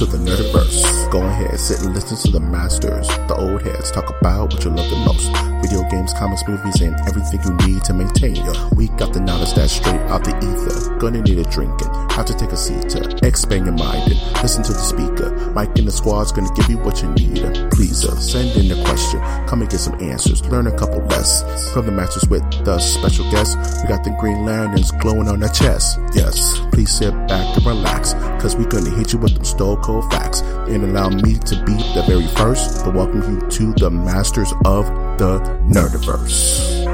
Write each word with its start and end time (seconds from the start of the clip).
To 0.00 0.06
the 0.06 0.16
Nerdiverse. 0.16 0.99
Go 1.10 1.22
ahead, 1.22 1.58
sit 1.58 1.82
and 1.82 1.92
listen 1.92 2.16
to 2.18 2.38
the 2.38 2.38
masters, 2.38 3.08
the 3.26 3.34
old 3.34 3.62
heads, 3.62 3.90
talk 3.90 4.08
about 4.20 4.52
what 4.52 4.64
you 4.64 4.70
love 4.70 4.88
the 4.88 4.96
most. 4.98 5.26
Video 5.60 5.82
games, 5.90 6.14
comics, 6.14 6.46
movies, 6.46 6.80
and 6.82 6.94
everything 7.00 7.40
you 7.42 7.52
need 7.66 7.82
to 7.82 7.92
maintain 7.92 8.36
your 8.36 8.54
week. 8.76 8.96
Got 8.96 9.12
the 9.12 9.18
knowledge 9.18 9.52
that's 9.54 9.72
straight 9.72 10.00
out 10.06 10.22
the 10.22 10.30
ether. 10.38 10.96
Gonna 10.98 11.20
need 11.20 11.40
a 11.40 11.50
drink 11.50 11.82
and 11.82 12.12
have 12.12 12.26
to 12.26 12.34
take 12.34 12.52
a 12.52 12.56
seat 12.56 12.88
to 12.90 13.26
expand 13.26 13.66
your 13.66 13.74
mind 13.74 14.12
and 14.12 14.20
listen 14.40 14.62
to 14.62 14.72
the 14.72 14.78
speaker. 14.78 15.34
Mike 15.50 15.76
and 15.76 15.88
the 15.88 15.92
squad's 15.92 16.30
gonna 16.30 16.54
give 16.54 16.70
you 16.70 16.78
what 16.78 17.02
you 17.02 17.08
need. 17.18 17.42
Please 17.72 18.04
uh, 18.04 18.14
send 18.14 18.54
in 18.56 18.70
a 18.70 18.84
question. 18.84 19.20
Come 19.48 19.62
and 19.62 19.70
get 19.70 19.80
some 19.80 20.00
answers. 20.00 20.46
Learn 20.46 20.68
a 20.68 20.78
couple 20.78 21.02
lessons 21.06 21.68
from 21.72 21.86
the 21.86 21.92
masters 21.92 22.28
with 22.30 22.46
the 22.64 22.78
special 22.78 23.28
guests. 23.32 23.56
We 23.82 23.88
got 23.88 24.04
the 24.04 24.16
green 24.20 24.46
lanterns 24.46 24.92
glowing 24.92 25.26
on 25.26 25.40
their 25.40 25.50
chest. 25.50 25.98
Yes, 26.14 26.60
please 26.70 26.90
sit 26.90 27.10
back 27.26 27.56
and 27.56 27.66
relax, 27.66 28.14
cause 28.40 28.54
we 28.54 28.64
gonna 28.64 28.90
hit 28.90 29.12
you 29.12 29.18
with 29.18 29.34
them 29.34 29.44
stone 29.44 29.82
cold 29.82 30.08
facts 30.12 30.42
and 30.70 30.84
allow 31.00 31.08
me 31.22 31.38
to 31.38 31.56
be 31.64 31.72
the 31.94 32.04
very 32.06 32.26
first 32.36 32.84
to 32.84 32.90
welcome 32.90 33.22
you 33.22 33.48
to 33.48 33.72
the 33.72 33.88
masters 33.90 34.52
of 34.66 34.84
the 35.16 35.38
Nerdiverse. 35.66 36.84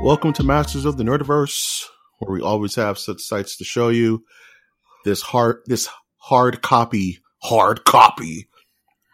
Welcome 0.00 0.32
to 0.34 0.44
Masters 0.44 0.84
of 0.84 0.96
the 0.96 1.02
Nerdiverse, 1.02 1.86
where 2.20 2.32
we 2.32 2.40
always 2.40 2.76
have 2.76 3.00
such 3.00 3.20
sights 3.20 3.56
to 3.56 3.64
show 3.64 3.88
you. 3.88 4.24
This 5.04 5.22
hard, 5.22 5.62
this 5.66 5.88
hard 6.18 6.62
copy, 6.62 7.18
hard 7.38 7.84
copy 7.84 8.48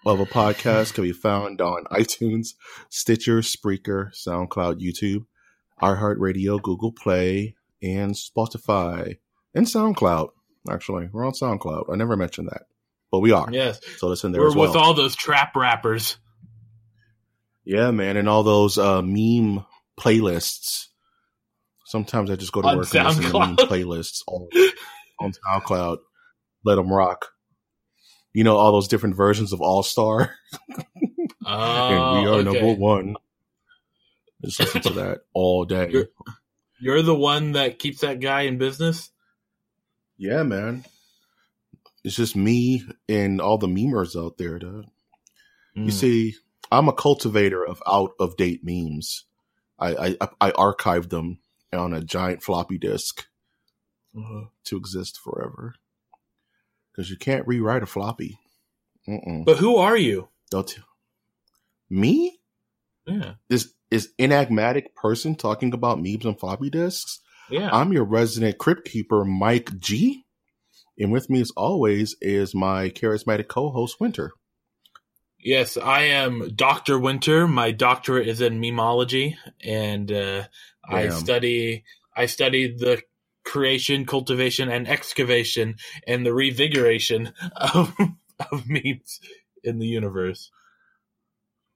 of 0.05 0.21
a 0.21 0.27
podcast 0.27 0.93
can 0.93 1.05
be 1.05 1.13
found 1.13 1.63
on 1.63 1.85
iTunes, 1.85 2.49
Stitcher, 2.91 3.39
Spreaker, 3.39 4.11
SoundCloud, 4.15 4.79
YouTube, 4.83 5.25
iHeartRadio, 5.81 6.61
Google 6.61 6.93
Play, 6.93 7.55
and 7.83 8.13
Spotify, 8.13 9.17
and 9.59 9.67
SoundCloud. 9.67 10.31
Actually, 10.71 11.09
we're 11.13 11.27
on 11.27 11.33
SoundCloud. 11.33 11.93
I 11.93 11.97
never 11.97 12.17
mentioned 12.17 12.49
that, 12.51 12.63
but 13.11 13.21
we 13.21 13.33
are. 13.33 13.49
Yes. 13.51 13.81
So 13.99 14.09
listen 14.09 14.33
there 14.33 14.41
We're 14.43 14.49
as 14.49 14.55
well. 14.57 14.69
with 14.69 14.77
all 14.77 14.95
those 14.95 15.15
trap 15.17 15.55
rappers. 15.57 16.17
Yeah, 17.65 17.91
man, 17.91 18.17
and 18.17 18.29
all 18.29 18.43
those 18.43 18.79
uh, 18.79 19.03
meme 19.03 19.65
playlists. 20.01 20.87
Sometimes 21.87 22.31
I 22.31 22.37
just 22.37 22.53
go 22.53 22.63
to 22.63 22.69
On 22.69 22.77
work 22.79 22.95
and 22.95 23.07
listen 23.07 23.23
to 23.25 23.33
meme 23.39 23.57
SoundCloud. 23.57 23.69
playlists 23.69 24.23
all 24.27 24.49
on 25.21 25.33
SoundCloud. 25.33 25.99
Let 26.65 26.75
them 26.77 26.93
rock. 26.93 27.27
You 28.35 28.45
know 28.45 28.57
all 28.57 28.73
those 28.73 28.89
different 28.89 29.17
versions 29.17 29.53
of 29.53 29.61
All 29.61 29.83
Star, 29.83 30.35
Oh, 31.47 32.21
we 32.21 32.27
are 32.29 32.35
okay. 32.35 32.43
number 32.45 32.75
one. 32.75 33.17
Just 34.45 34.61
listen 34.61 34.83
to 34.83 34.91
that 34.95 35.19
all 35.33 35.65
day. 35.65 35.89
You're- 35.91 36.07
You're 36.81 37.03
the 37.03 37.15
one 37.15 37.53
that 37.53 37.79
keeps 37.79 38.01
that 38.03 38.21
guy 38.21 38.43
in 38.43 38.59
business. 38.59 39.11
Yeah, 40.19 40.43
man. 40.43 40.85
It's 42.05 42.17
just 42.17 42.37
me 42.37 42.83
and 43.09 43.41
all 43.41 43.59
the 43.59 43.67
memers 43.67 44.21
out 44.21 44.37
there, 44.39 44.59
dude. 44.59 44.87
Hmm. 45.75 45.85
You 45.85 45.91
see, 45.91 46.35
I'm 46.71 46.89
a 46.89 46.93
cultivator 46.93 47.65
of 47.67 47.83
out 47.87 48.13
of 48.21 48.37
date 48.37 48.61
memes. 48.65 49.25
I, 49.79 50.17
I 50.21 50.29
I 50.41 50.51
archive 50.53 51.09
them 51.09 51.39
on 51.73 51.93
a 51.95 52.01
giant 52.03 52.43
floppy 52.43 52.79
disk 52.79 53.27
Uh-huh. 54.17 54.47
to 54.65 54.77
exist 54.77 55.19
forever. 55.19 55.75
Because 56.91 57.11
you 57.11 57.17
can't 57.17 57.47
rewrite 57.47 57.83
a 57.85 57.87
floppy. 57.87 58.39
Mm-mm. 59.09 59.45
But 59.45 59.59
who 59.59 59.77
are 59.77 59.97
you? 59.97 60.29
Don't 60.51 60.77
you? 60.77 60.83
Me? 61.89 62.41
Yeah, 63.07 63.35
This 63.49 63.73
is 63.91 64.13
enigmatic 64.19 64.95
person 64.95 65.35
talking 65.35 65.73
about 65.73 66.03
memes 66.03 66.27
on 66.27 66.35
floppy 66.35 66.69
disks. 66.71 67.21
Yeah. 67.51 67.71
I'm 67.73 67.93
your 67.93 68.05
resident 68.05 68.59
crypt 68.59 68.89
keeper, 68.89 69.25
Mike 69.25 69.79
G. 69.79 70.25
And 70.99 71.13
with 71.13 71.31
me, 71.31 71.41
as 71.41 71.53
always, 71.57 72.17
is 72.21 72.55
my 72.55 72.91
charismatic 72.91 73.49
co-host, 73.49 74.01
Winter. 74.01 74.33
Yes, 75.39 75.77
I 75.77 76.03
am 76.03 76.51
Dr. 76.57 76.99
Winter. 76.99 77.47
My 77.47 77.71
doctorate 77.71 78.27
is 78.27 78.41
in 78.41 78.61
memology, 78.61 79.37
and 79.63 80.11
uh, 80.11 80.45
I 80.85 81.11
study 81.11 81.85
I 82.17 82.27
study 82.27 82.75
the 82.77 83.01
creation, 83.45 84.05
cultivation, 84.05 84.69
and 84.69 84.89
excavation, 84.89 85.77
and 86.07 86.27
the 86.27 86.35
revigoration 86.35 87.33
of 87.57 87.97
of 88.51 88.69
memes 88.69 89.21
in 89.63 89.79
the 89.79 89.87
universe. 89.87 90.51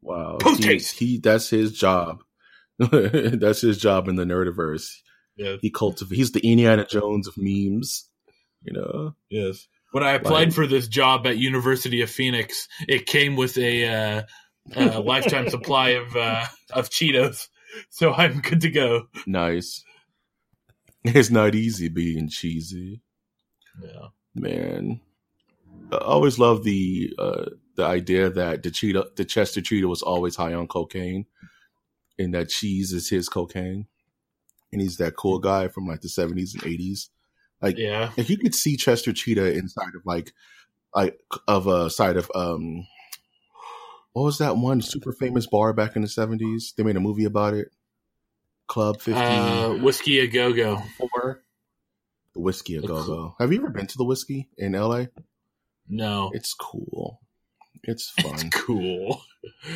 Wow, 0.01 0.39
he, 0.59 0.79
he 0.79 1.19
that's 1.19 1.49
his 1.49 1.73
job. 1.73 2.25
that's 2.79 3.61
his 3.61 3.79
job 3.79 4.09
in 4.09 4.17
the 4.17 4.25
nerdiverse. 4.25 4.91
Yes, 5.37 5.59
He 5.63 5.71
cultivates. 5.71 6.17
He's 6.19 6.33
the 6.33 6.41
Indiana 6.47 6.85
Jones 6.87 7.27
of 7.29 7.35
memes. 7.37 8.09
You 8.63 8.75
know. 8.75 9.15
yes. 9.31 9.67
When 9.93 10.05
I 10.05 10.13
applied 10.13 10.49
Like- 10.49 10.53
for 10.55 10.67
this 10.67 10.89
job 10.89 11.27
at 11.27 11.37
University 11.39 12.01
of 12.03 12.11
Phoenix, 12.11 12.69
it 12.89 13.07
came 13.07 13.37
with 13.37 13.59
a, 13.59 13.87
uh, 13.89 14.23
a 14.75 15.01
lifetime 15.13 15.49
supply 15.51 15.91
of 15.91 16.15
uh, 16.17 16.45
of 16.73 16.89
Cheetos, 16.89 17.49
so 17.91 18.13
I'm 18.13 18.41
good 18.41 18.61
to 18.63 18.71
go. 18.71 19.09
Nice. 19.27 19.85
It's 21.05 21.31
not 21.31 21.55
easy 21.57 21.89
being 21.89 22.29
cheesy, 22.29 23.03
Yeah. 23.83 24.09
man. 24.35 25.01
I 25.91 25.97
always 25.97 26.39
love 26.39 26.63
the 26.65 27.13
uh, 27.19 27.47
the 27.77 27.85
idea 27.85 28.31
that 28.31 28.63
the 28.63 28.71
cheetah, 28.71 29.09
the 29.17 29.25
Chester 29.25 29.61
Cheetah, 29.61 29.89
was 29.89 30.01
always 30.03 30.37
high 30.37 30.55
on 30.55 30.69
cocaine, 30.69 31.27
and 32.19 32.33
that 32.35 32.49
cheese 32.49 32.93
is 32.93 33.11
his 33.11 33.29
cocaine, 33.29 33.89
and 34.73 34.81
he's 34.81 34.97
that 34.97 35.17
cool 35.17 35.39
guy 35.39 35.69
from 35.69 35.87
like 35.87 36.01
the 36.01 36.09
seventies 36.09 36.55
and 36.55 36.65
eighties. 36.65 37.11
Like, 37.61 37.77
Yeah. 37.79 38.11
like 38.17 38.29
you 38.29 38.39
could 38.39 38.55
see 38.55 38.77
Chester 38.77 39.13
Cheetah 39.13 39.53
inside 39.53 39.95
of 39.95 40.03
like, 40.05 40.33
like 40.95 41.19
of 41.47 41.67
a 41.67 41.91
side 41.91 42.17
of 42.17 42.31
um, 42.35 42.87
what 44.13 44.25
was 44.25 44.39
that 44.39 44.57
one 44.57 44.81
super 44.83 45.13
famous 45.13 45.47
bar 45.47 45.73
back 45.73 45.95
in 45.97 46.03
the 46.03 46.09
seventies? 46.09 46.75
They 46.77 46.83
made 46.83 46.97
a 46.97 47.01
movie 47.01 47.25
about 47.25 47.55
it. 47.55 47.69
Club 48.67 49.01
Fifty 49.01 49.21
Uh, 49.21 49.75
whiskey 49.75 50.19
a 50.21 50.27
go 50.27 50.53
go. 50.53 50.83
Four. 50.99 51.43
The 52.35 52.41
whiskey 52.41 52.77
a 52.77 52.81
go 52.81 53.05
go. 53.05 53.35
Have 53.39 53.53
you 53.53 53.59
ever 53.59 53.69
been 53.71 53.87
to 53.87 53.99
the 53.99 54.05
whiskey 54.05 54.49
in 54.57 54.73
LA? 54.73 55.05
No. 55.89 56.31
It's 56.33 56.55
cool. 56.55 57.21
It's 57.85 58.11
fun. 58.21 58.35
It's 58.35 58.45
cool. 58.51 59.21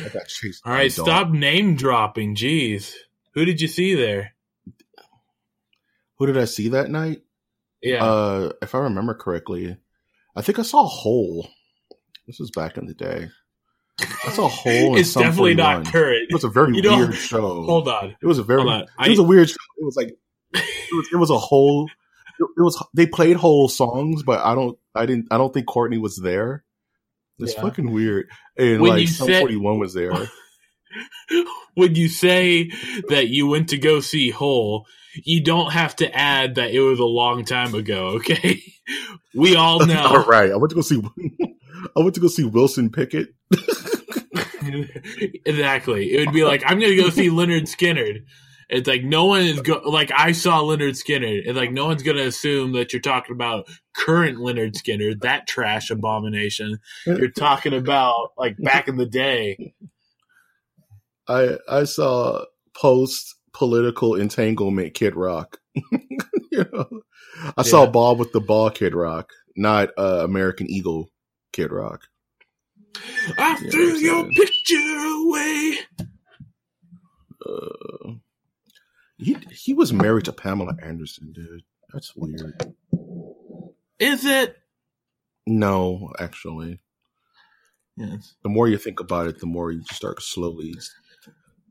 I 0.05 0.09
got 0.09 0.27
chased. 0.27 0.65
All 0.65 0.73
right, 0.73 0.93
dog. 0.93 1.05
stop 1.05 1.29
name 1.29 1.75
dropping. 1.75 2.35
Jeez. 2.35 2.93
Who 3.33 3.45
did 3.45 3.61
you 3.61 3.67
see 3.67 3.93
there? 3.95 4.33
Who 6.19 6.25
did 6.25 6.37
I 6.37 6.45
see 6.45 6.69
that 6.69 6.89
night? 6.89 7.21
Yeah. 7.81 8.03
Uh, 8.03 8.51
if 8.61 8.73
I 8.75 8.79
remember 8.79 9.13
correctly, 9.13 9.77
I 10.35 10.41
think 10.41 10.59
I 10.59 10.63
saw 10.63 10.85
Hole. 10.85 11.47
This 12.25 12.39
was 12.39 12.51
back 12.51 12.77
in 12.77 12.85
the 12.87 12.93
day. 12.93 13.29
I 13.99 14.29
saw 14.31 14.47
Hole. 14.47 14.97
it's 14.97 15.13
definitely 15.13 15.55
41. 15.55 15.83
not 15.83 15.91
current. 15.91 16.27
It 16.29 16.33
was 16.33 16.43
a 16.43 16.49
very 16.49 16.75
You 16.75 16.81
weird 16.83 17.13
show. 17.15 17.63
Hold 17.63 17.87
on. 17.87 18.15
It 18.21 18.25
was 18.25 18.39
a 18.39 18.43
very. 18.43 18.61
It 18.61 18.89
I- 18.97 19.09
was 19.09 19.19
a 19.19 19.23
weird 19.23 19.49
show. 19.49 19.55
It 19.77 19.85
was 19.85 19.95
like 19.95 20.09
it 20.53 20.95
was, 20.95 21.07
it 21.13 21.17
was 21.17 21.29
a 21.29 21.37
whole. 21.37 21.89
It 22.39 22.61
was 22.61 22.83
they 22.95 23.07
played 23.07 23.35
whole 23.37 23.67
songs, 23.69 24.23
but 24.23 24.39
I 24.45 24.53
don't. 24.55 24.77
I 24.93 25.05
didn't. 25.05 25.27
I 25.31 25.37
don't 25.37 25.53
think 25.53 25.65
Courtney 25.67 25.97
was 25.97 26.17
there. 26.17 26.63
It's 27.39 27.53
Yeah. 27.55 27.61
fucking 27.61 27.91
weird. 27.91 28.27
And 28.57 28.81
When 28.81 28.91
like 28.91 29.07
Sum 29.07 29.27
Forty 29.27 29.55
One 29.55 29.79
was 29.79 29.93
there. 29.93 30.11
When 31.75 31.95
you 31.95 32.09
say 32.09 32.71
that 33.09 33.27
you 33.29 33.47
went 33.47 33.69
to 33.69 33.77
go 33.77 33.99
see 33.99 34.29
Hole, 34.31 34.85
you 35.23 35.41
don't 35.41 35.71
have 35.71 35.95
to 35.97 36.15
add 36.15 36.55
that 36.55 36.71
it 36.71 36.79
was 36.79 36.99
a 36.99 37.05
long 37.05 37.45
time 37.45 37.75
ago. 37.75 38.07
Okay, 38.17 38.61
we 39.35 39.55
all 39.55 39.85
know. 39.85 40.05
All 40.05 40.25
right, 40.25 40.51
I 40.51 40.55
went 40.55 40.69
to 40.71 40.75
go 40.75 40.81
see. 40.81 41.01
I 41.95 41.99
went 41.99 42.15
to 42.15 42.21
go 42.21 42.27
see 42.27 42.43
Wilson 42.43 42.89
Pickett. 42.89 43.29
exactly. 45.45 46.13
It 46.13 46.25
would 46.25 46.33
be 46.33 46.43
like 46.43 46.63
I'm 46.65 46.79
going 46.79 46.91
to 46.95 47.01
go 47.01 47.09
see 47.09 47.29
Lynyrd 47.29 47.63
Skynyrd. 47.63 48.23
It's 48.69 48.87
like 48.87 49.03
no 49.03 49.25
one 49.25 49.41
is 49.41 49.61
go 49.61 49.81
like 49.85 50.11
I 50.15 50.33
saw 50.33 50.61
Lynyrd 50.61 51.01
Skynyrd. 51.01 51.43
It's 51.45 51.57
like 51.57 51.71
no 51.71 51.85
one's 51.85 52.03
going 52.03 52.17
to 52.17 52.25
assume 52.25 52.73
that 52.73 52.91
you're 52.91 53.01
talking 53.01 53.33
about 53.33 53.67
current 53.95 54.39
Lynyrd 54.39 54.73
Skynyrd, 54.73 55.21
that 55.21 55.47
trash 55.47 55.89
abomination. 55.89 56.79
You're 57.05 57.31
talking 57.31 57.73
about 57.73 58.31
like 58.37 58.57
back 58.59 58.87
in 58.87 58.97
the 58.97 59.05
day. 59.05 59.73
I 61.27 61.57
I 61.69 61.83
saw 61.85 62.43
post 62.75 63.35
political 63.53 64.15
entanglement 64.15 64.93
Kid 64.93 65.15
Rock. 65.15 65.59
you 65.75 66.65
know, 66.73 67.01
I 67.57 67.63
saw 67.63 67.83
Yeah. 67.85 67.91
Bawitdaba 67.91 68.73
Kid 68.75 68.93
Rock, 68.95 69.31
not 69.55 69.89
uh, 69.97 70.21
American 70.23 70.69
Eagle 70.69 71.09
Kid 71.53 71.71
Rock. 71.71 72.07
I 73.37 73.57
Yeah, 73.61 73.69
threw 73.71 73.95
your 73.97 74.25
it. 74.29 74.35
picture 74.35 74.75
away. 74.75 75.77
Uh, 77.45 78.11
he 79.17 79.37
he 79.51 79.73
was 79.73 79.93
married 79.93 80.25
to 80.25 80.33
Pamela 80.33 80.75
Anderson, 80.81 81.31
dude. 81.33 81.63
That's 81.93 82.15
weird. 82.15 82.73
Is 83.99 84.25
it? 84.25 84.57
No, 85.47 86.11
actually, 86.19 86.79
Yes. 87.95 88.35
the 88.43 88.49
more 88.49 88.67
you 88.67 88.77
think 88.77 88.99
about 88.99 89.27
it, 89.27 89.39
the 89.39 89.45
more 89.45 89.71
you 89.71 89.81
start 89.91 90.21
slowly 90.21 90.75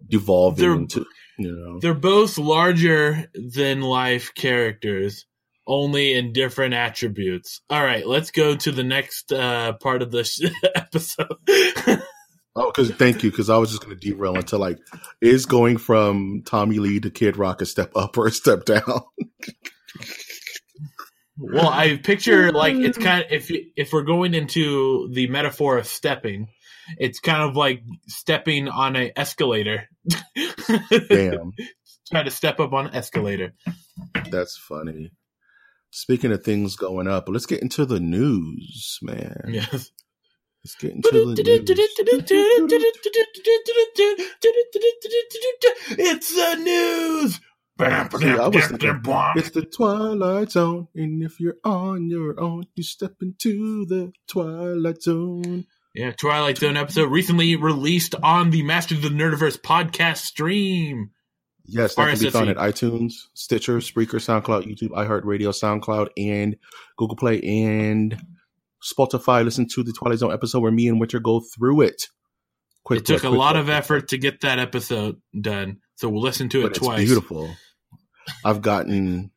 devolving 0.08 0.64
They're- 0.64 0.76
into 0.76 1.06
you 1.38 1.53
know. 1.55 1.79
They're 1.81 1.94
both 1.94 2.38
larger 2.38 3.26
than 3.35 3.82
life 3.82 4.32
characters, 4.35 5.26
only 5.67 6.14
in 6.14 6.32
different 6.32 6.75
attributes. 6.75 7.61
All 7.69 7.82
right, 7.82 8.06
let's 8.06 8.31
go 8.31 8.56
to 8.56 8.73
the 8.73 8.85
next 8.85 9.32
uh, 9.32 9.75
part 9.75 10.03
of 10.03 10.11
this 10.11 10.41
episode. 10.75 11.37
Oh, 12.58 12.73
because 12.75 12.91
thank 12.93 13.23
you, 13.23 13.31
because 13.31 13.50
I 13.50 13.58
was 13.58 13.69
just 13.69 13.85
going 13.85 13.94
to 13.94 14.00
derail 14.00 14.35
into 14.37 14.56
like, 14.56 14.79
is 15.20 15.44
going 15.44 15.76
from 15.76 16.41
Tommy 16.47 16.79
Lee 16.79 17.00
to 17.00 17.11
Kid 17.11 17.37
Rock 17.37 17.61
a 17.61 17.67
step 17.67 17.93
up 17.94 18.17
or 18.17 18.29
a 18.29 18.31
step 18.31 18.64
down? 18.64 18.81
well, 21.37 21.69
I 21.69 21.99
picture 21.99 22.53
like 22.53 22.75
it's 22.76 22.97
kind 22.97 23.25
of 23.25 23.31
if 23.31 23.50
if 23.76 23.93
we're 23.93 24.05
going 24.05 24.32
into 24.32 25.11
the 25.12 25.29
metaphor 25.29 25.76
of 25.76 25.87
stepping, 25.87 26.49
it's 26.99 27.21
kind 27.21 27.43
of 27.43 27.56
like 27.56 27.83
stepping 28.06 28.69
on 28.69 28.97
an 28.97 29.11
escalator. 29.17 29.88
Damn, 31.09 31.53
Try 32.11 32.23
to 32.23 32.31
step 32.31 32.61
up 32.61 32.73
on 32.73 32.87
an 32.87 32.94
escalator. 32.94 33.53
that's 34.31 34.56
funny. 34.56 35.11
Speaking 35.91 36.33
of 36.33 36.44
things 36.44 36.77
going 36.77 37.09
up, 37.09 37.29
let's 37.29 37.47
get 37.47 37.62
into 37.62 37.85
the 37.87 38.00
news, 38.00 38.99
man. 39.03 39.44
Yes. 39.49 39.91
Let's 40.62 40.75
get 40.79 40.93
into 40.93 41.11
the 41.11 41.25
news. 41.27 41.38
It's 45.99 46.35
the 46.35 46.55
news. 46.56 47.41
See, 47.79 47.85
I 47.85 48.49
was 48.49 48.67
thinking, 48.69 49.00
it's 49.37 49.50
the 49.50 49.62
Twilight 49.62 50.50
Zone, 50.50 50.89
and 50.94 51.23
if 51.23 51.39
you're 51.39 51.59
on 51.62 52.09
your 52.09 52.41
own, 52.41 52.65
you 52.75 52.82
step 52.82 53.17
into 53.21 53.85
the 53.85 54.12
Twilight 54.27 55.03
Zone. 55.03 55.67
Yeah, 55.96 56.12
Twilight 56.12 56.58
Zone 56.58 56.76
episode 56.76 57.10
recently 57.10 57.56
released 57.56 58.14
on 58.22 58.50
the 58.50 58.62
Masters 58.62 58.98
of 58.98 59.02
the 59.04 59.08
Nerdiverse 59.08 59.58
podcast 59.58 60.19
stream. 60.19 61.10
Yes, 61.64 61.94
that 61.94 62.10
can 62.10 62.19
be 62.19 62.28
found 62.28 62.50
at 62.50 62.58
iTunes, 62.58 63.14
Stitcher, 63.32 63.78
Spreaker, 63.78 64.20
SoundCloud, 64.20 64.66
YouTube, 64.66 64.90
iHeartRadio, 64.90 65.48
SoundCloud, 65.48 66.08
and 66.19 66.56
Google 66.98 67.16
Play 67.16 67.40
and 67.40 68.22
Spotify. 68.84 69.43
Listen 69.43 69.66
to 69.69 69.82
the 69.82 69.94
Twilight 69.94 70.19
Zone 70.19 70.34
episode 70.34 70.60
where 70.60 70.70
me 70.70 70.87
and 70.87 71.00
Winter 71.00 71.19
go 71.19 71.40
through 71.40 71.81
it. 71.81 72.08
Quick, 72.84 73.00
It 73.00 73.06
took 73.06 73.22
plug, 73.22 73.32
a 73.32 73.37
lot 73.37 73.52
plug, 73.52 73.56
of 73.60 73.64
quick 73.64 73.76
effort 73.78 74.08
to 74.08 74.19
get 74.19 74.43
that 74.43 74.58
episode 74.58 75.16
done, 75.40 75.78
so 75.94 76.10
we'll 76.10 76.20
listen 76.20 76.50
to 76.50 76.66
it 76.66 76.75
twice. 76.75 77.00
it's 77.00 77.08
beautiful. 77.08 77.50
I've 78.44 78.60
gotten, 78.60 79.31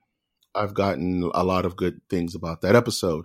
I've 0.54 0.74
gotten 0.74 1.32
a 1.34 1.46
lot 1.46 1.66
of 1.66 1.78
good 1.78 2.02
things 2.10 2.36
about 2.36 2.62
that 2.62 2.76
episode. 2.76 3.24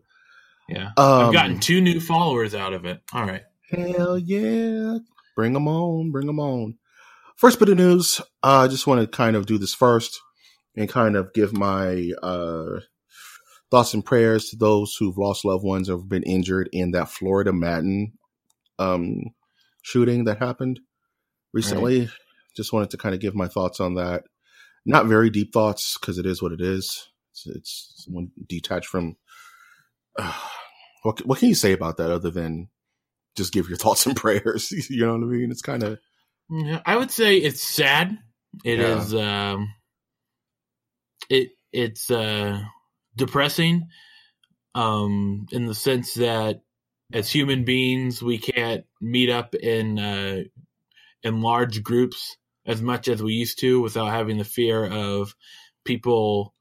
Yeah, 0.68 0.92
Um, 0.96 1.26
I've 1.26 1.32
gotten 1.32 1.60
two 1.60 1.80
new 1.80 2.00
followers 2.00 2.54
out 2.54 2.72
of 2.72 2.84
it. 2.84 3.02
All 3.12 3.24
right. 3.24 3.42
Hell 3.70 4.18
yeah. 4.18 4.98
Bring 5.36 5.52
them 5.52 5.68
on. 5.68 6.10
Bring 6.10 6.26
them 6.26 6.40
on. 6.40 6.78
First 7.36 7.58
bit 7.58 7.68
of 7.68 7.76
news. 7.76 8.20
uh, 8.42 8.64
I 8.64 8.68
just 8.68 8.86
want 8.86 9.00
to 9.00 9.06
kind 9.06 9.36
of 9.36 9.46
do 9.46 9.58
this 9.58 9.74
first 9.74 10.20
and 10.76 10.88
kind 10.88 11.16
of 11.16 11.32
give 11.34 11.52
my 11.52 12.12
uh, 12.22 12.80
thoughts 13.70 13.92
and 13.92 14.04
prayers 14.04 14.46
to 14.50 14.56
those 14.56 14.94
who've 14.96 15.18
lost 15.18 15.44
loved 15.44 15.64
ones 15.64 15.90
or 15.90 15.98
have 15.98 16.08
been 16.08 16.22
injured 16.22 16.68
in 16.72 16.92
that 16.92 17.10
Florida 17.10 17.52
Madden 17.52 18.12
um, 18.78 19.16
shooting 19.82 20.24
that 20.24 20.38
happened 20.38 20.80
recently. 21.52 22.08
Just 22.56 22.72
wanted 22.72 22.90
to 22.90 22.96
kind 22.96 23.14
of 23.14 23.20
give 23.20 23.34
my 23.34 23.48
thoughts 23.48 23.80
on 23.80 23.94
that. 23.94 24.24
Not 24.86 25.06
very 25.06 25.28
deep 25.30 25.52
thoughts 25.52 25.98
because 25.98 26.18
it 26.18 26.26
is 26.26 26.40
what 26.40 26.52
it 26.52 26.60
is. 26.60 27.08
It's, 27.32 27.46
it's 27.46 27.92
someone 28.04 28.30
detached 28.48 28.86
from. 28.86 29.16
what, 31.02 31.24
what 31.26 31.38
can 31.38 31.48
you 31.48 31.54
say 31.54 31.72
about 31.72 31.96
that 31.98 32.10
other 32.10 32.30
than 32.30 32.68
just 33.36 33.52
give 33.52 33.68
your 33.68 33.78
thoughts 33.78 34.06
and 34.06 34.16
prayers. 34.16 34.70
you 34.90 35.04
know 35.06 35.12
what 35.12 35.22
I 35.22 35.26
mean? 35.26 35.50
It's 35.50 35.62
kind 35.62 35.82
of 35.82 35.98
Yeah, 36.50 36.80
I 36.84 36.96
would 36.96 37.10
say 37.10 37.36
it's 37.36 37.62
sad. 37.62 38.18
It 38.64 38.78
Yeah. 38.78 38.98
is. 38.98 39.14
Um, 39.14 39.74
it 41.28 41.50
it's 41.72 42.10
uh, 42.10 42.60
depressing, 43.16 43.88
um, 44.74 45.46
in 45.50 45.66
the 45.66 45.74
sense 45.74 46.14
that 46.14 46.60
as 47.12 47.30
human 47.30 47.64
beings 47.64 48.22
we 48.22 48.38
can't 48.38 48.84
meet 49.00 49.30
up 49.30 49.54
in 49.54 49.98
uh, 49.98 50.42
in 51.22 51.40
large 51.40 51.82
groups 51.82 52.36
as 52.66 52.80
much 52.80 53.08
as 53.08 53.22
we 53.22 53.32
used 53.32 53.58
to 53.60 53.80
without 53.80 54.10
having 54.10 54.38
the 54.38 54.44
fear 54.44 54.84
of 54.86 55.34
people 55.84 56.54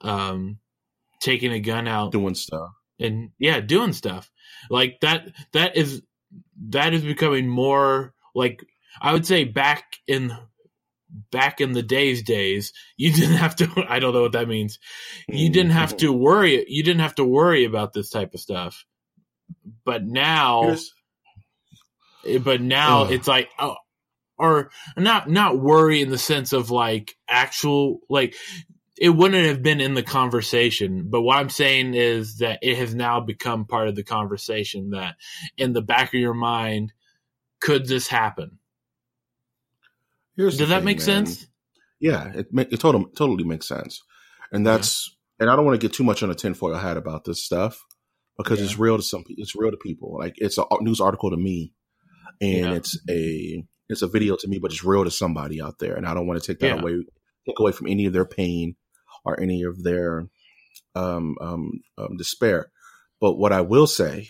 um, 0.00 0.58
taking 1.20 1.52
a 1.52 1.60
gun 1.60 1.88
out 1.88 2.12
doing 2.12 2.34
stuff. 2.34 2.70
and 2.98 3.30
yeah, 3.38 3.60
doing 3.60 3.92
stuff 3.92 4.30
like 4.70 4.98
that. 5.00 5.28
That 5.52 5.76
is 5.76 6.02
that 6.68 6.94
is 6.94 7.02
becoming 7.02 7.48
more 7.48 8.14
like 8.34 8.64
I 9.00 9.12
would 9.12 9.26
say 9.26 9.44
back 9.44 9.84
in 10.06 10.32
back 11.30 11.60
in 11.60 11.72
the 11.72 11.82
days 11.82 12.22
days 12.22 12.72
you 12.96 13.12
didn't 13.12 13.36
have 13.36 13.56
to 13.56 13.84
I 13.88 13.98
don't 13.98 14.14
know 14.14 14.22
what 14.22 14.32
that 14.32 14.48
means. 14.48 14.78
You 15.28 15.46
hmm. 15.48 15.52
didn't 15.52 15.72
have 15.72 15.96
to 15.98 16.12
worry 16.12 16.64
you 16.68 16.82
didn't 16.82 17.00
have 17.00 17.16
to 17.16 17.24
worry 17.24 17.64
about 17.64 17.92
this 17.92 18.10
type 18.10 18.34
of 18.34 18.40
stuff. 18.40 18.84
But 19.84 20.04
now 20.04 20.62
Here's- 20.62 20.90
eh, 22.26 22.38
but 22.38 22.60
now 22.60 23.02
Ugh. 23.04 23.12
it's 23.12 23.28
like 23.28 23.48
oh, 23.58 23.76
or 24.38 24.70
not 24.96 25.28
not 25.28 25.58
worry 25.58 26.00
in 26.00 26.10
the 26.10 26.18
sense 26.18 26.52
of 26.52 26.70
like 26.70 27.14
actual 27.28 28.00
like 28.08 28.34
it 29.00 29.10
wouldn't 29.10 29.46
have 29.46 29.62
been 29.62 29.80
in 29.80 29.94
the 29.94 30.02
conversation 30.02 31.06
but 31.08 31.22
what 31.22 31.38
i'm 31.38 31.50
saying 31.50 31.94
is 31.94 32.38
that 32.38 32.58
it 32.62 32.76
has 32.78 32.94
now 32.94 33.20
become 33.20 33.64
part 33.66 33.88
of 33.88 33.94
the 33.96 34.04
conversation 34.04 34.90
that 34.90 35.16
in 35.56 35.72
the 35.72 35.82
back 35.82 36.08
of 36.14 36.20
your 36.20 36.34
mind 36.34 36.92
could 37.60 37.86
this 37.86 38.08
happen 38.08 38.58
here's 40.36 40.56
does 40.58 40.68
that 40.70 40.78
thing, 40.78 40.84
make 40.84 40.98
man. 40.98 41.26
sense 41.26 41.46
Yeah, 42.00 42.32
it 42.34 42.46
it 42.52 42.80
totally 42.80 43.06
totally 43.16 43.44
makes 43.44 43.66
sense, 43.66 44.02
and 44.52 44.66
that's 44.66 45.16
and 45.40 45.50
I 45.50 45.56
don't 45.56 45.64
want 45.64 45.80
to 45.80 45.84
get 45.84 45.94
too 45.94 46.04
much 46.04 46.22
on 46.22 46.30
a 46.30 46.34
tinfoil 46.34 46.74
hat 46.76 46.96
about 46.96 47.24
this 47.24 47.44
stuff 47.44 47.78
because 48.36 48.60
Yeah. 48.60 48.66
it's 48.66 48.78
real 48.78 48.96
to 48.96 49.02
some. 49.02 49.24
It's 49.28 49.56
real 49.56 49.70
to 49.72 49.76
people. 49.76 50.16
Like 50.18 50.34
it's 50.36 50.58
a 50.58 50.64
news 50.80 51.00
article 51.00 51.30
to 51.30 51.36
me, 51.36 51.72
and 52.40 52.70
Yeah. 52.70 52.74
it's 52.74 52.96
a 53.10 53.64
it's 53.88 54.02
a 54.02 54.08
video 54.08 54.36
to 54.36 54.48
me, 54.48 54.58
but 54.60 54.70
it's 54.70 54.84
real 54.84 55.04
to 55.04 55.10
somebody 55.10 55.60
out 55.60 55.80
there, 55.80 55.96
and 55.96 56.06
I 56.06 56.14
don't 56.14 56.26
want 56.28 56.40
to 56.40 56.46
take 56.46 56.60
that 56.60 56.76
Yeah. 56.76 56.80
away 56.80 57.04
take 57.48 57.58
away 57.58 57.72
from 57.72 57.88
any 57.88 58.06
of 58.06 58.12
their 58.12 58.26
pain 58.26 58.76
or 59.28 59.40
any 59.40 59.62
of 59.62 59.82
their 59.82 60.26
um, 60.94 61.36
um, 61.40 61.80
um, 61.98 62.16
despair. 62.16 62.70
But 63.20 63.34
what 63.34 63.52
I 63.52 63.60
will 63.60 63.86
say 63.86 64.28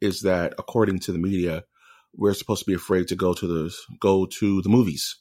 is 0.00 0.20
that 0.20 0.54
according 0.58 0.98
to 1.00 1.12
the 1.12 1.18
media, 1.18 1.64
we're 2.14 2.34
supposed 2.34 2.64
to 2.64 2.70
be 2.70 2.74
afraid 2.74 3.08
to 3.08 3.16
go 3.16 3.32
to 3.32 3.46
the 3.46 3.74
go 4.00 4.26
to 4.26 4.62
the 4.62 4.68
movies. 4.68 5.16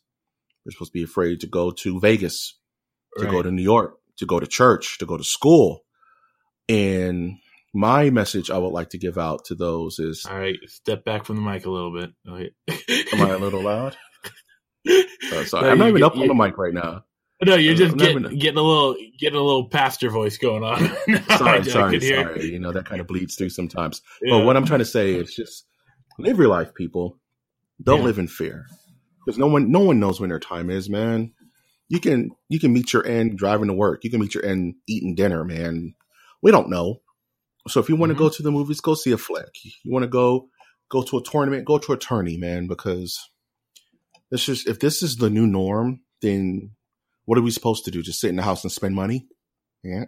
We're 0.66 0.72
supposed 0.72 0.92
to 0.92 1.00
be 1.00 1.04
afraid 1.04 1.40
to 1.42 1.48
go 1.48 1.72
to 1.72 2.00
Vegas, 2.00 2.58
to 3.20 3.26
go 3.28 3.42
to 3.42 3.52
New 3.52 3.62
York, 3.62 3.98
to 4.18 4.26
go 4.26 4.40
to 4.40 4.48
church, 4.48 4.98
to 4.98 5.06
go 5.06 5.16
to 5.18 5.24
school. 5.24 5.82
And 6.68 7.38
my 7.74 8.10
message 8.10 8.50
I 8.50 8.58
would 8.58 8.72
like 8.74 8.90
to 8.90 8.98
give 8.98 9.18
out 9.18 9.46
to 9.46 9.56
those 9.56 10.00
is 10.00 10.26
all 10.30 10.40
right 10.40 10.56
step 10.68 11.04
back 11.06 11.26
from 11.26 11.36
the 11.36 11.42
mic 11.42 11.66
a 11.66 11.70
little 11.70 11.94
bit 11.94 12.12
okay. 12.28 12.52
Am 13.14 13.22
I 13.22 13.30
a 13.34 13.38
little 13.38 13.62
loud? 13.62 13.96
Oh, 15.34 15.44
sorry. 15.46 15.64
No, 15.66 15.72
I'm 15.72 15.78
not 15.80 15.88
even 15.88 16.02
get- 16.02 16.06
up 16.06 16.18
on 16.18 16.28
the 16.28 16.36
mic 16.36 16.60
right 16.60 16.74
now. 16.74 17.04
No 17.44 17.56
you're 17.56 17.76
just 17.76 17.98
getting, 17.98 18.20
even- 18.26 18.40
getting 18.40 18.58
a 18.58 18.62
little 18.64 18.96
getting 19.20 19.38
a 19.40 19.42
little 19.44 19.68
pastor 19.70 20.10
voice 20.10 20.38
going 20.38 20.64
on 20.64 20.82
No, 21.08 21.20
Sorry, 21.38 21.60
I 21.60 21.62
sorry, 21.64 22.00
sorry. 22.00 22.46
You 22.52 22.60
know, 22.60 22.72
that 22.72 22.86
kind 22.86 23.02
of 23.02 23.08
bleeds 23.08 23.36
through 23.36 23.50
sometimes. 23.50 24.02
Yeah. 24.22 24.38
But 24.38 24.46
what 24.46 24.56
I'm 24.58 24.66
trying 24.66 24.80
to 24.80 24.86
say 24.86 25.14
is 25.14 25.34
just 25.36 25.66
live 26.18 26.38
your 26.38 26.48
life, 26.48 26.74
people. 26.74 27.20
Don't 27.84 28.00
Yeah. 28.00 28.06
live 28.06 28.20
in 28.20 28.28
fear. 28.28 28.66
because 29.26 29.38
no 29.38 29.48
one 29.48 29.72
no 29.72 29.80
one 29.80 30.00
knows 30.00 30.20
when 30.20 30.30
their 30.30 30.40
time 30.40 30.70
is, 30.70 30.90
man. 30.90 31.34
You 31.90 32.00
can 32.00 32.32
you 32.50 32.60
can 32.60 32.72
meet 32.74 32.94
your 32.94 33.06
end 33.06 33.38
driving 33.38 33.68
to 33.68 33.74
work. 33.74 34.04
You 34.04 34.10
can 34.10 34.22
meet 34.22 34.34
your 34.34 34.46
end 34.46 34.76
eating 34.88 35.14
dinner, 35.16 35.44
man. 35.44 35.94
We 36.42 36.52
don't 36.52 36.70
know. 36.70 37.02
So 37.68 37.80
if 37.80 37.90
you 37.90 37.96
want 37.96 38.12
to 38.12 38.14
Mm-hmm. 38.16 38.24
go 38.24 38.30
to 38.30 38.44
the 38.44 38.52
movies, 38.52 38.80
go 38.80 38.94
see 38.96 39.12
a 39.12 39.18
flick. 39.18 39.50
You 39.84 39.92
want 39.92 40.04
to 40.04 40.08
go 40.08 40.48
go 40.90 41.04
to 41.04 41.18
a 41.18 41.24
tournament, 41.24 41.66
go 41.66 41.80
to 41.80 41.94
a 41.94 41.98
tourney, 41.98 42.38
man. 42.38 42.68
Because 42.68 43.20
this 44.32 44.48
is 44.48 44.66
if 44.68 44.80
this 44.80 45.04
is 45.04 45.18
the 45.18 45.30
new 45.30 45.46
norm, 45.48 46.02
then 46.22 46.72
what 47.26 47.38
are 47.38 47.42
we 47.42 47.52
supposed 47.52 47.86
to 47.86 47.92
do? 47.92 48.02
Just 48.02 48.20
sit 48.20 48.30
in 48.30 48.36
the 48.36 48.44
house 48.44 48.64
and 48.64 48.72
spend 48.72 48.96
money? 48.96 49.28
Yeah. 49.84 50.06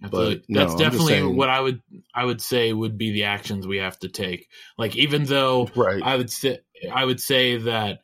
That's, 0.00 0.12
But, 0.12 0.42
no, 0.48 0.60
that's 0.60 0.72
I'm 0.74 0.78
definitely 0.78 1.14
saying- 1.14 1.36
what 1.36 1.48
I 1.48 1.60
would 1.60 1.82
I 2.14 2.24
would 2.24 2.40
say 2.40 2.72
would 2.72 2.96
be 2.96 3.10
the 3.12 3.24
actions 3.24 3.66
we 3.66 3.78
have 3.78 3.98
to 4.00 4.08
take. 4.08 4.46
Like 4.76 4.96
even 4.96 5.24
though 5.24 5.68
Right. 5.74 6.00
I 6.02 6.16
would 6.16 6.30
say 6.30 6.58
I 6.92 7.04
would 7.04 7.20
say 7.20 7.56
that 7.58 7.98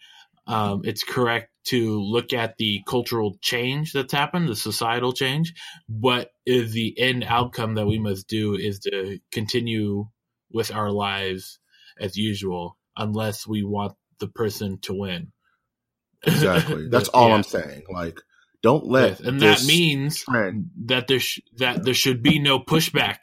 um, 0.46 0.82
it's 0.84 1.04
correct 1.04 1.50
to 1.68 2.00
look 2.02 2.32
at 2.34 2.56
the 2.58 2.82
cultural 2.86 3.38
change 3.40 3.92
that's 3.92 4.12
happened, 4.12 4.48
the 4.48 4.56
societal 4.56 5.12
change, 5.14 5.54
but 5.88 6.30
is 6.44 6.72
the 6.72 6.98
end 6.98 7.24
outcome 7.26 7.76
that 7.76 7.86
we 7.86 7.98
must 7.98 8.28
do 8.28 8.54
is 8.54 8.80
to 8.80 9.18
continue 9.32 10.04
with 10.52 10.70
our 10.74 10.90
lives 10.90 11.58
as 11.98 12.16
usual, 12.18 12.76
unless 12.96 13.46
we 13.46 13.62
want 13.62 13.94
the 14.18 14.28
person 14.28 14.78
to 14.82 14.92
win. 14.92 15.32
Exactly. 16.26 16.88
That's 16.90 17.08
all 17.08 17.28
Yeah. 17.28 17.34
I'm 17.34 17.42
saying. 17.42 17.82
Like, 17.90 18.20
don't 18.62 18.86
let 18.86 19.20
and 19.20 19.40
that 19.40 19.64
means 19.64 20.22
trend. 20.22 20.70
that 20.86 21.06
there 21.06 21.20
sh- 21.20 21.40
that 21.58 21.84
there 21.84 21.94
should 21.94 22.22
be 22.22 22.38
no 22.38 22.58
pushback 22.60 23.18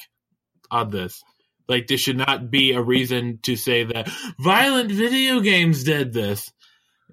on 0.69 0.89
this. 0.91 1.23
Like 1.67 1.87
there 1.87 1.97
should 1.97 2.17
not 2.17 2.51
be 2.51 2.73
a 2.73 2.81
reason 2.81 3.39
to 3.43 3.55
say 3.55 3.83
that 3.85 4.09
violent 4.39 4.91
video 4.91 5.39
games 5.39 5.83
did 5.83 6.13
this. 6.13 6.51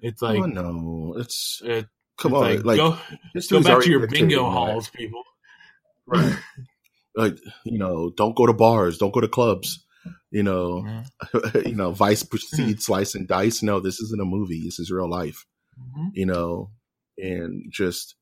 It's 0.01 0.21
like 0.21 0.39
oh 0.39 0.45
no, 0.45 1.15
it's 1.17 1.61
it- 1.63 1.87
come 2.17 2.33
it's 2.33 2.41
on, 2.41 2.55
like, 2.55 2.65
like, 2.65 2.77
go 2.77 2.97
go 3.49 3.63
back 3.63 3.81
to 3.83 3.89
your 3.89 4.07
bingo 4.07 4.49
halls, 4.49 4.89
people. 4.89 5.23
right? 6.05 6.37
like, 7.15 7.37
you 7.65 7.77
know, 7.79 8.11
don't 8.15 8.35
go 8.35 8.45
to 8.45 8.53
bars, 8.53 8.97
don't 8.97 9.13
go 9.13 9.21
to 9.21 9.27
clubs. 9.27 9.85
You 10.31 10.43
know, 10.43 10.83
Yeah. 10.85 11.03
you 11.65 11.75
know, 11.75 11.91
Vice 11.91 12.21
hmm. 12.21 12.27
proceeds 12.29 12.85
slice 12.85 13.15
and 13.15 13.27
dice. 13.27 13.63
No, 13.63 13.79
this 13.79 13.99
isn't 13.99 14.21
a 14.21 14.25
movie. 14.25 14.61
This 14.63 14.79
is 14.79 14.91
real 14.91 15.09
life. 15.09 15.45
Mhm. 15.79 16.09
You 16.13 16.25
know, 16.25 16.71
and 17.17 17.63
just 17.71 18.15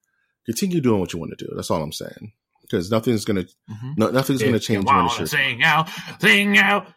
continue 0.46 0.82
doing 0.82 1.00
what 1.00 1.14
you 1.14 1.20
want 1.20 1.38
to 1.38 1.46
do. 1.46 1.52
That's 1.56 1.70
all 1.72 1.82
I'm 1.82 1.92
saying. 1.92 2.34
Because 2.62 2.92
nothing's 2.92 3.24
gonna, 3.24 3.46
Mhm. 3.70 3.98
no, 3.98 4.10
nothing's 4.12 4.42
gonna 4.42 4.58
If 4.58 4.64
you 4.70 4.76
change 4.76 4.86
when 4.86 4.96
wanna 4.96 5.26
sing 5.28 5.64
out, 5.64 5.90
sing 6.20 6.58
out. 6.58 6.88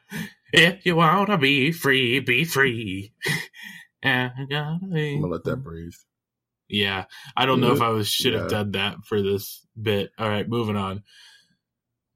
If 0.53 0.85
you 0.85 0.97
wanna 0.97 1.39
be 1.39 1.71
free, 1.71 2.19
be 2.21 2.45
free. 2.45 3.13
I 4.03 4.31
gotta 4.51 4.81
be- 4.93 5.15
I'm 5.15 5.21
gonna 5.21 5.33
let 5.33 5.45
that 5.45 5.59
breathe. 5.59 5.93
Yeah, 6.69 7.05
I 7.37 7.47
don't 7.47 7.61
know 7.61 7.73
if 7.73 7.81
I 7.81 7.91
was 7.91 8.09
should 8.09 8.33
have 8.35 8.45
Yeah. 8.45 8.49
done 8.59 8.71
that 8.73 9.05
for 9.07 9.21
this 9.23 9.65
bit. 9.81 10.11
All 10.19 10.29
right, 10.29 10.49
moving 10.49 10.77
on. 10.77 11.03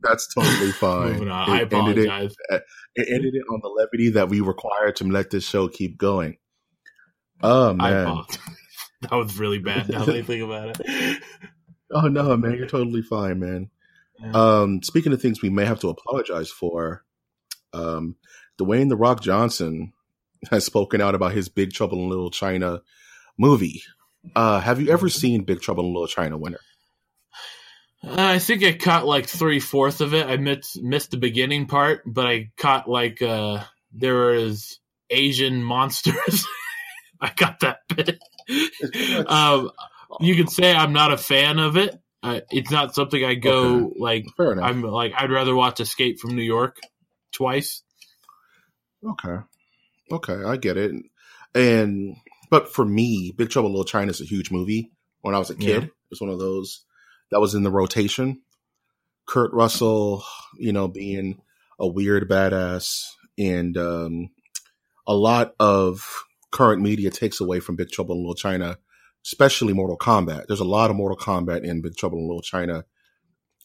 That's 0.00 0.32
totally 0.34 0.72
fine. 0.72 1.12
Moving 1.12 1.28
on. 1.30 1.48
It 1.48 1.52
I 1.52 1.60
ended 1.78 1.98
it- 1.98 2.06
apologize. 2.06 2.34
it 2.50 3.08
ended 3.08 3.34
it 3.34 3.44
on 3.52 3.60
the 3.62 3.68
levity 3.68 4.10
that 4.10 4.28
we 4.28 4.40
require 4.40 4.92
to 4.92 5.04
let 5.04 5.30
this 5.30 5.48
show 5.48 5.68
keep 5.68 5.96
going. 5.98 6.36
Oh 7.42 7.70
I 7.70 7.74
man. 7.74 8.22
That 9.10 9.16
was 9.16 9.38
really 9.38 9.58
bad. 9.58 9.90
Now 9.90 10.06
that 10.06 10.16
I 10.16 10.22
think 10.22 10.42
about 10.42 10.80
it. 10.80 11.22
Oh 11.90 12.08
no, 12.08 12.36
man, 12.36 12.56
you're 12.56 12.66
totally 12.66 13.02
fine, 13.02 13.38
man. 13.38 13.70
Yeah. 14.18 14.32
Um, 14.32 14.82
speaking 14.82 15.12
of 15.12 15.22
things 15.22 15.42
we 15.42 15.50
may 15.50 15.64
have 15.64 15.78
to 15.80 15.90
apologize 15.90 16.50
for, 16.50 17.04
um, 17.72 18.16
Dwayne 18.58 18.88
the 18.88 18.96
Rock 18.96 19.20
Johnson 19.20 19.92
has 20.50 20.64
spoken 20.64 21.00
out 21.00 21.14
about 21.14 21.32
his 21.32 21.48
Big 21.48 21.72
Trouble 21.72 21.98
in 21.98 22.08
Little 22.08 22.30
China 22.30 22.82
movie. 23.38 23.82
Uh, 24.34 24.60
have 24.60 24.80
you 24.80 24.90
ever 24.90 25.08
seen 25.08 25.44
Big 25.44 25.60
Trouble 25.60 25.84
in 25.84 25.92
Little 25.92 26.08
China, 26.08 26.36
Winter? 26.36 26.60
Uh, 28.02 28.14
I 28.16 28.38
think 28.38 28.62
I 28.62 28.72
caught 28.72 29.06
like 29.06 29.26
three 29.26 29.60
fourths 29.60 30.00
of 30.00 30.14
it. 30.14 30.26
I 30.26 30.36
missed 30.36 30.82
missed 30.82 31.10
the 31.12 31.16
beginning 31.16 31.66
part, 31.66 32.02
but 32.06 32.26
I 32.26 32.50
caught 32.56 32.88
like 32.88 33.22
uh 33.22 33.62
there 33.92 34.16
was 34.16 34.78
Asian 35.10 35.62
monsters. 35.62 36.46
I 37.24 37.32
got 37.34 37.60
that 37.60 37.78
bit. 37.88 39.26
um, 39.28 39.70
you 40.20 40.36
could 40.36 40.50
say 40.50 40.74
I'm 40.74 40.92
not 40.92 41.12
a 41.12 41.16
fan 41.16 41.58
of 41.58 41.76
it. 41.76 41.98
Uh, 42.22 42.40
it's 42.50 42.70
not 42.70 42.94
something 42.94 43.24
I 43.24 43.34
go 43.34 43.92
like. 43.98 44.26
Fair 44.36 44.52
enough. 44.52 44.64
I'm 44.64 44.82
like 44.82 45.12
I'd 45.16 45.30
rather 45.30 45.54
watch 45.54 45.80
Escape 45.80 46.20
from 46.20 46.36
New 46.36 46.42
York 46.42 46.76
twice. 47.32 47.82
Okay. 49.04 49.36
Okay, 50.12 50.42
I 50.44 50.56
get 50.56 50.76
it. 50.76 50.92
And 51.54 52.16
but 52.50 52.72
for 52.72 52.84
me, 52.84 53.32
Big 53.36 53.50
Trouble 53.50 53.70
Little 53.70 53.84
China 53.84 54.10
is 54.10 54.20
a 54.20 54.24
huge 54.26 54.50
movie. 54.50 54.90
When 55.22 55.34
I 55.34 55.38
was 55.38 55.50
a 55.50 55.54
kid, 55.54 55.82
Yeah. 55.82 55.88
it 55.88 55.90
was 56.10 56.20
one 56.20 56.30
of 56.30 56.38
those 56.38 56.84
that 57.30 57.40
was 57.40 57.54
in 57.54 57.62
the 57.62 57.70
rotation. 57.70 58.42
Kurt 59.26 59.52
Russell, 59.54 60.22
you 60.58 60.72
know, 60.72 60.86
being 60.88 61.40
a 61.78 61.86
weird 61.86 62.28
badass, 62.28 63.06
and 63.38 63.76
um, 63.78 64.28
a 65.06 65.14
lot 65.14 65.54
of 65.58 66.24
current 66.54 66.80
media 66.80 67.10
takes 67.10 67.40
away 67.40 67.58
from 67.60 67.76
Big 67.76 67.90
Trouble 67.90 68.14
in 68.14 68.20
Little 68.22 68.34
China, 68.34 68.78
especially 69.26 69.72
Mortal 69.74 69.98
Kombat. 69.98 70.46
There's 70.46 70.60
a 70.60 70.64
lot 70.64 70.88
of 70.90 70.96
Mortal 70.96 71.18
Kombat 71.18 71.64
in 71.64 71.82
Big 71.82 71.96
Trouble 71.96 72.18
in 72.18 72.26
Little 72.28 72.42
China. 72.42 72.84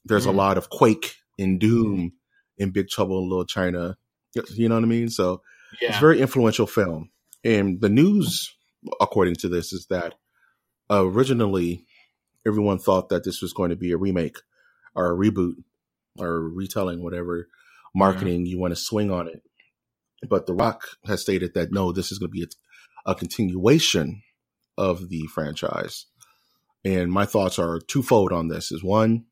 There's 0.06 0.26
a 0.26 0.30
Mm. 0.32 0.36
lot 0.36 0.58
of 0.58 0.70
Quake 0.70 1.16
and 1.38 1.60
Doom 1.60 2.14
in 2.58 2.72
Big 2.72 2.90
Trouble 2.90 3.20
in 3.24 3.30
Little 3.30 3.46
China. 3.46 3.98
You 4.56 4.70
know 4.70 4.76
what 4.76 4.84
I 4.84 4.88
mean? 4.88 5.10
So 5.10 5.42
it's 5.90 5.98
a 5.98 6.02
very 6.02 6.20
influential 6.20 6.66
film. 6.68 7.12
And 7.44 7.80
the 7.80 7.90
news, 7.90 8.54
according 9.00 9.36
to 9.38 9.50
this, 9.50 9.72
is 9.72 9.86
that 9.90 10.16
originally 10.90 11.86
everyone 12.48 12.80
thought 12.80 13.10
that 13.10 13.24
this 13.24 13.42
was 13.42 13.54
going 13.54 13.70
to 13.70 13.76
be 13.76 13.92
a 13.92 13.98
remake 13.98 14.38
or 14.96 15.12
a 15.12 15.16
reboot 15.16 15.54
or 16.18 16.38
a 16.38 16.40
retelling, 16.42 17.04
whatever 17.04 17.48
marketing 17.96 18.46
you 18.46 18.60
want 18.60 18.72
to 18.72 18.76
swing 18.76 19.12
on 19.12 19.28
it. 19.28 19.42
But 20.28 20.48
The 20.48 20.54
Rock 20.54 20.82
has 21.06 21.22
stated 21.22 21.54
that 21.54 21.72
no, 21.72 21.92
this 21.92 22.12
is 22.12 22.18
going 22.20 22.30
to 22.32 22.34
be 22.34 22.44
a, 22.44 22.48
a 23.10 23.16
continuation 23.16 24.22
of 24.78 25.10
the 25.10 25.26
franchise. 25.34 26.06
And 26.86 27.12
my 27.12 27.26
thoughts 27.26 27.60
are 27.60 27.80
twofold 27.80 28.32
on 28.32 28.48
this. 28.48 28.72
Is 28.72 28.84
one, 28.84 29.26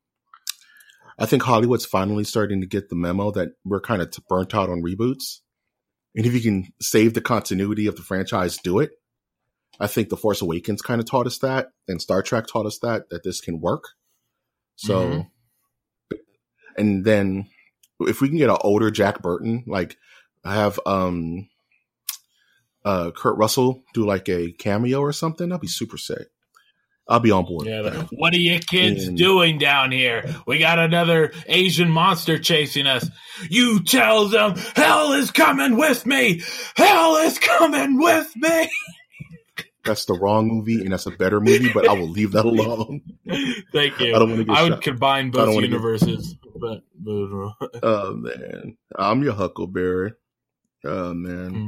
I 1.18 1.26
think 1.26 1.44
Hollywood's 1.44 1.86
finally 1.86 2.24
starting 2.24 2.62
to 2.62 2.68
get 2.68 2.90
the 2.90 2.96
memo 2.96 3.32
that 3.32 3.50
we're 3.64 3.82
kind 3.82 4.02
of 4.02 4.14
burnt 4.28 4.54
out 4.54 4.70
on 4.70 4.82
reboots. 4.82 5.40
And 6.16 6.26
if 6.26 6.34
you 6.34 6.42
can 6.42 6.74
save 6.82 7.14
the 7.14 7.22
continuity 7.22 7.88
of 7.88 7.96
the 7.96 8.02
franchise, 8.02 8.58
do 8.58 8.80
it. 8.80 8.92
I 9.80 9.86
think 9.88 10.10
The 10.10 10.18
Force 10.18 10.42
Awakens 10.42 10.82
kind 10.82 11.00
of 11.00 11.06
taught 11.06 11.28
us 11.28 11.38
that, 11.40 11.68
and 11.88 12.02
Star 12.02 12.24
Trek 12.24 12.48
taught 12.48 12.66
us 12.66 12.80
that, 12.80 13.10
that 13.12 13.24
this 13.24 13.40
can 13.40 13.62
work. 13.62 13.84
So, 14.76 15.28
Mhm. 16.12 16.20
and 16.78 17.06
then 17.06 17.50
if 18.00 18.20
we 18.20 18.28
can 18.28 18.38
get 18.38 18.50
an 18.50 18.58
older 18.62 18.90
Jack 18.90 19.22
Burton, 19.22 19.64
like 19.68 19.98
I 20.44 20.56
have 20.56 20.80
um 20.86 21.48
uh 22.88 23.12
Kurt 23.12 23.38
Russell 23.38 23.84
do 23.94 24.06
like 24.06 24.30
a 24.30 24.52
cameo 24.54 25.00
or 25.00 25.12
something, 25.14 25.50
that'd 25.50 25.62
be 25.62 25.68
super 25.68 25.98
sick. 25.98 26.28
I'll 27.10 27.22
be 27.22 27.32
on 27.32 27.46
board. 27.46 27.68
Yeah, 27.68 27.82
like, 27.82 28.10
what 28.12 28.34
are 28.34 28.40
you 28.40 28.60
kids 28.60 29.08
And- 29.08 29.18
doing 29.18 29.58
down 29.58 29.92
here? 29.94 30.26
We 30.46 30.60
got 30.60 30.78
another 30.78 31.32
Asian 31.48 31.90
monster 31.90 32.38
chasing 32.38 32.86
us. 32.86 33.10
You 33.50 33.82
tell 33.84 34.28
them 34.28 34.56
hell 34.76 35.14
is 35.14 35.32
coming 35.32 35.78
with 35.78 36.06
me. 36.06 36.42
Hell 36.76 37.16
is 37.18 37.40
coming 37.40 37.98
with 37.98 38.30
me. 38.36 38.70
That's 39.86 40.04
the 40.04 40.16
wrong 40.16 40.50
movie, 40.50 40.82
and 40.82 40.92
that's 40.92 41.06
a 41.06 41.12
better 41.12 41.40
movie, 41.40 41.72
but 41.74 41.88
I 41.88 41.94
will 41.94 42.10
leave 42.10 42.34
that 42.34 42.44
alone. 42.44 43.00
Thank 43.72 44.02
you. 44.02 44.14
I 44.14 44.20
don't 44.20 44.30
want 44.32 44.40
to 44.40 44.44
get 44.44 44.58
I 44.58 44.64
would 44.64 44.74
shot. 44.74 44.82
combine 44.82 45.32
both 45.32 45.46
don't 45.46 45.54
get- 45.62 45.64
universes, 45.70 46.36
but, 46.60 46.82
but 47.00 47.80
Oh 47.84 48.14
man, 48.16 48.76
I'm 48.98 49.24
your 49.24 49.32
Huckleberry. 49.34 50.12
Oh 50.84 51.14
man. 51.14 51.50
Hmm. 51.54 51.68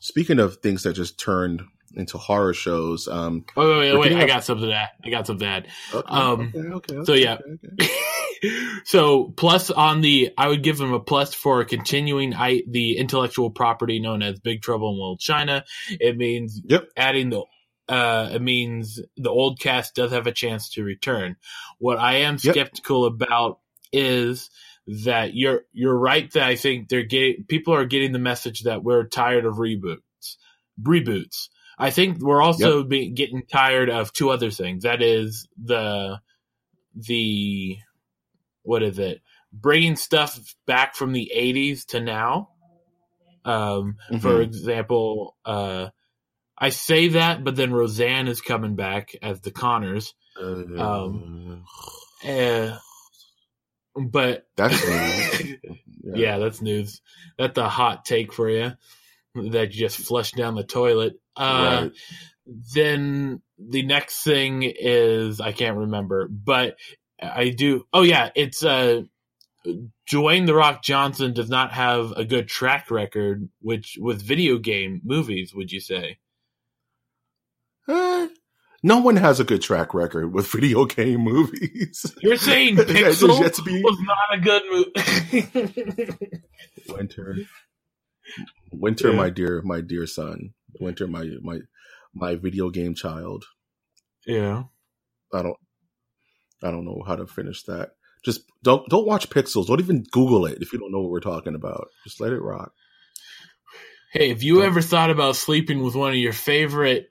Speaking 0.00 0.38
of 0.38 0.56
things 0.58 0.84
that 0.84 0.94
just 0.94 1.18
turned 1.20 1.62
into 1.94 2.18
horror 2.18 2.54
shows, 2.54 3.08
um, 3.08 3.44
wait, 3.56 3.66
wait, 3.68 3.78
wait, 3.78 3.98
wait. 3.98 4.12
I 4.14 4.26
got 4.26 4.44
something 4.44 4.68
to 4.68 4.74
add. 4.74 4.90
I 5.04 5.10
got 5.10 5.26
something 5.26 5.46
to 5.46 5.52
add. 5.52 5.68
okay, 5.92 6.16
Um, 6.16 6.52
okay, 6.54 6.58
okay, 6.60 6.94
so 7.04 7.14
yeah. 7.14 7.38
so 8.84 9.32
plus 9.36 9.70
on 9.70 10.00
the, 10.00 10.30
I 10.38 10.48
would 10.48 10.62
give 10.62 10.78
them 10.78 10.92
a 10.92 11.00
plus 11.00 11.34
for 11.34 11.64
continuing 11.64 12.34
I, 12.34 12.62
the 12.68 12.98
intellectual 12.98 13.50
property 13.50 14.00
known 14.00 14.22
as 14.22 14.38
Big 14.40 14.62
Trouble 14.62 14.90
in 14.90 14.94
Little 14.96 15.18
China. 15.18 15.64
It 15.90 16.16
means 16.16 16.62
Yep. 16.64 16.88
adding 16.96 17.30
the, 17.30 17.42
uh, 17.88 18.30
it 18.34 18.42
means 18.42 19.00
the 19.16 19.30
old 19.30 19.60
cast 19.60 19.94
does 19.94 20.12
have 20.12 20.26
a 20.26 20.32
chance 20.32 20.70
to 20.70 20.84
return. 20.84 21.36
What 21.78 21.98
I 21.98 22.16
am 22.18 22.38
Yep. 22.42 22.54
skeptical 22.54 23.06
about 23.06 23.60
is 23.92 24.50
that 24.88 25.34
you're 25.34 25.62
you're 25.72 25.96
right 25.98 26.30
that 26.32 26.44
I 26.44 26.56
think 26.56 26.88
they're 26.88 27.04
getting 27.04 27.44
people 27.44 27.74
are 27.74 27.84
getting 27.84 28.12
the 28.12 28.18
message 28.18 28.62
that 28.62 28.82
we're 28.82 29.06
tired 29.06 29.44
of 29.46 29.56
reboots. 29.56 30.36
Reboots. 30.82 31.48
I 31.78 31.90
think 31.90 32.18
we're 32.20 32.42
also 32.42 32.82
be, 32.84 33.10
getting 33.10 33.44
tired 33.46 33.90
of 33.90 34.12
two 34.12 34.30
other 34.30 34.50
things. 34.50 34.84
That 34.84 35.02
is 35.02 35.46
the 35.62 36.20
the 36.94 37.76
what 38.62 38.82
is 38.82 38.98
it? 38.98 39.22
Bringing 39.52 39.96
stuff 39.96 40.38
back 40.66 40.94
from 40.96 41.12
the 41.12 41.30
80s 41.34 41.86
to 41.88 42.00
now. 42.00 42.50
Um, 43.44 43.96
For 44.20 44.40
Mhm. 44.40 44.42
example, 44.44 45.36
uh, 45.44 45.90
I 46.58 46.70
say 46.70 47.08
that, 47.08 47.44
but 47.44 47.56
then 47.56 47.72
Roseanne 47.72 48.28
is 48.28 48.40
coming 48.40 48.74
back 48.76 49.14
as 49.22 49.40
the 49.40 49.50
Connors. 49.52 50.14
Uh, 50.38 50.82
Um, 50.82 51.64
Uh, 52.24 52.78
but 53.96 54.46
that's 54.56 54.86
news. 54.86 55.56
yeah. 56.02 56.38
that's 56.38 56.62
news. 56.62 57.00
That's 57.38 57.58
a 57.58 57.68
hot 57.68 58.04
take 58.04 58.32
for 58.32 58.48
you. 58.48 58.72
That 59.34 59.72
you 59.72 59.80
just 59.80 59.98
flushed 59.98 60.36
down 60.36 60.54
the 60.54 60.64
toilet. 60.64 61.14
Uh, 61.36 61.80
Right. 61.82 61.92
Then 62.74 63.42
the 63.58 63.82
next 63.82 64.24
thing 64.24 64.62
is 64.62 65.38
I 65.40 65.52
can't 65.52 65.76
remember, 65.76 66.28
but 66.28 66.76
I 67.20 67.50
do. 67.50 67.86
Oh 67.92 68.02
yeah, 68.02 68.30
it's 68.34 68.64
uh, 68.64 69.02
Dwayne 70.10 70.46
the 70.46 70.54
Rock 70.54 70.82
Johnson 70.82 71.34
does 71.34 71.50
not 71.50 71.72
have 71.72 72.12
a 72.12 72.24
good 72.24 72.48
track 72.48 72.90
record, 72.90 73.48
which 73.60 73.98
with 74.00 74.22
video 74.22 74.58
game 74.58 75.02
movies. 75.04 75.54
Would 75.54 75.72
you 75.72 75.80
say? 75.80 76.18
Eh, 77.88 78.28
no 78.82 78.98
one 78.98 79.16
has 79.16 79.40
a 79.40 79.44
good 79.44 79.62
track 79.62 79.92
record 79.94 80.32
with 80.32 80.46
video 80.52 80.84
game 80.86 81.20
movies. 81.20 82.04
You're 82.22 82.36
saying 82.36 82.76
There's 82.76 83.20
Pixel 83.22 83.40
yet 83.40 83.54
to 83.54 83.62
be 83.62 83.82
was 83.82 83.98
not 84.00 84.18
a 84.32 84.40
good 84.40 84.62
movie. 84.70 86.18
winter. 86.88 87.36
Winter, 88.72 89.10
Yeah. 89.10 89.16
my 89.16 89.30
dear, 89.30 89.62
my 89.64 89.80
dear 89.80 90.06
son. 90.06 90.50
Winter, 90.80 91.06
my 91.06 91.28
my 91.42 91.60
my 92.14 92.34
video 92.36 92.70
game 92.70 92.94
child. 92.94 93.44
yeah. 94.26 94.64
I 95.32 95.42
don't 95.42 95.56
I 96.62 96.70
don't 96.70 96.84
know 96.86 97.02
how 97.06 97.16
to 97.16 97.26
finish 97.26 97.62
that. 97.64 97.90
Just 98.24 98.42
don't 98.62 98.88
don't 98.88 99.06
watch 99.06 99.28
Pixels. 99.30 99.66
Don't 99.66 99.80
even 99.80 100.04
Google 100.10 100.46
it 100.46 100.58
if 100.60 100.72
you 100.72 100.78
don't 100.78 100.90
know 100.92 101.00
what 101.00 101.10
we're 101.10 101.20
talking 101.20 101.54
about. 101.54 101.88
Just 102.04 102.20
let 102.20 102.32
it 102.32 102.40
rock. 102.42 102.72
Hey, 104.12 104.30
have 104.30 104.42
you 104.42 104.62
ever 104.62 104.80
thought 104.80 105.10
about 105.10 105.36
sleeping 105.36 105.82
with 105.82 105.94
one 105.94 106.10
of 106.10 106.16
your 106.16 106.32
favorite? 106.32 107.10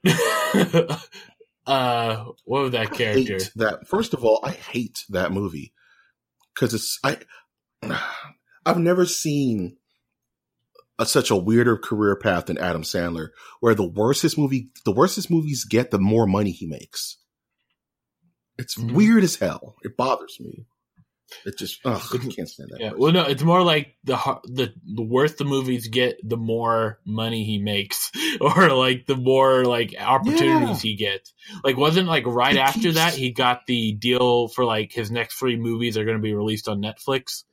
Uh, 1.68 2.26
what 2.46 2.62
was 2.64 2.72
that 2.72 2.92
character? 2.94 3.40
that. 3.58 3.88
First 3.88 4.14
of 4.14 4.24
all, 4.24 4.40
I 4.44 4.52
hate 4.52 5.00
that 5.10 5.32
movie 5.32 5.74
because 6.56 6.74
it's 6.74 6.98
I. 7.04 7.18
I've 8.66 8.80
never 8.80 9.06
seen 9.06 9.78
a, 11.00 11.06
such 11.06 11.30
a 11.30 11.36
weirder 11.38 11.78
career 11.78 12.16
path 12.18 12.48
than 12.48 12.58
Adam 12.58 12.82
Sandler, 12.84 13.30
where 13.60 13.76
the 13.76 13.88
worse 13.88 14.22
his 14.22 14.38
movie, 14.38 14.72
the 14.84 14.92
worse 14.92 15.16
his 15.16 15.30
movies 15.30 15.64
get, 15.64 15.92
the 15.92 16.00
more 16.00 16.26
money 16.28 16.52
he 16.52 16.66
makes. 16.68 17.18
It's 18.58 18.76
Mhm. 18.78 18.94
weird 18.94 19.24
as 19.24 19.36
hell. 19.36 19.76
It 19.84 19.96
bothers 19.96 20.38
me. 20.40 20.66
It 21.46 21.58
just, 21.58 21.80
ugh, 21.84 22.02
I 22.14 22.18
can't 22.20 22.48
stand 22.48 22.70
that. 22.72 22.80
Yeah, 22.80 22.90
person. 22.92 23.02
well, 23.02 23.12
no, 23.12 23.24
it's 23.24 23.44
more 23.44 23.62
like 23.62 23.96
the 24.06 24.16
the 24.46 24.74
the 24.86 25.02
worse 25.04 25.34
the 25.36 25.44
movies 25.44 25.88
get, 25.88 26.18
the 26.24 26.38
more 26.38 27.00
money 27.06 27.44
he 27.44 27.58
makes, 27.58 28.12
or 28.42 28.70
like 28.70 29.06
the 29.08 29.18
more 29.18 29.66
like 29.66 29.94
opportunities 30.00 30.82
he 30.82 30.96
gets. 30.96 31.34
Like, 31.66 31.76
wasn't 31.78 32.08
like 32.08 32.26
right 32.26 32.54
He 32.54 32.60
after 32.60 32.80
keeps- 32.80 32.96
that 32.96 33.14
he 33.14 33.32
got 33.32 33.66
the 33.68 33.92
deal 33.94 34.48
for 34.48 34.64
like 34.64 34.94
his 34.94 35.12
next 35.12 35.36
three 35.36 35.58
movies 35.58 35.98
are 35.98 36.06
going 36.06 36.18
to 36.18 36.24
be 36.24 36.34
released 36.34 36.70
on 36.70 36.82
Netflix. 36.82 37.44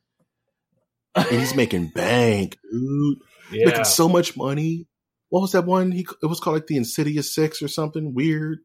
and 1.16 1.26
he's 1.26 1.54
making 1.54 1.88
bank, 1.94 2.58
dude. 2.70 3.18
Yeah, 3.52 3.66
Making 3.66 3.84
so 3.84 4.08
much 4.08 4.36
money. 4.36 4.86
What 5.28 5.40
was 5.40 5.52
that 5.52 5.64
one? 5.66 5.90
He 5.92 6.06
it 6.22 6.26
was 6.26 6.38
called 6.40 6.54
like 6.54 6.66
the 6.68 6.76
Insidious 6.76 7.34
Six 7.34 7.60
or 7.60 7.68
something 7.68 8.14
weird. 8.14 8.58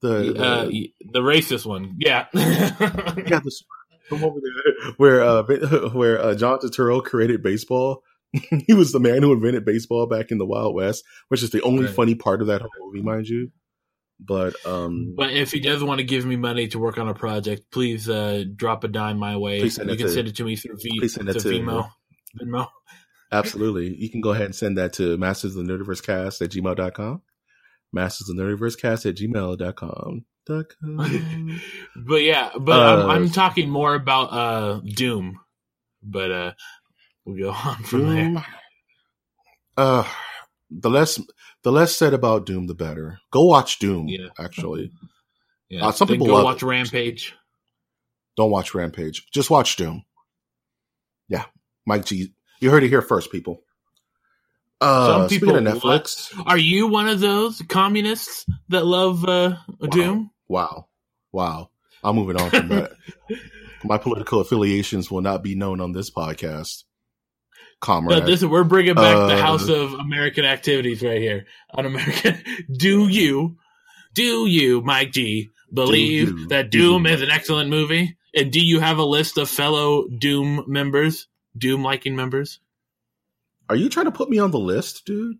The, 0.00 0.32
the 0.32 0.42
uh, 0.42 0.64
the 1.12 1.20
racist 1.20 1.64
one. 1.66 1.96
Yeah, 1.98 2.26
yeah, 2.34 2.70
the, 2.78 3.62
the 4.10 4.16
one 4.16 4.32
where, 4.96 5.20
where 5.20 5.22
uh 5.22 5.42
where 5.92 6.20
uh, 6.20 6.34
John 6.34 6.58
Turturro 6.58 7.02
created 7.04 7.42
baseball. 7.42 8.02
he 8.66 8.72
was 8.72 8.92
the 8.92 9.00
man 9.00 9.22
who 9.22 9.32
invented 9.32 9.64
baseball 9.66 10.06
back 10.06 10.30
in 10.30 10.38
the 10.38 10.46
Wild 10.46 10.74
West, 10.74 11.04
which 11.28 11.42
is 11.42 11.50
the 11.50 11.60
only 11.62 11.84
Right. 11.84 11.94
funny 11.94 12.14
part 12.14 12.40
of 12.40 12.46
that 12.46 12.62
whole 12.62 12.70
movie, 12.80 13.02
mind 13.02 13.28
you. 13.28 13.50
But 14.18 14.54
um, 14.64 15.14
But 15.16 15.32
if 15.34 15.52
he 15.52 15.60
does 15.60 15.82
want 15.84 15.98
to 15.98 16.04
give 16.04 16.24
me 16.24 16.36
money 16.36 16.68
to 16.68 16.78
work 16.78 16.96
on 16.96 17.08
a 17.08 17.14
project, 17.14 17.64
please 17.70 18.08
uh, 18.08 18.44
drop 18.56 18.84
a 18.84 18.88
dime 18.88 19.18
my 19.18 19.36
way. 19.36 19.56
You 19.60 19.70
can 19.70 19.86
to- 19.98 20.08
send 20.08 20.28
it 20.28 20.36
to 20.36 20.44
me 20.44 20.56
through 20.56 20.76
v- 20.82 20.98
please 21.00 21.12
send 21.14 21.28
it 21.28 21.40
to- 21.40 21.48
Venmo. 21.48 21.90
Venmo. 22.40 22.68
absolutely, 23.30 23.94
you 23.98 24.08
can 24.10 24.20
go 24.22 24.30
ahead 24.30 24.46
and 24.46 24.54
send 24.54 24.78
that 24.78 24.94
to 24.94 25.18
Masters 25.18 25.54
of 25.56 25.66
the 25.66 25.70
Nerdiverse 25.72 26.02
Cast 26.02 26.40
at 26.40 26.50
gmail.com. 26.50 27.20
Masters 27.92 28.30
of 28.30 28.36
the 28.36 28.42
Nerdiverse 28.42 28.80
Cast 28.80 29.04
at 29.04 29.16
gmail.com. 29.16 30.24
Dot 30.46 30.66
com. 30.80 31.60
but 31.96 32.22
yeah, 32.22 32.50
but 32.58 32.80
I'm, 32.80 32.98
Uh, 33.00 33.12
I'm 33.12 33.30
talking 33.30 33.68
more 33.70 33.94
about 33.94 34.32
uh, 34.32 34.80
Doom. 34.84 35.38
But 36.02 36.30
uh, 36.32 36.52
we'll 37.24 37.38
go 37.38 37.50
on 37.68 37.82
from 37.84 38.08
there. 38.14 38.44
Uh, 39.76 40.04
the 40.70 40.90
less 40.90 41.20
the 41.62 41.70
less 41.72 41.94
said 41.94 42.12
about 42.14 42.44
Doom, 42.46 42.66
the 42.66 42.74
better. 42.74 43.18
Go 43.30 43.44
watch 43.44 43.78
Doom. 43.78 44.08
Yeah. 44.08 44.28
Actually, 44.38 44.90
Yeah. 45.68 45.86
Uh, 45.86 45.92
some 45.92 46.08
Then 46.08 46.16
people 46.18 46.26
go 46.26 46.44
watch 46.44 46.62
it. 46.62 46.66
Rampage. 46.66 47.34
don't 48.36 48.50
watch 48.50 48.74
Rampage. 48.74 49.26
Just 49.30 49.48
watch 49.50 49.76
Doom. 49.76 50.04
Yeah, 51.28 51.44
Mike 51.86 52.04
G. 52.04 52.32
You 52.60 52.70
heard 52.70 52.82
it 52.84 52.88
here 52.88 53.00
first, 53.02 53.30
people. 53.32 53.62
Uh, 54.82 55.06
Some 55.06 55.28
speaking 55.28 55.48
people 55.48 55.66
of 55.66 55.80
Netflix, 55.80 56.32
Are 56.46 56.58
you 56.58 56.88
one 56.88 57.08
of 57.08 57.20
those 57.20 57.62
communists 57.68 58.44
that 58.68 58.84
love 58.84 59.24
uh, 59.24 59.56
Doom? 59.90 60.30
wow, 60.48 60.88
wow. 61.30 61.70
I'm 62.04 62.16
moving 62.16 62.36
on 62.40 62.50
from 62.50 62.68
that. 62.68 62.92
My 63.84 63.96
political 63.98 64.40
affiliations 64.40 65.10
will 65.10 65.20
not 65.20 65.42
be 65.42 65.54
known 65.54 65.80
on 65.80 65.92
this 65.92 66.10
podcast, 66.10 66.84
comrade. 67.80 68.20
No, 68.20 68.26
this 68.26 68.42
we're 68.44 68.64
bringing 68.64 68.94
back 68.94 69.14
the 69.16 69.34
Uh, 69.34 69.40
House 69.40 69.68
of 69.68 69.94
American 69.94 70.44
Activities 70.44 71.02
right 71.02 71.20
here 71.20 71.46
on 71.72 71.86
American. 71.86 72.42
Do 72.76 73.08
you, 73.08 73.56
do 74.14 74.46
you, 74.46 74.82
Mike 74.82 75.12
G, 75.12 75.50
believe 75.72 76.28
you, 76.28 76.46
that 76.48 76.70
Doom 76.70 77.06
you, 77.06 77.12
is 77.12 77.22
an 77.22 77.30
excellent 77.30 77.70
movie? 77.70 78.16
And 78.34 78.50
do 78.52 78.60
you 78.64 78.80
have 78.80 78.98
a 78.98 79.04
list 79.04 79.36
of 79.38 79.48
fellow 79.48 80.06
Doom 80.08 80.64
members, 80.66 81.28
Doom 81.56 81.82
liking 81.82 82.14
members? 82.16 82.60
Are 83.72 83.76
you 83.76 83.88
trying 83.88 84.04
to 84.04 84.12
put 84.12 84.28
me 84.28 84.38
on 84.38 84.50
the 84.50 84.58
list, 84.58 85.06
dude? 85.06 85.38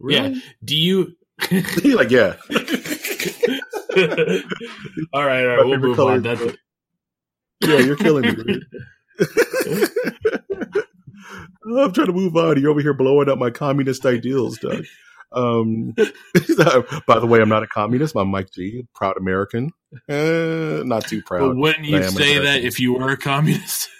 Really? 0.00 0.42
Do 0.64 0.74
you? 0.74 1.12
Like, 1.84 2.10
yeah. 2.10 2.36
all 5.12 5.26
right, 5.26 5.44
all 5.46 5.56
My 5.58 5.62
we'll 5.62 5.78
move 5.78 6.00
on. 6.00 6.22
That's 6.22 6.40
blue. 6.40 6.54
Yeah, 7.60 7.80
you're 7.80 7.96
killing 7.96 8.22
me, 8.22 8.32
dude. 8.32 8.64
I'm 11.66 11.92
trying 11.92 12.06
to 12.06 12.14
move 12.14 12.34
on. 12.34 12.58
You're 12.58 12.70
over 12.70 12.80
here 12.80 12.94
blowing 12.94 13.28
up 13.28 13.36
my 13.38 13.50
communist 13.50 14.06
ideals, 14.06 14.56
Doug. 14.56 14.86
Um, 15.32 15.92
by 17.06 17.18
the 17.18 17.26
way, 17.28 17.42
I'm 17.42 17.50
not 17.50 17.62
a 17.62 17.66
communist. 17.66 18.16
I'm 18.16 18.28
Mike 18.28 18.52
G, 18.52 18.86
proud 18.94 19.18
American. 19.18 19.70
Uh, 20.08 20.82
not 20.86 21.06
too 21.06 21.18
But 21.18 21.26
proud. 21.26 21.56
wouldn't 21.58 21.84
you 21.84 21.98
I 21.98 22.04
am 22.04 22.12
say 22.12 22.38
that 22.38 22.62
if 22.64 22.80
you 22.80 22.94
were 22.94 23.10
a 23.10 23.18
communist? 23.18 23.90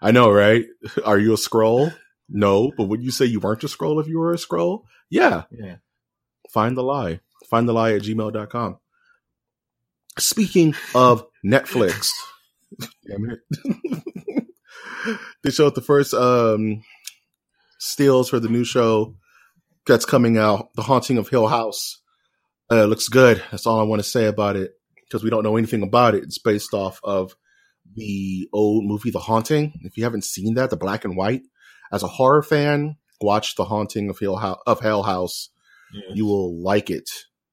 I 0.00 0.10
know, 0.10 0.30
right? 0.30 0.64
Are 1.04 1.18
you 1.18 1.32
a 1.32 1.36
Skrull? 1.36 1.94
No, 2.28 2.72
but 2.76 2.84
would 2.84 3.02
you 3.02 3.10
say 3.10 3.24
you 3.24 3.40
weren't 3.40 3.64
a 3.64 3.68
Skrull 3.68 4.00
if 4.00 4.08
you 4.08 4.18
were 4.18 4.32
a 4.32 4.36
Skrull? 4.36 4.82
Yeah. 5.10 5.44
Yeah. 5.50 5.76
Find 6.50 6.76
the 6.76 6.82
lie. 6.82 7.20
Find 7.48 7.68
the 7.68 7.72
lie 7.72 7.92
at 7.92 8.02
gmail.com. 8.02 8.78
Speaking 10.18 10.74
of 10.94 11.26
Netflix, 11.44 12.10
damn 13.06 13.30
it. 13.30 14.46
they 15.44 15.50
showed 15.50 15.74
the 15.74 15.82
first 15.82 16.14
um, 16.14 16.82
stills 17.78 18.30
for 18.30 18.40
the 18.40 18.48
new 18.48 18.64
show 18.64 19.14
that's 19.86 20.06
coming 20.06 20.38
out, 20.38 20.74
The 20.74 20.82
Haunting 20.82 21.18
of 21.18 21.28
Hill 21.28 21.46
House. 21.46 22.00
Uh, 22.72 22.84
it 22.84 22.86
looks 22.86 23.08
good. 23.08 23.42
That's 23.50 23.66
all 23.66 23.78
I 23.78 23.84
want 23.84 24.00
to 24.02 24.08
say 24.08 24.26
about 24.26 24.56
it 24.56 24.72
because 25.04 25.22
we 25.22 25.30
don't 25.30 25.44
know 25.44 25.56
anything 25.56 25.82
about 25.82 26.14
it. 26.14 26.24
It's 26.24 26.38
based 26.38 26.74
off 26.74 26.98
of 27.04 27.36
the 27.94 28.48
old 28.52 28.84
movie, 28.84 29.10
The 29.10 29.18
Haunting. 29.20 29.80
If 29.84 29.96
you 29.96 30.04
haven't 30.04 30.24
seen 30.24 30.54
that, 30.54 30.70
the 30.70 30.76
black 30.76 31.04
and 31.04 31.16
white, 31.16 31.42
as 31.92 32.02
a 32.02 32.08
horror 32.08 32.42
fan, 32.42 32.96
watch 33.20 33.54
The 33.56 33.64
Haunting 33.64 34.10
of 34.10 34.18
Hill, 34.18 34.36
Hou- 34.36 34.56
of 34.66 34.80
Hell 34.80 35.02
House 35.04 35.50
you 36.12 36.26
will 36.26 36.60
like 36.62 36.90
it. 36.90 37.08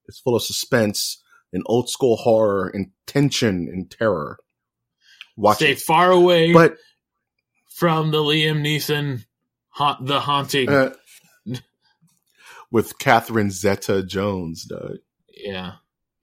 It's 0.07 0.19
full 0.19 0.35
of 0.35 0.41
suspense 0.43 1.23
and 1.53 1.63
old 1.67 1.89
school 1.89 2.17
horror 2.17 2.67
and 2.73 2.87
tension 3.07 3.69
and 3.71 3.89
terror. 3.89 4.37
Watch 5.37 5.57
Stay 5.57 5.73
it. 5.73 5.79
far 5.79 6.11
away 6.11 6.51
But 6.51 6.75
from 7.69 8.11
the 8.11 8.17
Liam 8.17 8.61
Neeson, 8.61 9.23
haunt, 9.69 10.05
the 10.07 10.19
haunting. 10.19 10.67
uh, 10.67 10.93
with 12.71 12.97
Catherine 12.99 13.51
Zeta 13.51 14.03
Jones, 14.03 14.65
Doug. 14.65 14.97
yeah, 15.29 15.73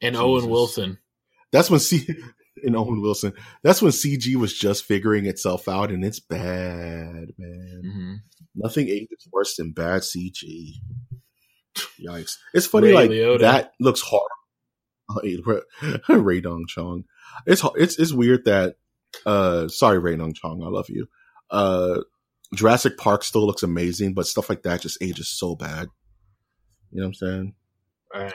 and 0.03 0.15
Jesus. 0.15 0.21
Owen 0.23 0.49
Wilson. 0.51 0.99
That's 1.53 1.71
when 1.71 1.81
C 1.81 2.07
and 2.65 2.77
Owen 2.77 3.01
Wilson. 3.01 3.33
That's 3.63 3.83
when 3.83 3.93
CG 3.93 4.35
was 4.37 4.53
just 4.57 4.85
figuring 4.85 5.27
itself 5.27 5.69
out, 5.69 5.91
and 5.91 6.05
it's 6.05 6.21
bad, 6.21 7.29
man. 7.39 7.83
hmm 7.85 8.15
Nothing 8.55 8.89
ages 8.89 9.29
worse 9.33 9.57
than 9.57 9.73
bad 9.73 10.03
CG. 10.03 10.75
Yikes! 12.05 12.37
It's 12.53 12.67
funny, 12.67 12.89
Ray 12.89 12.95
like 12.95 13.11
Liotta. 13.11 13.41
that 13.41 13.73
looks 13.81 14.01
hard. 14.01 14.23
Ray- 15.47 15.61
Rae 16.09 16.41
Dawn 16.41 16.65
Chong. 16.69 17.05
It's 17.47 17.63
it's 17.77 17.99
it's 17.99 18.13
weird 18.13 18.45
that. 18.47 18.77
Uh, 19.27 19.67
sorry, 19.69 19.99
Rae 19.99 20.17
Dawn 20.17 20.33
Chong. 20.35 20.63
I 20.65 20.69
love 20.69 20.89
you. 20.89 21.09
Uh, 21.51 22.01
Jurassic 22.55 22.97
Park 22.97 23.25
still 23.25 23.47
looks 23.47 23.63
amazing, 23.63 24.15
but 24.15 24.27
stuff 24.27 24.49
like 24.49 24.63
that 24.63 24.81
just 24.83 25.03
ages 25.03 25.29
so 25.29 25.55
bad. 25.57 25.89
You 26.93 27.01
know 27.01 27.07
what 27.07 27.09
I'm 27.09 27.15
saying? 27.15 27.55
All 28.15 28.23
right. 28.23 28.35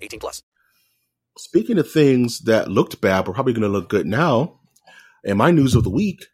18 0.00 0.20
plus. 0.20 0.42
Speaking 1.38 1.78
of 1.78 1.90
things 1.90 2.40
that 2.40 2.68
looked 2.70 3.00
bad, 3.00 3.26
we're 3.26 3.34
probably 3.34 3.52
going 3.52 3.62
to 3.62 3.68
look 3.68 3.88
good 3.88 4.06
now, 4.06 4.60
and 5.24 5.38
my 5.38 5.50
news 5.50 5.74
of 5.74 5.84
the 5.84 5.90
week, 5.90 6.24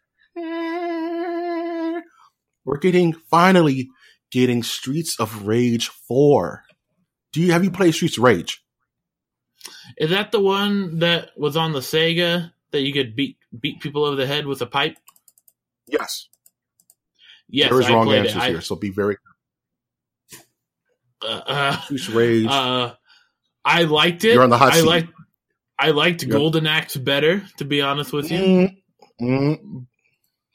we're 2.65 2.77
getting 2.81 3.13
finally 3.13 3.89
getting 4.31 4.63
Streets 4.63 5.19
of 5.19 5.47
Rage 5.47 5.87
4. 5.89 6.63
Do 7.31 7.41
you 7.41 7.51
have 7.51 7.63
you 7.63 7.71
played 7.71 7.93
Streets 7.93 8.17
of 8.17 8.23
Rage? 8.23 8.63
Is 9.97 10.09
that 10.09 10.31
the 10.31 10.39
one 10.39 10.99
that 10.99 11.29
was 11.37 11.55
on 11.57 11.71
the 11.73 11.79
Sega 11.79 12.51
that 12.71 12.81
you 12.81 12.93
could 12.93 13.15
beat 13.15 13.37
beat 13.57 13.79
people 13.79 14.03
over 14.05 14.15
the 14.15 14.27
head 14.27 14.45
with 14.45 14.61
a 14.61 14.65
pipe? 14.65 14.97
Yes. 15.87 16.27
Yes, 17.49 17.69
there 17.69 17.79
is 17.79 17.87
I 17.87 17.93
wrong 17.93 18.11
answers 18.11 18.35
it. 18.35 18.41
I- 18.41 18.49
here, 18.49 18.61
so 18.61 18.75
be 18.75 18.89
very 18.89 19.17
uh, 21.23 21.41
uh, 21.45 21.81
Streets 21.81 22.07
of 22.09 22.15
Rage. 22.15 22.47
uh, 22.49 22.93
I 23.67 23.83
liked 23.83 24.23
it. 24.23 24.33
You're 24.33 24.43
on 24.43 24.49
the 24.49 24.57
hot 24.57 24.73
I 24.73 24.77
seat. 24.79 24.85
liked 24.87 25.09
I 25.79 25.91
liked 25.91 26.23
Yep. 26.23 26.31
Golden 26.31 26.65
Axe 26.65 26.95
better, 26.95 27.45
to 27.57 27.65
be 27.65 27.81
honest 27.81 28.11
with 28.13 28.31
you. 28.31 28.39
Mm, 28.39 28.77
mm. 29.21 29.85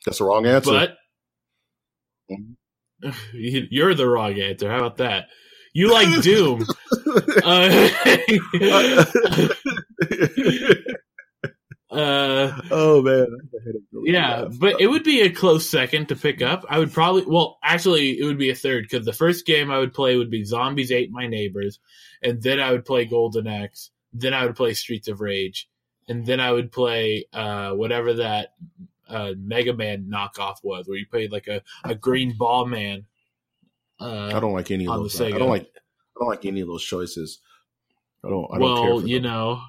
That's 0.04 0.18
the 0.18 0.24
wrong 0.24 0.46
answer. 0.46 0.70
But 0.72 0.96
Mhm. 2.30 2.56
you're 3.70 3.94
the 3.94 4.08
wrong 4.08 4.38
answer. 4.40 4.68
How 4.70 4.78
about 4.78 4.96
that? 4.96 5.28
You 5.74 5.92
like 5.92 6.22
Doom. 6.22 6.66
uh, 7.44 7.88
uh, 11.92 12.58
oh 12.70 13.02
man, 13.02 13.26
yeah, 13.92 14.46
but 14.50 14.80
it 14.80 14.86
would 14.86 15.04
be 15.04 15.20
a 15.20 15.30
close 15.30 15.68
second 15.68 16.08
to 16.08 16.16
pick 16.16 16.40
up. 16.40 16.64
I 16.68 16.78
would 16.78 16.90
probably, 16.90 17.24
well, 17.26 17.58
actually, 17.62 18.18
it 18.18 18.24
would 18.24 18.38
be 18.38 18.48
a 18.48 18.54
third 18.54 18.84
because 18.88 19.04
the 19.04 19.12
first 19.12 19.44
game 19.44 19.70
I 19.70 19.78
would 19.78 19.92
play 19.92 20.16
would 20.16 20.30
be 20.30 20.42
Zombies 20.42 20.90
Ate 20.90 21.10
My 21.12 21.26
Neighbors, 21.26 21.80
and 22.22 22.42
then 22.42 22.60
I 22.60 22.72
would 22.72 22.86
play 22.86 23.04
Golden 23.04 23.46
Axe, 23.46 23.90
then 24.14 24.32
I 24.32 24.46
would 24.46 24.56
play 24.56 24.72
Streets 24.72 25.08
of 25.08 25.20
Rage, 25.20 25.68
and 26.08 26.24
then 26.24 26.40
I 26.40 26.50
would 26.50 26.72
play 26.72 27.26
uh, 27.32 27.72
whatever 27.72 28.14
that 28.14 28.54
uh, 29.08 29.32
Mega 29.36 29.74
Man 29.74 30.08
knockoff 30.10 30.56
was, 30.62 30.88
where 30.88 30.96
you 30.96 31.06
played 31.06 31.30
like 31.30 31.48
a, 31.48 31.62
a 31.84 31.94
green 31.94 32.34
ball 32.38 32.64
man. 32.64 33.04
Uh, 34.00 34.32
I 34.34 34.40
don't 34.40 34.54
like 34.54 34.70
any 34.70 34.86
of 34.86 34.94
those. 34.94 35.20
I 35.20 35.30
don't 35.30 35.50
like. 35.50 35.70
I 36.16 36.20
don't 36.20 36.28
like 36.28 36.46
any 36.46 36.62
of 36.62 36.68
those 36.68 36.84
choices. 36.84 37.40
I 38.24 38.30
don't. 38.30 38.48
I 38.50 38.58
don't 38.58 38.76
care 38.76 38.94
well, 38.94 39.06
you 39.06 39.20
know, 39.20 39.60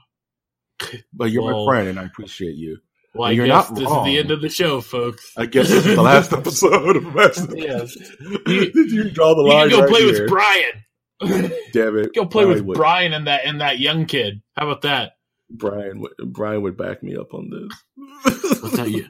But 1.13 1.31
you're 1.31 1.43
well- 1.43 1.65
my 1.65 1.71
friend, 1.71 1.87
and 1.89 1.99
I 1.99 2.03
appreciate 2.03 2.55
you. 2.55 2.77
well, 3.13 3.29
I 3.29 3.31
You're 3.31 3.45
guess 3.47 3.69
not 3.69 3.75
this 3.79 3.85
wrong. 3.89 4.07
is 4.07 4.13
the 4.13 4.19
end 4.19 4.31
of 4.31 4.41
the 4.41 4.49
show, 4.49 4.81
folks. 4.81 5.31
I 5.37 5.45
guess 5.45 5.69
this 5.69 5.85
is 5.85 5.95
the 5.95 6.01
last 6.01 6.33
episode 6.39 6.95
of 6.95 7.15
Master. 7.15 7.47
Yes. 7.55 7.95
Did 8.45 8.91
you 8.91 9.11
draw 9.11 9.35
the 9.35 9.43
You 9.43 9.49
line 9.49 9.69
can 9.69 9.77
go 9.77 9.79
right 9.81 9.89
play 9.89 10.01
here? 10.01 10.21
with 10.23 10.29
Brian. 10.29 11.61
Damn 11.71 11.97
it! 11.99 12.13
Go 12.13 12.25
play 12.25 12.43
Brian 12.43 12.49
with 12.57 12.65
would, 12.65 12.77
Brian 12.77 13.13
and 13.13 13.27
that 13.27 13.45
and 13.45 13.61
that 13.61 13.79
young 13.79 14.05
kid. 14.07 14.41
How 14.57 14.65
about 14.67 14.81
that? 14.81 15.13
Brian 15.49 15.99
would, 16.01 16.11
Brian 16.25 16.61
would 16.63 16.75
back 16.75 17.01
me 17.03 17.15
up 17.15 17.33
on 17.33 17.49
this. 17.51 18.61
I'll 18.63 18.71
tell 18.71 18.87
you? 18.87 19.05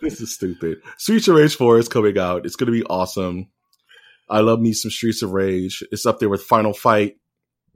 this 0.00 0.20
is 0.20 0.34
stupid. 0.34 0.78
Streets 0.96 1.28
of 1.28 1.36
Rage 1.36 1.54
4 1.56 1.78
is 1.78 1.88
coming 1.88 2.18
out. 2.18 2.46
It's 2.46 2.56
going 2.56 2.72
to 2.72 2.78
be 2.78 2.84
awesome. 2.84 3.48
I 4.28 4.40
love 4.40 4.60
me 4.60 4.72
some 4.72 4.90
Streets 4.90 5.22
of 5.22 5.30
Rage. 5.32 5.82
It's 5.92 6.06
up 6.06 6.20
there 6.20 6.28
with 6.30 6.42
Final 6.42 6.72
Fight 6.72 7.16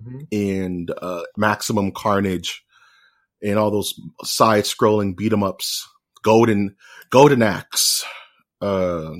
Mhm. 0.03 0.27
and 0.33 0.91
uh, 1.01 1.23
Maximum 1.37 1.93
Carnage 1.93 2.65
and 3.43 3.59
all 3.59 3.71
those 3.71 3.95
side 4.25 4.65
scrolling 4.65 5.17
beat 5.17 5.33
'em 5.33 5.43
ups. 5.43 5.87
Golden, 6.23 6.77
Golden 7.11 7.43
Axe. 7.43 8.05
Uh, 8.61 9.13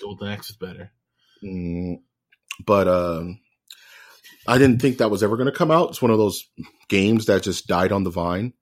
Golden 0.00 0.28
Axe 0.28 0.50
is 0.50 0.56
better. 0.56 0.92
mm, 1.44 1.96
but 2.64 2.86
um, 2.88 3.40
I 4.46 4.58
didn't 4.58 4.80
think 4.80 4.98
that 4.98 5.10
was 5.10 5.22
ever 5.22 5.36
going 5.36 5.50
to 5.50 5.56
come 5.58 5.70
out. 5.70 5.90
It's 5.90 6.00
one 6.02 6.10
of 6.12 6.18
those 6.18 6.44
games 6.88 7.26
that 7.26 7.42
just 7.42 7.66
died 7.66 7.92
on 7.92 8.04
the 8.04 8.10
vine. 8.10 8.52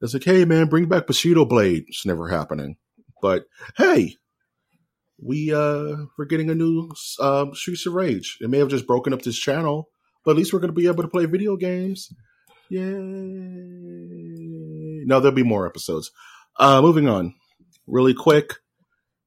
It's 0.00 0.14
like, 0.14 0.24
hey 0.24 0.44
man, 0.44 0.66
bring 0.68 0.86
back 0.88 1.06
Bushido 1.06 1.44
Blade. 1.44 1.84
It's 1.88 2.04
never 2.04 2.28
happening. 2.28 2.76
But 3.22 3.44
hey, 3.76 4.16
we 5.24 5.54
uh 5.54 5.96
we're 6.18 6.24
getting 6.28 6.50
a 6.50 6.54
new 6.56 6.90
um, 7.20 7.54
Streets 7.54 7.86
of 7.86 7.92
Rage. 7.94 8.38
It 8.40 8.50
may 8.50 8.58
have 8.58 8.68
just 8.68 8.86
broken 8.88 9.12
up 9.12 9.22
this 9.22 9.38
channel, 9.38 9.90
but 10.24 10.32
at 10.32 10.36
least 10.36 10.52
we're 10.52 10.60
going 10.60 10.74
to 10.74 10.80
be 10.80 10.86
able 10.86 11.02
to 11.02 11.08
play 11.08 11.26
video 11.26 11.56
games. 11.56 12.12
Yay! 12.68 12.82
No, 15.04 15.20
there'll 15.20 15.34
be 15.34 15.42
more 15.42 15.66
episodes. 15.66 16.10
Uh, 16.58 16.80
moving 16.80 17.08
on, 17.08 17.34
really 17.86 18.14
quick. 18.14 18.54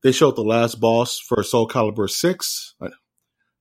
They 0.04 0.12
showed 0.12 0.36
the 0.36 0.44
last 0.44 0.80
boss 0.80 1.20
for 1.20 1.42
Soul 1.44 1.68
Calibur 1.68 2.10
Six. 2.10 2.76
Uh, 2.80 2.90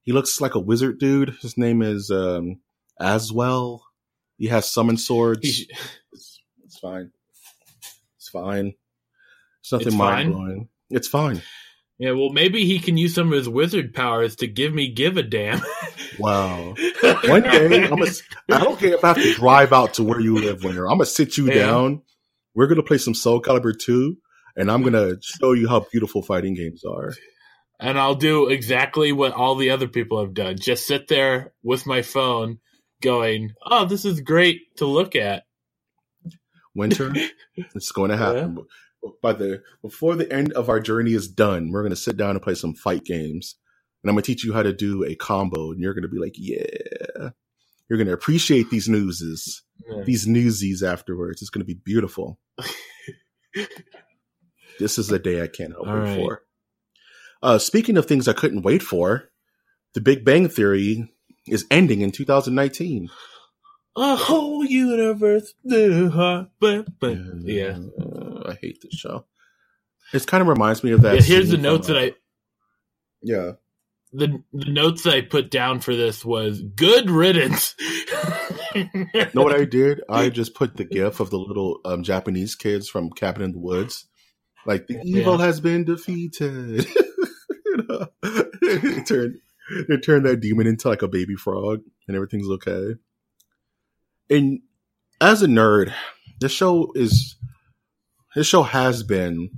He 0.02 0.12
looks 0.12 0.40
like 0.40 0.54
a 0.54 0.60
wizard 0.60 0.98
dude. 0.98 1.36
His 1.40 1.56
name 1.56 1.80
is 1.82 2.10
um, 2.10 2.60
Azwel. 3.00 3.80
He 4.36 4.48
has 4.48 4.70
summon 4.70 4.96
swords. 4.96 5.62
It's, 6.12 6.40
it's 6.64 6.78
fine. 6.78 7.10
It's 8.18 8.28
fine. 8.28 8.74
It's 9.60 9.72
nothing 9.72 9.96
mind 9.96 10.32
blowing. 10.32 10.68
It's 10.90 11.08
fine. 11.08 11.40
Yeah, 11.98 12.12
well, 12.12 12.30
maybe 12.30 12.64
he 12.64 12.78
can 12.80 12.96
use 12.96 13.14
some 13.14 13.28
of 13.28 13.34
his 13.34 13.48
wizard 13.48 13.94
powers 13.94 14.36
to 14.36 14.46
give 14.48 14.74
me 14.74 14.88
give 14.92 15.16
a 15.16 15.22
damn. 15.22 15.60
Wow. 16.16 16.74
One 17.24 17.42
day, 17.42 17.82
I'm 17.84 17.90
gonna, 17.98 18.06
don't 18.48 18.78
care 18.78 18.94
if 18.94 19.02
I 19.02 19.08
have 19.08 19.16
to 19.16 19.34
drive 19.34 19.72
out 19.72 19.94
to 19.94 20.04
where 20.04 20.20
you 20.20 20.36
live, 20.38 20.62
Winter. 20.62 20.84
I'm 20.88 20.98
gonna 20.98 21.06
sit 21.06 21.36
you 21.36 21.46
Yeah. 21.48 21.54
down. 21.66 22.02
We're 22.54 22.68
gonna 22.68 22.84
play 22.84 22.98
some 22.98 23.14
Soul 23.14 23.42
Calibur 23.42 23.76
2, 23.76 24.16
and 24.54 24.70
I'm 24.70 24.84
gonna 24.84 25.14
show 25.20 25.54
you 25.54 25.68
how 25.68 25.86
beautiful 25.90 26.22
fighting 26.22 26.54
games 26.54 26.84
are. 26.84 27.12
and 27.80 27.98
I'll 27.98 28.14
do 28.14 28.46
exactly 28.48 29.10
what 29.10 29.32
all 29.32 29.56
the 29.56 29.70
other 29.70 29.88
people 29.88 30.20
have 30.20 30.34
done. 30.34 30.56
Just 30.56 30.86
sit 30.86 31.08
there 31.08 31.52
with 31.64 31.84
my 31.84 32.02
phone, 32.02 32.58
going, 33.02 33.50
"Oh, 33.68 33.84
this 33.84 34.04
is 34.04 34.20
great 34.20 34.60
to 34.76 34.86
look 34.86 35.16
at." 35.16 35.42
Winter, 36.76 37.12
it's 37.56 37.90
going 37.90 38.10
to 38.10 38.16
happen. 38.16 38.54
By 38.54 38.62
the 39.22 39.62
before 39.82 40.16
the 40.16 40.30
end 40.32 40.52
of 40.52 40.68
our 40.68 40.80
journey 40.80 41.12
is 41.12 41.28
done, 41.28 41.70
we're 41.70 41.82
gonna 41.82 41.96
sit 41.96 42.16
down 42.16 42.30
and 42.30 42.42
play 42.42 42.54
some 42.54 42.74
fight 42.74 43.04
games, 43.04 43.56
and 44.02 44.10
I'm 44.10 44.14
gonna 44.14 44.22
teach 44.22 44.44
you 44.44 44.52
how 44.52 44.62
to 44.62 44.72
do 44.72 45.04
a 45.04 45.14
combo, 45.14 45.70
and 45.72 45.80
you're 45.80 45.94
gonna 45.94 46.08
be 46.08 46.18
like, 46.18 46.34
"Yeah." 46.36 47.30
You're 47.88 47.98
gonna 47.98 48.14
appreciate 48.14 48.70
these 48.70 48.88
newses, 48.88 49.62
Yeah. 49.86 50.04
these 50.04 50.26
newsies 50.26 50.82
afterwards. 50.82 51.42
It's 51.42 51.50
gonna 51.50 51.66
be 51.66 51.74
beautiful. 51.74 52.40
this 54.78 54.98
is 54.98 55.12
a 55.12 55.18
day 55.18 55.42
I 55.42 55.48
can't 55.48 55.72
help 55.72 55.86
wait 55.86 55.92
right. 55.92 56.16
for. 56.16 56.42
Uh, 57.42 57.58
speaking 57.58 57.98
of 57.98 58.06
things 58.06 58.26
I 58.26 58.32
couldn't 58.32 58.62
wait 58.62 58.82
for, 58.82 59.30
The 59.92 60.00
Big 60.00 60.24
Bang 60.24 60.48
Theory 60.48 61.12
is 61.46 61.66
ending 61.70 62.00
in 62.00 62.10
2019. 62.10 63.10
A 63.96 64.16
whole 64.16 64.64
universe, 64.64 65.54
but 65.62 66.48
but 66.98 67.18
yeah. 67.42 67.78
Uh, 67.98 68.50
I 68.50 68.58
hate 68.60 68.80
this 68.82 68.94
show. 68.94 69.26
It 70.12 70.26
kind 70.26 70.40
of 70.40 70.48
reminds 70.48 70.82
me 70.82 70.92
of 70.92 71.02
that. 71.02 71.14
yeah 71.14 71.20
here's 71.22 71.50
the 71.50 71.58
notes 71.58 71.86
from, 71.86 71.96
that 71.96 72.02
uh, 72.02 72.06
I 72.06 72.14
Yeah. 73.22 73.52
the 74.12 74.42
the 74.52 74.70
notes 74.70 75.04
that 75.04 75.14
I 75.14 75.20
put 75.22 75.50
down 75.50 75.80
for 75.80 75.94
this 75.94 76.24
was 76.24 76.60
good 76.60 77.08
riddance. 77.10 77.74
know 78.74 79.42
what 79.42 79.54
I 79.54 79.64
did? 79.64 80.02
I 80.08 80.28
just 80.30 80.54
put 80.54 80.76
the 80.76 80.84
gif 80.84 81.20
of 81.20 81.30
the 81.30 81.38
little 81.38 81.80
um, 81.84 82.02
Japanese 82.02 82.54
kids 82.56 82.88
from 82.88 83.10
Cabin 83.10 83.42
in 83.42 83.52
the 83.52 83.60
Woods. 83.60 84.06
Like 84.66 84.86
the 84.86 85.00
evil 85.04 85.38
has 85.38 85.60
been 85.60 85.84
defeated. 85.84 86.86
you 87.64 87.86
know? 87.88 88.06
they 88.62 89.02
turn 89.02 89.40
they 89.88 89.96
turn 89.98 90.24
that 90.24 90.40
demon 90.40 90.66
into 90.66 90.88
like 90.88 91.02
a 91.02 91.08
baby 91.08 91.36
frog 91.36 91.80
and 92.08 92.16
everything's 92.16 92.48
okay. 92.50 92.94
And 94.30 94.60
as 95.20 95.42
a 95.42 95.46
nerd, 95.46 95.92
this 96.40 96.52
show 96.52 96.92
is 96.94 97.36
this 98.34 98.46
show 98.46 98.62
has 98.62 99.02
been 99.02 99.50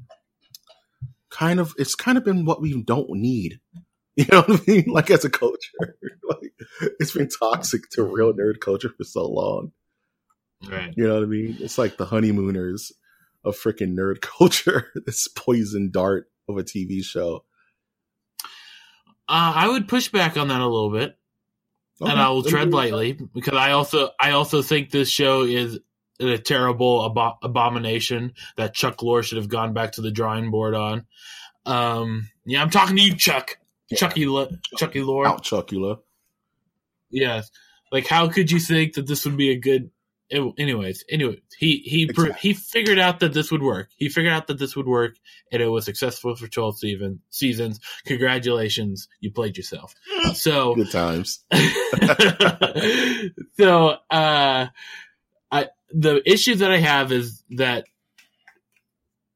kind 1.30 1.60
of 1.60 1.74
it's 1.78 1.94
kind 1.94 2.18
of 2.18 2.24
been 2.24 2.44
what 2.44 2.60
we 2.60 2.82
don't 2.82 3.10
need. 3.10 3.60
You 4.18 4.24
know 4.32 4.40
what 4.40 4.62
I 4.66 4.70
mean? 4.70 4.84
Like 4.86 5.10
as 5.10 5.26
a 5.26 5.28
culture. 5.28 5.98
like 6.26 6.54
it's 6.98 7.12
been 7.12 7.28
toxic 7.28 7.90
to 7.90 8.02
real 8.02 8.32
nerd 8.32 8.60
culture 8.60 8.88
for 8.96 9.04
so 9.04 9.28
long. 9.28 9.72
right. 10.66 10.90
You 10.96 11.06
know 11.06 11.16
what 11.16 11.24
I 11.24 11.26
mean? 11.26 11.58
It's 11.60 11.76
like 11.76 11.98
the 11.98 12.06
honeymooners 12.06 12.92
of 13.44 13.56
freaking 13.56 13.94
nerd 13.94 14.20
culture. 14.22 14.90
this 15.04 15.28
poison 15.28 15.90
dart 15.92 16.30
of 16.48 16.56
a 16.56 16.62
TV 16.62 17.04
show. 17.04 17.44
Uh, 19.28 19.52
I 19.54 19.68
would 19.68 19.86
push 19.86 20.08
back 20.08 20.38
on 20.38 20.48
that 20.48 20.62
a 20.62 20.66
little 20.66 20.90
bit, 20.90 21.18
and 22.00 22.20
I 22.20 22.28
will 22.30 22.42
tread 22.42 22.72
lightly 22.72 23.12
because 23.12 23.54
I 23.54 23.72
also 23.72 24.10
I 24.20 24.32
also 24.32 24.62
think 24.62 24.90
this 24.90 25.08
show 25.08 25.42
is 25.42 25.78
a 26.20 26.38
terrible 26.38 27.10
abo- 27.10 27.36
abomination 27.42 28.32
that 28.56 28.74
Chuck 28.74 28.98
Lorre 28.98 29.22
should 29.22 29.38
have 29.38 29.48
gone 29.48 29.72
back 29.72 29.92
to 29.92 30.02
the 30.02 30.10
drawing 30.10 30.50
board 30.50 30.74
on. 30.74 31.06
Um, 31.64 32.28
yeah, 32.44 32.62
I'm 32.62 32.70
talking 32.70 32.96
to 32.96 33.02
you, 33.02 33.16
Chuck. 33.16 33.58
Yeah. 33.88 33.98
Chucky, 33.98 34.26
Chucky 34.76 35.02
Lore. 35.02 35.26
Out 35.26 35.44
Chuckula. 35.44 35.98
Yes. 37.10 37.50
Like, 37.92 38.06
how 38.06 38.28
could 38.28 38.50
you 38.50 38.58
think 38.58 38.94
that 38.94 39.06
this 39.06 39.24
would 39.24 39.36
be 39.36 39.50
a 39.50 39.58
good? 39.58 39.90
It- 40.30 40.54
anyways, 40.58 41.04
anyway, 41.10 41.40
he 41.58 41.78
he 41.84 42.02
Exactly. 42.04 42.34
he 42.40 42.52
figured 42.54 42.98
out 42.98 43.20
that 43.20 43.32
this 43.32 43.50
would 43.52 43.62
work. 43.62 43.90
He 43.96 44.08
figured 44.08 44.32
out 44.32 44.46
that 44.48 44.58
this 44.58 44.74
would 44.76 44.86
work, 44.86 45.16
and 45.52 45.62
it 45.62 45.68
was 45.68 45.84
successful 45.84 46.34
for 46.36 46.48
twelve 46.48 46.76
season, 46.78 47.20
seasons. 47.30 47.80
Congratulations, 48.06 49.08
you 49.20 49.30
played 49.32 49.56
yourself. 49.56 49.94
So, 50.34 50.74
Good 50.74 50.90
times. 50.90 51.44
so 53.58 53.96
uh, 54.10 54.66
I 55.50 55.68
the 55.92 56.22
issue 56.30 56.56
that 56.56 56.70
I 56.70 56.78
have 56.78 57.12
is 57.12 57.42
that 57.50 57.84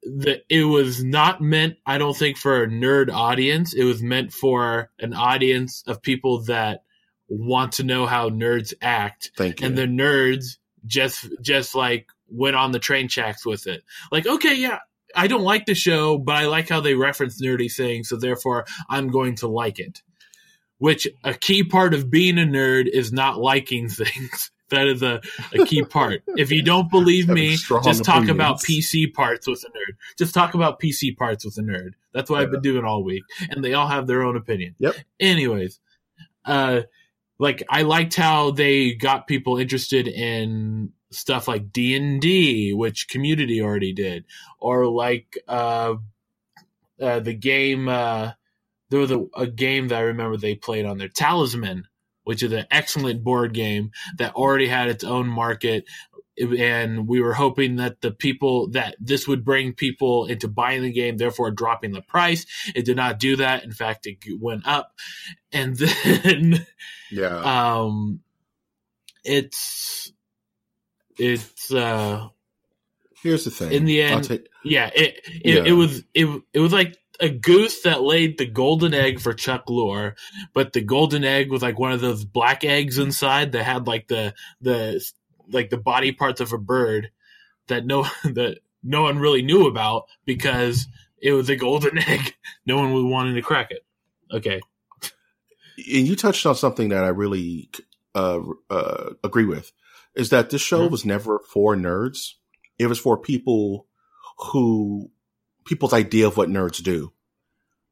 that 0.03 0.43
it 0.49 0.65
was 0.65 1.05
not 1.05 1.43
meant 1.43 1.77
i 1.85 1.99
don't 1.99 2.17
think 2.17 2.39
for 2.39 2.63
a 2.63 2.67
nerd 2.67 3.13
audience 3.13 3.75
it 3.75 3.85
was 3.85 4.03
meant 4.03 4.33
for 4.33 4.91
an 4.99 5.13
audience 5.13 5.85
of 5.87 6.01
people 6.01 6.43
that 6.45 6.85
want 7.29 7.73
to 7.73 7.83
know 7.85 8.07
how 8.07 8.31
nerds 8.31 8.73
act 8.81 9.31
Thank 9.37 9.61
you. 9.61 9.67
and 9.67 9.77
the 9.77 9.83
nerds 9.83 10.57
just 10.87 11.29
just 11.41 11.75
like 11.75 12.09
went 12.29 12.57
on 12.57 12.73
the 12.73 12.79
train 12.79 13.09
tracks 13.09 13.45
with 13.45 13.67
it. 13.67 13.83
Like 14.11 14.27
okay 14.27 14.55
yeah 14.55 14.79
i 15.17 15.27
don't 15.27 15.43
like 15.43 15.67
the 15.67 15.75
show 15.75 16.19
but 16.19 16.37
i 16.37 16.47
like 16.47 16.69
how 16.69 16.81
they 16.81 16.95
reference 16.95 17.43
nerdy 17.43 17.73
things 17.73 18.09
so 18.09 18.17
therefore 18.17 18.65
i'm 18.89 19.09
going 19.09 19.35
to 19.37 19.49
like 19.49 19.79
it. 19.79 20.03
Which 20.79 21.07
a 21.25 21.35
key 21.35 21.65
part 21.65 21.93
of 21.93 22.11
being 22.11 22.39
a 22.39 22.43
nerd 22.43 22.89
is 22.89 23.13
not 23.13 23.39
liking 23.39 23.89
things. 23.91 24.51
That 24.71 24.87
is 24.87 25.03
a, 25.03 25.21
a 25.53 25.67
key 25.67 25.83
part. 25.97 26.23
If 26.39 26.51
you 26.51 26.63
don't 26.63 26.91
believe 26.91 27.29
me 27.29 27.57
just 27.85 28.05
talk 28.05 28.29
about 28.29 28.61
pc 28.61 29.13
parts 29.13 29.47
with 29.47 29.63
a 29.65 29.69
nerd. 29.69 29.97
Just 30.17 30.33
talk 30.33 30.55
about 30.55 30.81
pc 30.81 31.17
parts 31.17 31.45
with 31.45 31.59
a 31.59 31.63
nerd. 31.63 31.91
That's 32.15 32.31
what 32.31 32.41
i've 32.41 32.51
been 32.51 32.63
doing 32.63 32.85
all 32.85 33.05
week 33.05 33.25
and 33.51 33.63
they 33.65 33.75
all 33.75 33.89
have 33.89 34.07
their 34.07 34.23
own 34.23 34.37
opinion. 34.37 34.75
Yep. 34.79 34.95
anyways 35.19 35.81
uh 36.47 36.83
like 37.41 37.63
I 37.71 37.83
liked 37.83 38.15
how 38.15 38.51
they 38.51 38.93
got 38.93 39.27
people 39.27 39.57
interested 39.57 40.07
in 40.07 40.93
stuff 41.11 41.49
like 41.49 41.73
D 41.73 41.97
and 41.97 42.21
D, 42.21 42.75
which 42.75 43.09
Community 43.09 43.63
already 43.63 43.95
did, 43.95 44.27
or 44.59 44.87
like 44.87 45.39
uh, 45.49 45.95
uh, 47.01 47.21
the 47.21 47.35
game. 47.35 47.89
Uh, 47.89 48.33
there 48.91 49.01
was 49.01 49.11
a, 49.11 49.25
a 49.35 49.47
game 49.47 49.89
that 49.89 49.99
I 49.99 50.03
remember 50.03 50.37
they 50.37 50.55
played 50.55 50.85
on 50.85 50.99
their 50.99 51.09
Talisman, 51.09 51.85
which 52.25 52.43
is 52.43 52.53
an 52.53 52.67
excellent 52.71 53.25
board 53.25 53.55
game 53.55 53.93
that 54.19 54.35
already 54.35 54.69
had 54.69 54.89
its 54.89 55.03
own 55.03 55.27
market. 55.27 55.85
And 56.41 57.07
we 57.07 57.21
were 57.21 57.35
hoping 57.35 57.77
that 57.77 58.01
the 58.01 58.11
people 58.11 58.69
that 58.71 58.97
this 58.99 59.29
would 59.29 59.45
bring 59.45 59.73
people 59.75 60.27
into 60.27 60.49
buying 60.49 60.83
the 60.83 60.93
game, 60.93 61.17
therefore 61.19 61.51
dropping 61.51 61.93
the 61.93 62.03
price. 62.03 62.47
It 62.75 62.85
did 62.85 62.97
not 62.97 63.19
do 63.19 63.37
that. 63.37 63.63
In 63.65 63.73
fact, 63.73 64.07
it 64.07 64.19
went 64.41 64.67
up. 64.67 64.93
And 65.53 65.77
then 65.77 66.67
yeah. 67.11 67.77
um 67.77 68.21
it's 69.25 70.13
it's 71.19 71.73
uh 71.73 72.29
Here's 73.23 73.45
the 73.45 73.51
thing. 73.51 73.73
in 73.73 73.85
the 73.85 74.01
end- 74.03 74.25
take- 74.25 74.49
yeah 74.65 74.91
it 74.95 75.21
it, 75.27 75.43
Yeah. 75.45 75.65
it 75.65 75.73
was 75.73 76.03
it, 76.15 76.43
it 76.55 76.61
was 76.61 76.73
like 76.73 76.97
a 77.23 77.29
goose 77.29 77.83
that 77.83 78.01
laid 78.01 78.39
the 78.39 78.47
golden 78.47 78.95
egg 78.95 79.21
for 79.21 79.35
Chuck 79.35 79.67
Lorre, 79.67 80.15
but 80.55 80.73
the 80.73 80.81
golden 80.81 81.23
egg 81.23 81.51
was 81.51 81.61
like 81.61 81.79
one 81.79 81.93
of 81.93 82.01
those 82.01 82.25
black 82.25 82.65
eggs 82.65 82.97
inside 82.97 83.53
that 83.53 83.65
had 83.65 83.87
like 83.87 84.09
the 84.09 84.33
the 84.63 85.07
like 85.53 85.71
the 85.71 85.77
body 85.79 86.13
parts 86.13 86.41
of 86.41 86.53
a 86.53 86.59
bird 86.59 87.11
that 87.69 87.85
no 87.87 88.03
that 88.25 88.59
no 88.83 89.03
one 89.03 89.19
really 89.19 89.43
knew 89.43 89.67
about 89.67 90.05
because 90.25 90.87
it 91.21 91.33
was 91.33 91.49
a 91.51 91.57
golden 91.57 91.99
egg. 92.09 92.35
No 92.67 92.77
one 92.77 92.93
was 92.93 93.05
wanting 93.05 93.35
to 93.35 93.43
crack 93.43 93.71
it. 93.71 93.85
Okay. 94.33 94.61
and 95.77 96.07
you 96.07 96.15
touched 96.17 96.47
on 96.47 96.55
something 96.55 96.91
that 96.91 97.05
I 97.05 97.09
really 97.09 97.71
uh, 98.15 98.41
uh, 98.69 99.11
agree 99.25 99.45
with 99.45 99.73
is 100.15 100.31
that 100.31 100.51
this 100.51 100.61
show 100.63 100.87
Mhm. 100.87 100.91
was 100.91 101.05
never 101.05 101.41
for 101.41 101.75
nerds. 101.77 102.35
It 102.79 102.87
was 102.87 102.99
for 102.99 103.17
people 103.19 103.87
who 104.53 105.11
people's 105.65 105.93
idea 105.93 106.27
of 106.27 106.37
what 106.37 106.49
nerds 106.49 106.83
do. 106.83 107.13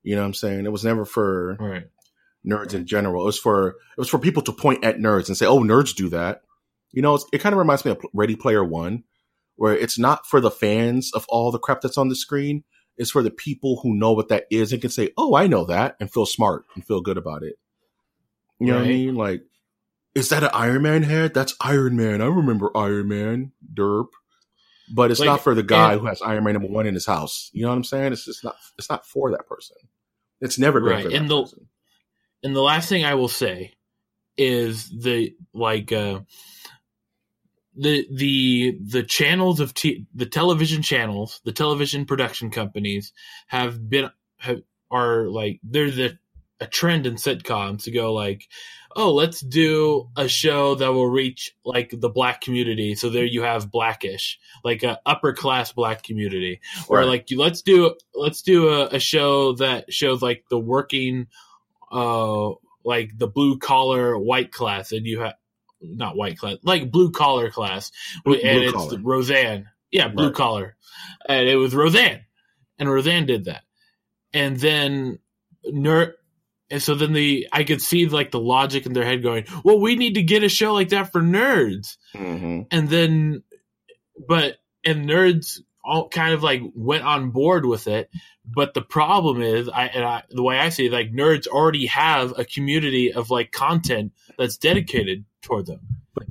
You 0.03 0.15
know 0.17 0.23
what 0.23 0.29
I'm 0.29 0.35
saying? 0.35 0.65
It 0.65 0.73
was 0.73 0.85
never 0.85 1.05
for 1.05 1.57
right. 1.61 1.87
nerds 2.47 2.75
in 2.75 2.87
general. 2.87 3.23
It 3.23 3.27
was 3.27 3.39
for 3.39 3.69
it 3.71 3.99
was 3.99 4.09
for 4.09 4.19
people 4.19 4.43
to 4.43 4.53
point 4.53 4.85
at 4.85 4.97
nerds 4.99 5.29
and 5.29 5.37
say, 5.37 5.47
"Oh, 5.47 5.61
nerds 5.61 5.95
do 5.95 6.09
that." 6.11 6.43
You 6.93 7.03
know, 7.03 7.15
it's, 7.15 7.27
it 7.33 7.39
kind 7.41 7.53
of 7.53 7.59
reminds 7.59 7.85
me 7.85 7.91
of 7.91 8.01
Ready 8.15 8.35
Player 8.37 8.65
One, 8.65 9.05
where 9.57 9.77
it's 9.77 9.99
not 9.99 10.27
for 10.27 10.41
the 10.41 10.51
fans 10.51 11.13
of 11.13 11.27
all 11.29 11.51
the 11.51 11.59
crap 11.59 11.81
that's 11.81 11.99
on 11.99 12.09
the 12.09 12.17
screen. 12.17 12.65
It's 12.97 13.11
for 13.11 13.23
the 13.23 13.31
people 13.31 13.79
who 13.83 13.95
know 13.95 14.13
what 14.13 14.29
that 14.29 14.47
is 14.51 14.73
and 14.73 14.81
can 14.81 14.91
say, 14.91 15.11
"Oh, 15.17 15.35
I 15.37 15.47
know 15.47 15.65
that," 15.67 15.97
and 16.01 16.11
feel 16.13 16.27
smart 16.27 16.65
and 16.75 16.85
feel 16.85 17.01
good 17.01 17.17
about 17.19 17.43
it. 17.43 17.55
You 18.59 18.69
know 18.69 18.77
what 18.77 18.85
I 18.87 18.89
mean? 18.89 19.15
Like, 19.15 19.43
is 20.17 20.31
that 20.31 20.43
an 20.43 20.51
Iron 20.53 20.83
Man 20.83 21.03
head? 21.05 21.33
That's 21.35 21.55
Iron 21.61 21.95
Man. 21.97 22.21
I 22.21 22.27
remember 22.27 22.77
Iron 22.77 23.07
Man. 23.09 23.53
Derp. 23.73 24.09
But 24.93 25.11
it's 25.11 25.21
Like, 25.21 25.27
not 25.27 25.43
for 25.43 25.55
the 25.55 25.63
guy 25.63 25.93
and- 25.93 26.01
who 26.01 26.07
has 26.07 26.23
Iron 26.23 26.43
Man 26.45 26.55
number 26.55 26.69
one 26.69 26.87
in 26.87 26.95
his 26.95 27.07
house. 27.07 27.51
You 27.53 27.63
know 27.63 27.69
what 27.69 27.77
I'm 27.77 27.85
saying? 27.85 28.13
It's 28.15 28.25
just 28.25 28.43
not. 28.43 28.57
It's 28.79 28.89
not 28.91 29.07
for 29.07 29.31
that 29.33 29.47
person. 29.47 29.77
It's 30.41 30.59
never 30.59 30.81
Right, 30.81 31.05
for 31.05 31.11
that 31.11 31.17
and 31.17 31.29
the- 31.31 31.43
person. 31.43 31.69
and 32.43 32.57
the 32.57 32.63
last 32.63 32.89
thing 32.89 33.05
I 33.05 33.15
will 33.15 33.29
say 33.29 33.75
is 34.37 34.89
the 34.89 35.37
like 35.53 35.93
uh 35.93 36.21
the 37.79 38.07
the 38.13 38.79
the 38.85 39.03
channels 39.03 39.61
of 39.61 39.73
t- 39.73 40.07
the 40.15 40.27
television 40.27 40.83
channels, 40.83 41.41
the 41.45 41.53
television 41.53 42.05
production 42.07 42.51
companies 42.51 43.13
have 43.47 43.89
been 43.89 44.11
have 44.39 44.63
are 44.91 45.29
like 45.29 45.61
there's 45.63 45.99
a 45.99 46.19
a 46.61 46.67
trend 46.67 47.07
in 47.07 47.15
sitcoms 47.15 47.85
to 47.85 47.93
go 47.93 48.13
like 48.13 48.49
oh 48.97 49.15
let's 49.15 49.41
do 49.41 50.11
a 50.17 50.27
show 50.27 50.75
that 50.75 50.93
will 50.93 51.09
reach 51.09 51.55
like 51.65 51.95
the 51.97 52.09
black 52.09 52.41
community. 52.41 52.97
So 52.97 53.11
there 53.11 53.25
you 53.25 53.43
have 53.43 53.71
blackish 53.71 54.41
like 54.65 54.83
a 54.83 54.99
upper 55.07 55.33
class 55.33 55.73
black 55.73 56.03
community. 56.03 56.61
Or 56.89 57.05
like 57.05 57.31
you 57.31 57.39
let's 57.39 57.63
do 57.63 57.95
let's 58.13 58.43
do 58.43 58.71
a, 58.71 58.87
a 58.89 58.99
show 58.99 59.53
that 59.55 59.93
shows 59.93 60.21
like 60.21 60.45
the 60.51 60.59
working 60.59 61.29
uh 61.93 62.51
like 62.85 63.17
the 63.17 63.29
blue 63.29 63.59
collar 63.59 64.19
white 64.19 64.51
class 64.51 64.91
and 64.91 65.07
you 65.07 65.21
have 65.21 65.35
not 65.81 66.17
white 66.17 66.39
class 66.39 66.57
like 66.63 66.91
blue 66.91 67.11
collar 67.11 67.51
class. 67.51 67.91
Blue- 68.25 68.35
and 68.37 68.59
blue 68.59 68.65
it's 68.69 68.73
collar. 68.73 68.99
roseanne. 69.03 69.67
Yeah 69.91 70.09
blue 70.09 70.27
Right. 70.27 70.35
collar. 70.35 70.77
And 71.29 71.49
it 71.49 71.57
was 71.57 71.75
roseanne. 71.75 72.21
And 72.79 72.89
roseanne 72.91 73.27
did 73.27 73.45
that. 73.47 73.63
And 74.33 74.57
then 74.59 75.19
nerd 75.67 76.13
and 76.71 76.83
so 76.83 76.95
then 76.95 77.13
the 77.13 77.47
i 77.53 77.65
could 77.65 77.81
see 77.83 78.07
like 78.07 78.31
the 78.31 78.41
logic 78.41 78.87
in 78.87 78.93
their 78.93 79.05
head 79.05 79.23
going 79.23 79.45
well 79.65 79.81
we 79.81 79.97
need 79.97 80.15
to 80.15 80.23
get 80.23 80.43
a 80.45 80.49
show 80.49 80.73
like 80.75 80.91
that 80.91 81.13
for 81.13 81.21
nerds. 81.21 81.97
Hmm 82.15 82.63
and 82.71 82.89
then 82.89 83.43
but 84.27 84.57
and 84.85 85.09
nerds 85.09 85.61
all 85.89 86.09
kind 86.09 86.35
of 86.35 86.43
like 86.43 86.61
went 86.75 87.05
on 87.05 87.31
board 87.31 87.65
with 87.65 87.89
it. 87.89 88.11
But 88.45 88.75
the 88.75 88.83
problem 88.83 89.43
is, 89.43 89.69
I, 89.69 89.87
and 89.87 90.05
I 90.05 90.23
the 90.31 90.43
way 90.43 90.59
I 90.59 90.69
see 90.69 90.87
it, 90.87 90.93
like 90.93 91.13
nerds 91.13 91.47
already 91.47 91.87
have 91.87 92.39
a 92.39 92.45
community 92.45 93.13
of 93.13 93.31
like 93.31 93.53
content 93.53 94.13
that's 94.39 94.57
dedicated 94.57 95.25
toward 95.43 95.67
them. 95.67 95.81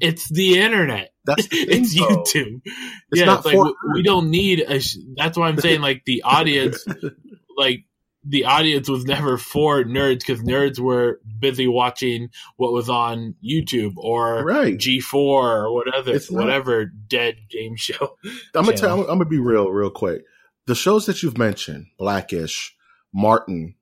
It's 0.02 0.30
the 0.30 0.60
internet. 0.60 1.14
That's 1.26 1.48
the 1.48 1.66
thing, 1.66 1.82
it's 1.82 1.96
though. 1.96 2.08
YouTube. 2.24 2.62
It's 2.66 3.20
yeah, 3.22 3.26
not 3.26 3.46
it's 3.46 3.46
like 3.46 3.58
we, 3.58 3.74
we 3.96 4.04
don't 4.04 4.30
need 4.30 4.60
a. 4.62 4.80
sh- 4.80 4.98
That's 5.16 5.38
why 5.38 5.48
I'm 5.48 5.60
saying 5.60 5.82
like 5.82 6.04
the 6.06 6.24
audience, 6.24 6.86
like 7.58 7.86
the 8.30 8.46
audience 8.46 8.90
was 8.90 9.06
never 9.06 9.38
for 9.38 9.84
nerds 9.84 10.20
because 10.20 10.42
nerds 10.42 10.80
were 10.80 11.20
busy 11.40 11.68
watching 11.68 12.30
what 12.58 12.74
was 12.74 12.90
on 12.90 13.36
YouTube 13.44 13.94
or 13.98 14.44
Right. 14.44 14.78
G4 14.78 15.14
or 15.14 15.74
whatever 15.74 16.12
It's 16.12 16.30
not- 16.32 16.44
whatever 16.44 16.86
dead 16.86 17.38
game 17.50 17.76
show. 17.78 18.18
I'm 18.54 18.66
gonna 18.66 18.76
tell. 18.76 18.90
channel. 18.90 19.02
I'm 19.10 19.18
gonna 19.20 19.26
be 19.30 19.40
real, 19.40 19.70
real 19.70 19.90
quick. 19.90 20.24
The 20.66 20.76
shows 20.76 21.06
that 21.06 21.24
you've 21.24 21.38
mentioned, 21.38 21.86
Blackish, 21.98 22.76
Martin, 23.14 23.76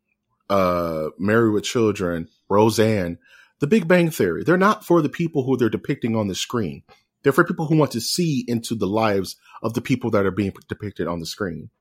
uh, 0.49 1.10
Married 1.17 1.51
with 1.53 1.63
Children, 1.63 2.27
Roseanne, 2.49 3.17
The 3.60 3.67
Big 3.67 3.88
Bang 3.88 4.12
Theory, 4.12 4.43
they're 4.43 4.58
not 4.58 4.86
for 4.86 5.01
the 5.01 5.10
people 5.10 5.43
who 5.43 5.58
they're 5.58 5.69
depicting 5.69 6.15
on 6.15 6.27
the 6.27 6.36
screen. 6.36 6.84
They're 7.23 7.34
for 7.34 7.43
people 7.43 7.65
who 7.65 7.75
want 7.77 7.89
to 7.93 8.01
see 8.01 8.45
into 8.47 8.75
the 8.75 8.86
lives 8.86 9.36
of 9.63 9.73
the 9.73 9.81
people 9.81 10.12
that 10.12 10.27
are 10.27 10.31
being 10.31 10.53
depicted 10.69 11.08
on 11.08 11.19
the 11.19 11.25
screen. 11.25 11.71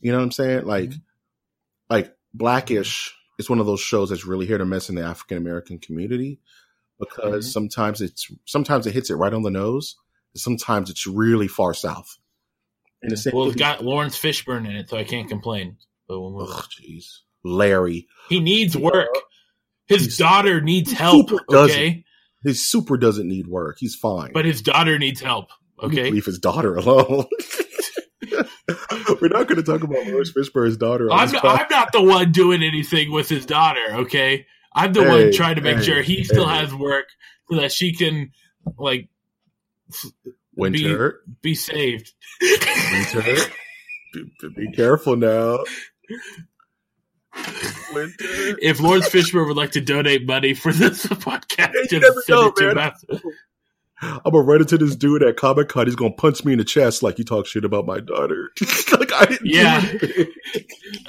You 0.00 0.12
know 0.12 0.18
what 0.18 0.24
I'm 0.24 0.30
saying? 0.32 0.64
Like, 0.64 0.92
like 1.90 2.14
Blackish 2.32 3.12
is 3.38 3.50
one 3.50 3.58
of 3.60 3.66
those 3.66 3.80
shows 3.80 4.10
that's 4.10 4.24
really 4.24 4.46
here 4.46 4.58
to 4.58 4.64
mess 4.64 4.88
in 4.88 4.94
the 4.94 5.02
African 5.02 5.36
American 5.36 5.78
community 5.78 6.40
because 6.98 7.46
Mhm. 7.48 7.52
sometimes 7.52 8.00
it's 8.00 8.30
sometimes 8.46 8.86
it 8.86 8.92
hits 8.94 9.10
it 9.10 9.14
right 9.14 9.32
on 9.34 9.42
the 9.42 9.50
nose. 9.50 9.96
Sometimes 10.36 10.88
it's 10.90 11.06
really 11.06 11.48
far 11.48 11.74
south. 11.74 12.18
And 13.02 13.10
the 13.10 13.16
same 13.16 13.32
Well, 13.34 13.46
it's 13.48 13.56
got 13.56 13.82
Laurence 13.84 14.16
Fishburne 14.18 14.66
in 14.66 14.76
it, 14.76 14.88
so 14.90 14.96
I 14.96 15.04
can't 15.04 15.28
complain. 15.28 15.76
But 16.06 16.20
we'll. 16.20 16.42
Ugh, 16.42 16.64
jeez. 16.80 17.04
Larry. 17.42 18.06
he 18.28 18.38
needs 18.40 18.76
work. 18.76 19.08
His 19.86 20.02
He's- 20.02 20.16
daughter 20.18 20.60
needs 20.60 20.92
help. 20.92 21.30
Okay, 21.52 22.04
His 22.44 22.64
super 22.68 22.96
doesn't 22.98 23.26
need 23.26 23.46
work. 23.48 23.78
He's 23.80 23.94
fine. 23.94 24.30
but 24.34 24.44
his 24.44 24.60
daughter 24.62 24.98
needs 24.98 25.20
help. 25.20 25.46
Okay, 25.82 26.10
Leave 26.10 26.26
his 26.26 26.38
daughter 26.38 26.76
alone. 26.76 27.24
We're 29.20 29.28
not 29.28 29.48
going 29.48 29.56
to 29.56 29.62
talk 29.62 29.82
about 29.82 30.06
Laurence 30.06 30.32
Fishburne's 30.32 30.76
daughter. 30.76 31.10
I'm. 31.10 31.34
I'm 31.42 31.66
not 31.70 31.92
the 31.92 32.02
one 32.02 32.32
doing 32.32 32.62
anything 32.62 33.12
with 33.12 33.28
his 33.28 33.46
daughter. 33.46 33.84
Okay, 33.90 34.46
I'm 34.74 34.92
the 34.92 35.02
Hey, 35.02 35.08
one 35.08 35.32
trying 35.32 35.56
to 35.56 35.60
make 35.60 35.78
hey, 35.78 35.82
sure 35.82 36.02
he 36.02 36.24
still 36.24 36.46
has 36.46 36.74
work 36.74 37.06
so 37.50 37.60
that 37.60 37.72
she 37.72 37.92
can 37.92 38.32
like 38.78 39.08
Winter. 40.54 41.20
be 41.42 41.54
saved. 41.54 42.12
Winter. 42.40 43.36
be, 44.12 44.24
be 44.56 44.72
careful 44.72 45.16
now. 45.16 45.58
Winter. 47.92 48.24
if 48.60 48.80
Laurence 48.80 49.08
Fishburne 49.08 49.46
would 49.46 49.56
like 49.56 49.72
to 49.72 49.80
donate 49.80 50.26
money 50.26 50.54
for 50.54 50.72
this 50.72 51.06
podcast, 51.06 51.74
you 51.74 52.00
just 52.00 52.02
never 52.02 52.22
send 52.22 52.40
know, 52.40 52.46
it 52.48 52.56
to 52.56 52.74
man. 52.74 52.92
Matthew. 54.02 54.20
I'm 54.24 54.32
gonna 54.32 54.44
run 54.44 54.60
into 54.60 54.78
this 54.78 54.96
dude 54.96 55.22
at 55.22 55.36
Comic 55.36 55.68
Con. 55.68 55.86
He's 55.86 55.96
gonna 55.96 56.12
punch 56.12 56.44
me 56.44 56.52
in 56.52 56.58
the 56.58 56.64
chest 56.64 57.02
like 57.02 57.16
he 57.16 57.24
talks 57.24 57.50
shit 57.50 57.64
about 57.64 57.86
my 57.86 58.00
daughter. 58.00 58.50
like 58.98 59.12
I 59.12 59.26
didn't. 59.26 59.46
Yeah. 59.46 59.84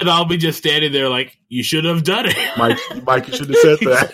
and 0.00 0.10
I'll 0.10 0.24
be 0.24 0.36
just 0.36 0.58
standing 0.58 0.92
there 0.92 1.08
like, 1.08 1.36
you 1.48 1.62
should 1.62 1.84
have 1.84 2.04
done 2.04 2.26
it. 2.26 2.36
Mike, 2.56 2.78
Mike, 3.04 3.28
you 3.28 3.34
should 3.34 3.48
have 3.48 3.58
said 3.58 3.78
that. 3.80 4.12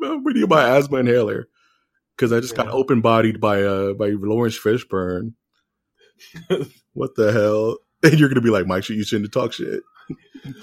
we 0.24 0.32
need 0.32 0.48
my 0.48 0.76
asthma 0.76 0.98
inhaler 0.98 1.48
because 2.16 2.32
I 2.32 2.40
just 2.40 2.56
got 2.56 2.68
open 2.68 3.00
bodied 3.00 3.40
by 3.40 3.62
uh 3.62 3.94
by 3.94 4.08
Laurence 4.08 4.58
Fishburne. 4.58 5.34
what 6.92 7.14
the 7.16 7.32
hell? 7.32 7.78
And 8.02 8.18
you're 8.18 8.28
gonna 8.28 8.40
be 8.40 8.50
like, 8.50 8.66
Mike, 8.66 8.88
you 8.88 9.04
shouldn't 9.04 9.32
talk 9.32 9.52
shit. 9.52 9.82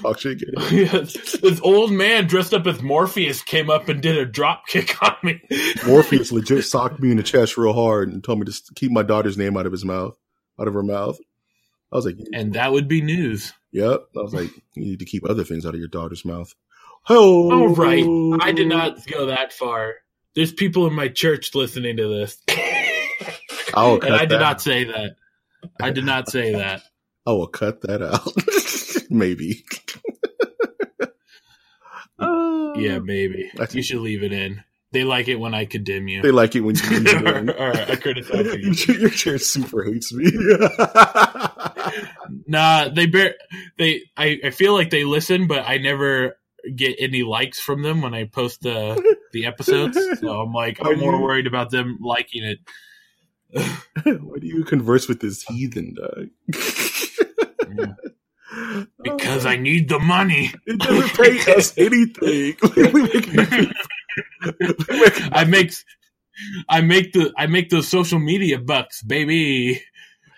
Talk 0.02 0.20
shit. 0.20 0.40
Get 0.40 0.92
this 0.92 1.60
old 1.62 1.92
man 1.92 2.28
dressed 2.28 2.54
up 2.54 2.68
as 2.68 2.82
Morpheus 2.82 3.42
came 3.42 3.70
up 3.70 3.90
and 3.90 4.02
did 4.02 4.18
a 4.18 4.26
drop 4.26 4.68
kick 4.68 5.02
on 5.04 5.16
me. 5.24 5.42
Morpheus 5.86 6.32
legit 6.32 6.66
socked 6.66 7.00
me 7.00 7.12
in 7.12 7.18
the 7.18 7.24
chest 7.24 7.58
real 7.58 7.74
hard 7.74 8.10
and 8.10 8.24
told 8.24 8.40
me 8.40 8.46
to 8.46 8.62
keep 8.76 8.92
my 8.92 9.04
daughter's 9.04 9.38
name 9.38 9.58
out 9.58 9.66
of 9.66 9.72
his 9.72 9.86
mouth, 9.86 10.18
out 10.60 10.68
of 10.68 10.74
her 10.74 10.84
mouth. 10.84 11.20
I 11.92 11.96
was 11.96 12.06
like, 12.06 12.18
and 12.34 12.54
that 12.54 12.72
would 12.72 12.88
be 12.88 13.02
news. 13.02 13.54
Yep. 13.72 14.08
I 14.16 14.22
was 14.22 14.34
like, 14.34 14.50
you 14.76 14.86
need 14.86 15.00
to 15.00 15.06
keep 15.06 15.30
other 15.30 15.44
things 15.44 15.66
out 15.66 15.74
of 15.74 15.80
your 15.80 15.88
daughter's 15.88 16.26
mouth. 16.26 16.54
Oh, 17.10 17.52
all 17.52 17.70
right. 17.70 18.04
I 18.42 18.52
did 18.52 18.68
not 18.68 19.06
go 19.08 19.28
that 19.28 19.54
far. 19.54 19.94
There's 20.36 20.52
people 20.52 20.86
in 20.88 20.94
my 20.94 21.08
church 21.08 21.56
listening 21.56 21.98
to 21.98 22.08
this. 22.08 22.38
And 23.78 24.14
I 24.14 24.22
did 24.22 24.32
that. 24.32 24.40
not 24.40 24.62
say 24.62 24.86
that. 24.86 25.16
I 25.82 25.92
did 25.92 26.06
not 26.06 26.30
say 26.30 26.54
that. 26.54 26.82
I 27.26 27.32
will 27.32 27.48
cut 27.48 27.82
that 27.82 28.02
out. 28.02 28.22
Maybe. 29.12 29.64
Yeah, 32.20 32.98
uh, 32.98 33.00
maybe. 33.00 33.50
That's- 33.54 33.74
You 33.76 33.82
should 33.84 34.02
leave 34.02 34.24
it 34.24 34.32
in. 34.34 34.64
They 34.92 35.04
like 35.04 35.28
it 35.28 35.36
when 35.36 35.54
I 35.54 35.66
condemn 35.66 36.08
you. 36.08 36.22
They 36.22 36.32
like 36.32 36.56
it 36.56 36.62
when 36.62 36.76
you 36.76 36.82
condemn. 36.88 37.28
it. 37.50 37.56
or, 37.56 37.58
or 37.58 37.74
I 37.76 37.96
criticize 37.96 38.46
you. 38.56 38.72
your, 38.94 39.02
your 39.02 39.10
chair 39.10 39.38
super 39.38 39.84
hates 39.84 40.14
me. 40.14 40.26
Nah, 42.48 42.90
they 42.90 43.06
bear 43.06 43.36
they 43.78 44.02
I, 44.16 44.40
I 44.46 44.50
feel 44.52 44.74
like 44.74 44.90
they 44.90 45.04
listen, 45.06 45.48
but 45.48 45.64
I 45.68 45.78
never 45.78 46.38
get 46.76 46.96
any 47.00 47.24
likes 47.24 47.60
from 47.60 47.84
them 47.84 48.02
when 48.02 48.14
I 48.14 48.26
post 48.26 48.62
the 48.62 49.16
the 49.34 49.46
episodes. 49.46 49.98
So 50.20 50.40
I'm 50.40 50.54
like 50.54 50.80
Are 50.82 50.94
I'm 50.94 51.00
more 51.00 51.16
you- 51.16 51.22
worried 51.22 51.48
about 51.48 51.70
them 51.72 51.98
liking 52.02 52.44
it. 52.44 52.60
Why 54.04 54.40
do 54.40 54.48
you 54.48 54.64
converse 54.64 55.08
with 55.08 55.20
this 55.20 55.44
heathen, 55.44 55.96
Doug? 55.96 56.30
Because 59.04 59.46
I 59.46 59.56
need 59.58 59.90
the 59.90 60.00
money. 60.00 60.52
It 60.66 60.80
doesn't 60.80 61.14
pay 61.16 61.54
us 61.56 61.78
anything. 61.78 62.56
we 62.94 63.02
make 63.04 63.34
nothing. 63.34 63.72
We 64.60 65.00
make- 65.00 65.22
I 65.32 65.44
make 65.46 65.74
I 66.70 66.82
make 66.82 67.14
the 67.14 67.34
I 67.38 67.48
make 67.48 67.70
those 67.70 67.88
social 67.88 68.20
media 68.20 68.60
bucks, 68.60 69.02
baby. 69.04 69.82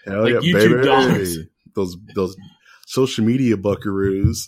Hell 0.06 0.24
Like 0.24 0.34
yeah, 0.34 0.40
YouTube 0.40 0.70
baby. 0.76 0.86
dollars. 0.86 1.38
Those 1.76 1.98
those 2.16 2.36
social 2.88 3.26
media 3.26 3.58
buckaroos. 3.58 4.48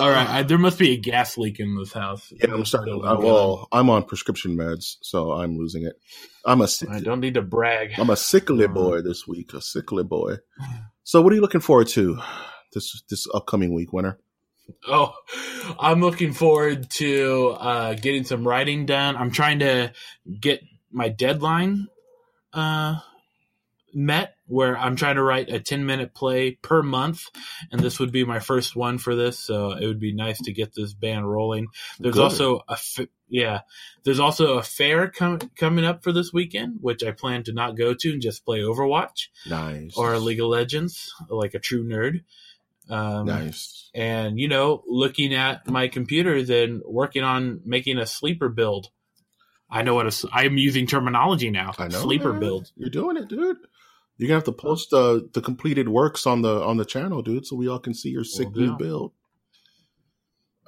All 0.00 0.10
right, 0.10 0.28
I, 0.28 0.42
there 0.42 0.58
must 0.58 0.80
be 0.80 0.92
a 0.92 0.96
gas 0.96 1.38
leak 1.38 1.60
in 1.60 1.76
this 1.78 1.92
house. 1.92 2.32
Yeah, 2.32 2.52
I'm 2.52 2.64
starting. 2.64 3.00
Uh, 3.04 3.16
well, 3.20 3.68
I'm 3.70 3.88
on 3.88 4.02
prescription 4.02 4.56
meds, 4.56 4.96
so 5.02 5.30
I'm 5.30 5.56
losing 5.56 5.84
it. 5.84 5.94
I'm 6.44 6.60
a 6.60 6.66
sick, 6.66 6.88
I 6.90 6.98
don't 6.98 7.20
need 7.20 7.34
to 7.34 7.42
brag. 7.42 7.92
I'm 7.96 8.10
a 8.10 8.16
sickly 8.16 8.66
boy 8.66 9.02
this 9.02 9.28
week. 9.28 9.52
A 9.54 9.60
sickly 9.60 10.02
boy. 10.02 10.38
So, 11.04 11.22
what 11.22 11.32
are 11.32 11.36
you 11.36 11.40
looking 11.40 11.60
forward 11.60 11.86
to 11.88 12.18
this 12.76 13.02
this 13.08 13.26
upcoming 13.32 13.74
week, 13.74 13.92
winter? 13.92 14.18
Oh, 14.86 15.14
I'm 15.78 16.00
looking 16.00 16.32
forward 16.32 16.90
to 16.90 17.56
uh, 17.58 17.94
getting 17.94 18.24
some 18.24 18.46
writing 18.46 18.84
done. 18.86 19.16
I'm 19.16 19.30
trying 19.30 19.60
to 19.60 19.92
get 20.40 20.60
my 20.90 21.08
deadline 21.08 21.86
uh, 22.52 22.98
met 23.94 24.34
where 24.46 24.76
I'm 24.76 24.96
trying 24.96 25.16
to 25.16 25.22
write 25.22 25.50
a 25.50 25.58
10 25.58 25.86
minute 25.86 26.14
play 26.14 26.52
per 26.52 26.82
month. 26.82 27.24
And 27.70 27.80
this 27.80 27.98
would 27.98 28.12
be 28.12 28.24
my 28.24 28.38
first 28.40 28.76
one 28.76 28.98
for 28.98 29.14
this. 29.14 29.38
So 29.38 29.72
it 29.72 29.86
would 29.86 30.00
be 30.00 30.12
nice 30.12 30.38
to 30.42 30.52
get 30.52 30.74
this 30.74 30.92
band 30.94 31.28
rolling. 31.28 31.68
There's 31.98 32.14
Good. 32.14 32.22
also 32.22 32.60
a, 32.68 32.76
fa- 32.76 33.08
yeah, 33.28 33.60
there's 34.04 34.20
also 34.20 34.58
a 34.58 34.62
fair 34.62 35.08
com- 35.08 35.40
coming 35.56 35.84
up 35.84 36.04
for 36.04 36.12
this 36.12 36.32
weekend, 36.32 36.78
which 36.80 37.02
I 37.02 37.10
plan 37.10 37.42
to 37.44 37.52
not 37.52 37.76
go 37.76 37.94
to 37.94 38.12
and 38.12 38.22
just 38.22 38.44
play 38.44 38.60
Overwatch 38.60 39.28
Nice 39.48 39.96
or 39.96 40.18
League 40.18 40.40
of 40.40 40.48
Legends 40.48 41.12
like 41.28 41.54
a 41.54 41.58
true 41.58 41.84
nerd. 41.84 42.22
Um, 42.88 43.26
Nice. 43.26 43.90
and 43.94 44.38
you 44.38 44.48
know 44.48 44.84
looking 44.86 45.34
at 45.34 45.68
my 45.68 45.88
computer, 45.88 46.36
and 46.36 46.82
working 46.86 47.24
on 47.24 47.60
making 47.64 47.98
a 47.98 48.06
sleeper 48.06 48.48
build 48.48 48.90
i 49.68 49.82
know 49.82 49.96
what 49.96 50.06
a, 50.06 50.28
i'm 50.32 50.56
using 50.56 50.86
terminology 50.86 51.50
now 51.50 51.72
I 51.78 51.88
know. 51.88 51.98
sleeper 52.00 52.30
man. 52.30 52.40
build 52.40 52.70
You're 52.76 52.90
doing 52.90 53.16
it, 53.16 53.28
dude. 53.28 53.56
You're 54.18 54.28
gonna 54.28 54.38
have 54.38 54.44
to 54.44 54.52
post 54.52 54.92
uh, 54.92 55.20
the 55.34 55.42
completed 55.42 55.88
works 55.88 56.26
on 56.26 56.40
the 56.42 56.62
on 56.62 56.76
the 56.78 56.84
channel, 56.84 57.22
dude, 57.22 57.44
so 57.44 57.54
we 57.56 57.68
all 57.68 57.78
can 57.80 57.92
see 57.92 58.08
your 58.10 58.24
sick 58.24 58.48
Will 58.54 58.60
new 58.60 58.76
build. 58.78 59.12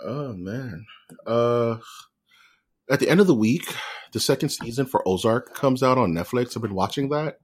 Oh 0.05 0.33
man. 0.35 0.87
Uh 1.27 1.79
at 2.91 3.01
the 3.01 3.09
end 3.09 3.21
of 3.21 3.27
the 3.27 3.35
week, 3.35 3.75
the 4.12 4.21
second 4.21 4.49
season 4.49 4.87
for 4.87 5.07
Ozark 5.07 5.55
comes 5.55 5.83
out 5.83 5.99
on 5.99 6.12
Netflix. 6.12 6.57
I've 6.57 6.62
been 6.62 6.75
watching 6.75 7.11
that. 7.11 7.39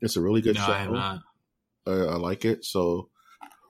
It's 0.00 0.16
a 0.16 0.20
really 0.20 0.42
good 0.42 0.56
no 0.56 0.66
show. 0.66 0.72
i 0.72 1.18
I, 1.86 1.92
I 1.92 2.16
like 2.16 2.44
it. 2.44 2.64
So 2.64 3.08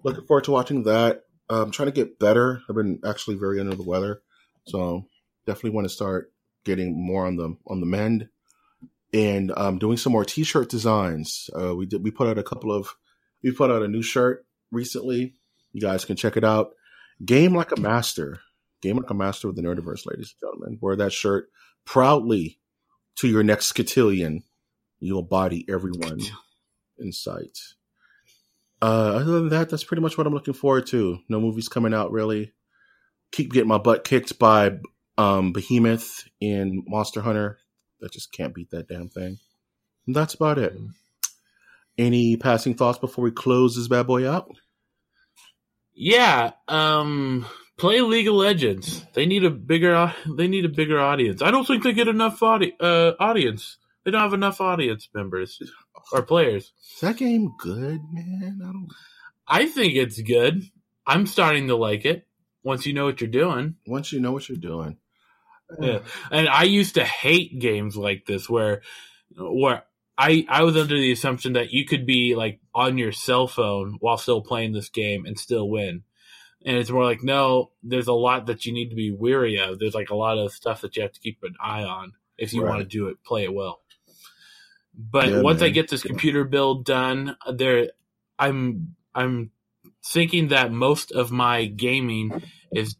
looking 0.07 0.25
forward 0.25 0.45
to 0.45 0.53
watching 0.53 0.85
that. 0.85 1.25
I'm 1.51 1.71
trying 1.71 1.87
to 1.87 1.93
get 1.93 2.19
better. 2.19 2.63
I've 2.69 2.77
been 2.77 3.01
actually 3.05 3.37
very 3.37 3.61
under 3.61 3.75
the 3.75 3.83
weather, 3.83 4.23
so 4.67 5.07
definitely 5.47 5.71
want 5.71 5.85
to 5.87 5.95
start 5.95 6.33
getting 6.65 6.97
more 6.97 7.27
on 7.27 7.37
the 7.37 7.57
on 7.67 7.81
the 7.81 7.87
mend 7.87 8.29
and 9.13 9.53
um, 9.57 9.79
doing 9.79 9.97
some 9.97 10.13
more 10.13 10.25
t-shirt 10.25 10.69
designs. 10.69 11.51
Uh, 11.59 11.75
we 11.75 11.87
did 11.87 12.03
we 12.03 12.11
put 12.11 12.29
out 12.29 12.39
a 12.39 12.43
couple 12.43 12.73
of 12.73 12.95
we 13.43 13.53
put 13.53 13.71
out 13.71 13.83
a 13.83 13.89
new 13.89 14.03
shirt 14.03 14.47
recently. 14.73 15.35
You 15.73 15.81
guys 15.81 16.05
can 16.05 16.17
check 16.17 16.37
it 16.37 16.45
out. 16.45 16.71
Game 17.25 17.55
like 17.55 17.73
a 17.73 17.81
master. 17.81 18.41
Game 18.83 18.97
like 18.97 19.11
a 19.11 19.15
master 19.15 19.49
with 19.49 19.57
the 19.57 19.63
Nerdiverse, 19.63 20.07
ladies 20.07 20.35
and 20.41 20.49
gentlemen. 20.49 20.79
Wear 20.81 20.97
that 20.97 21.13
shirt 21.13 21.49
proudly 21.85 22.59
to 23.17 23.29
your 23.29 23.43
next 23.43 23.73
cotillion. 23.73 24.43
You'll 25.01 25.23
body 25.23 25.65
everyone 25.69 26.21
in 26.99 27.13
sight. 27.13 27.59
Uh, 28.83 29.17
other 29.17 29.41
than 29.41 29.49
that, 29.51 29.71
that's 29.71 29.85
pretty 29.85 30.03
much 30.03 30.19
what 30.19 30.27
I'm 30.27 30.35
looking 30.35 30.55
forward 30.55 30.87
to. 30.89 31.19
No 31.29 31.41
movies 31.41 31.69
coming 31.69 31.95
out 31.95 32.13
really. 32.13 32.53
Keep 33.33 33.53
getting 33.53 33.69
my 33.69 33.79
butt 33.79 34.05
kicked 34.05 34.39
by 34.39 34.79
um, 35.19 35.53
Behemoth 35.53 36.25
in 36.41 36.85
Monster 36.87 37.23
Hunter. 37.23 37.59
I 38.03 38.09
just 38.13 38.33
can't 38.33 38.55
beat 38.55 38.71
that 38.71 38.89
damn 38.89 39.09
thing. 39.09 39.39
And 40.07 40.15
that's 40.15 40.35
about 40.35 40.59
it. 40.59 40.77
Any 41.99 42.37
passing 42.37 42.75
thoughts 42.75 42.99
before 42.99 43.25
we 43.25 43.31
close 43.31 43.75
this 43.75 43.89
bad 43.89 44.07
boy 44.07 44.31
out? 44.31 44.51
Yeah, 45.95 46.53
um, 46.69 47.47
play 47.79 48.03
League 48.03 48.29
of 48.29 48.35
Legends. 48.35 49.05
They 49.15 49.25
need 49.25 49.45
a 49.45 49.51
bigger. 49.51 50.15
They 50.37 50.47
need 50.47 50.67
a 50.67 50.69
bigger 50.69 51.01
audience. 51.01 51.41
I 51.41 51.51
don't 51.51 51.67
think 51.67 51.83
they 51.83 51.95
get 51.95 52.07
enough 52.07 52.43
audi- 52.43 52.77
uh, 52.79 53.13
audience. 53.19 53.79
They 54.05 54.11
don't 54.11 54.21
have 54.21 54.35
enough 54.35 54.61
audience 54.61 55.09
members 55.15 55.61
or 56.13 56.23
players. 56.23 56.73
Is 56.95 57.01
that 57.01 57.17
game 57.17 57.53
good, 57.59 58.01
man? 58.13 58.61
I 58.63 58.65
don't. 58.73 58.89
I 59.49 59.67
think 59.67 59.95
it's 59.95 60.21
good. 60.21 60.65
I'm 61.07 61.27
starting 61.27 61.69
to 61.69 61.77
like 61.77 62.05
it 62.05 62.27
once 62.65 62.85
you 62.87 62.93
know 62.93 63.05
what 63.05 63.21
you're 63.21 63.31
doing. 63.31 63.77
Once 63.87 64.13
you 64.13 64.21
know 64.21 64.33
what 64.33 64.49
you're 64.49 64.59
doing, 64.59 64.97
Yeah. 65.81 66.01
And 66.31 66.49
I 66.49 66.65
used 66.65 66.95
to 66.95 67.05
hate 67.05 67.61
games 67.61 67.97
like 67.97 68.27
this 68.27 68.49
where 68.49 68.83
where 69.37 69.85
I 70.19 70.45
I 70.49 70.63
was 70.63 70.77
under 70.77 70.97
the 70.97 71.13
assumption 71.13 71.53
that 71.55 71.71
you 71.71 71.85
could 71.85 72.07
be 72.07 72.35
like 72.35 72.61
on 72.75 72.99
your 72.99 73.13
cell 73.13 73.47
phone 73.47 73.97
while 74.01 74.17
still 74.19 74.41
playing 74.43 74.73
this 74.73 74.89
game 74.89 75.27
and 75.27 75.39
still 75.39 75.69
win. 75.69 76.03
And 76.65 76.77
it's 76.77 76.91
more 76.91 77.05
like 77.05 77.23
no, 77.23 77.71
there's 77.85 78.09
a 78.09 78.13
lot 78.13 78.47
that 78.47 78.65
you 78.67 78.73
need 78.73 78.89
to 78.89 78.97
be 78.97 79.13
weary 79.13 79.61
of. 79.61 79.79
There's 79.79 79.95
like 79.95 80.11
a 80.11 80.17
lot 80.17 80.39
of 80.39 80.53
stuff 80.53 80.81
that 80.81 80.97
you 80.97 81.03
have 81.03 81.13
to 81.13 81.21
keep 81.21 81.39
an 81.45 81.55
eye 81.63 81.85
on 81.85 82.15
if 82.39 82.53
you 82.53 82.63
Right. 82.63 82.71
want 82.71 82.81
to 82.83 82.87
do 82.89 83.09
it, 83.09 83.23
play 83.25 83.45
it 83.45 83.55
well. 83.55 83.81
But 84.97 85.29
Yeah, 85.29 85.41
once 85.43 85.63
I 85.63 85.69
get 85.69 85.89
this 85.89 86.03
computer 86.03 86.45
build 86.45 86.85
done, 86.85 87.37
there 87.53 87.91
I'm 88.39 88.97
I'm 89.15 89.51
thinking 90.05 90.49
that 90.49 90.73
most 90.73 91.13
of 91.13 91.31
my 91.31 91.67
gaming 91.67 92.43
is 92.73 92.97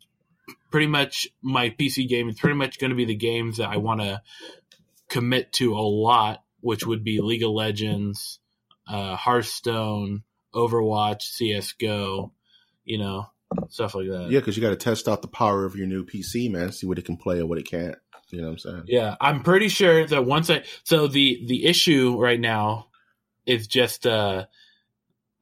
pretty 0.71 0.87
much 0.87 1.29
my 1.43 1.71
PC 1.71 2.09
game 2.09 2.29
It's 2.29 2.41
pretty 2.41 2.57
much 2.57 2.79
going 2.79 2.91
to 2.91 2.97
be 2.97 3.05
the 3.05 3.15
games 3.15 3.59
that 3.59 3.71
I 3.71 3.79
want 3.79 4.01
to 4.01 4.23
commit 5.09 5.53
to 5.55 5.75
a 5.75 5.81
lot, 5.81 6.43
which 6.61 6.87
would 6.87 7.05
be 7.05 7.21
League 7.21 7.43
of 7.43 7.51
Legends, 7.51 8.41
uh, 8.89 9.17
Hearthstone, 9.17 10.23
Overwatch, 10.55 11.23
CS:GO, 11.23 12.33
you 12.85 12.99
know, 12.99 13.27
stuff 13.69 13.95
like 13.95 14.09
that. 14.09 14.31
yeah, 14.31 14.41
because 14.41 14.57
you 14.57 14.63
got 14.63 14.71
to 14.71 14.77
test 14.77 15.09
out 15.09 15.23
the 15.23 15.29
power 15.29 15.65
of 15.65 15.77
your 15.77 15.87
new 15.87 16.05
PC, 16.05 16.51
man. 16.51 16.73
See 16.73 16.87
what 16.87 16.99
it 16.99 17.05
can 17.05 17.17
play 17.17 17.39
and 17.39 17.49
what 17.49 17.59
it 17.59 17.69
can't. 17.69 17.97
You 18.31 18.41
know 18.41 18.47
what 18.49 18.53
I'm 18.53 18.59
saying? 18.59 18.83
Yeah, 18.89 19.15
I'm 19.21 19.43
pretty 19.43 19.69
sure 19.69 20.07
that 20.07 20.25
once 20.27 20.51
I 20.51 20.65
so 20.85 21.07
the 21.07 21.45
the 21.47 21.65
issue 21.67 22.17
right 22.21 22.41
now 22.41 22.89
is 23.47 23.67
just 23.69 24.07
uh 24.07 24.47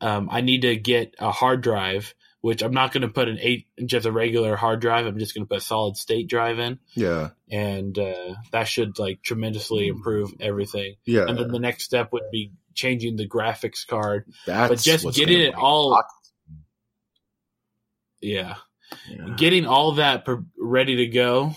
um 0.00 0.28
I 0.30 0.42
need 0.42 0.62
to 0.62 0.76
get 0.76 1.14
a 1.18 1.30
hard 1.30 1.62
drive, 1.62 2.14
which 2.42 2.62
I'm 2.62 2.74
not 2.74 2.92
going 2.92 3.00
to 3.02 3.08
put 3.08 3.28
an 3.28 3.38
eight 3.40 3.66
just 3.86 4.04
a 4.04 4.12
regular 4.12 4.54
hard 4.56 4.80
drive. 4.80 5.06
I'm 5.06 5.18
just 5.18 5.34
going 5.34 5.44
to 5.46 5.48
put 5.48 5.58
a 5.58 5.62
solid 5.62 5.96
state 5.96 6.28
drive 6.28 6.58
in, 6.58 6.78
Yeah, 6.94 7.30
and 7.50 7.98
uh, 7.98 8.34
that 8.52 8.64
should 8.68 8.98
like 8.98 9.22
tremendously 9.22 9.88
improve 9.88 10.34
everything. 10.40 10.96
yeah. 11.06 11.24
And 11.26 11.38
then 11.38 11.48
the 11.48 11.58
next 11.58 11.84
step 11.84 12.12
would 12.12 12.30
be 12.30 12.52
changing 12.74 13.16
the 13.16 13.26
graphics 13.26 13.86
card, 13.86 14.26
That's 14.46 14.68
but 14.68 14.78
just 14.80 15.16
getting 15.16 15.40
it 15.40 15.54
all. 15.54 16.02
Yeah, 18.20 18.56
Yeah. 19.08 19.34
getting 19.36 19.66
all 19.66 19.92
that 19.92 20.24
per- 20.24 20.44
ready 20.58 20.96
to 20.96 21.06
go 21.06 21.54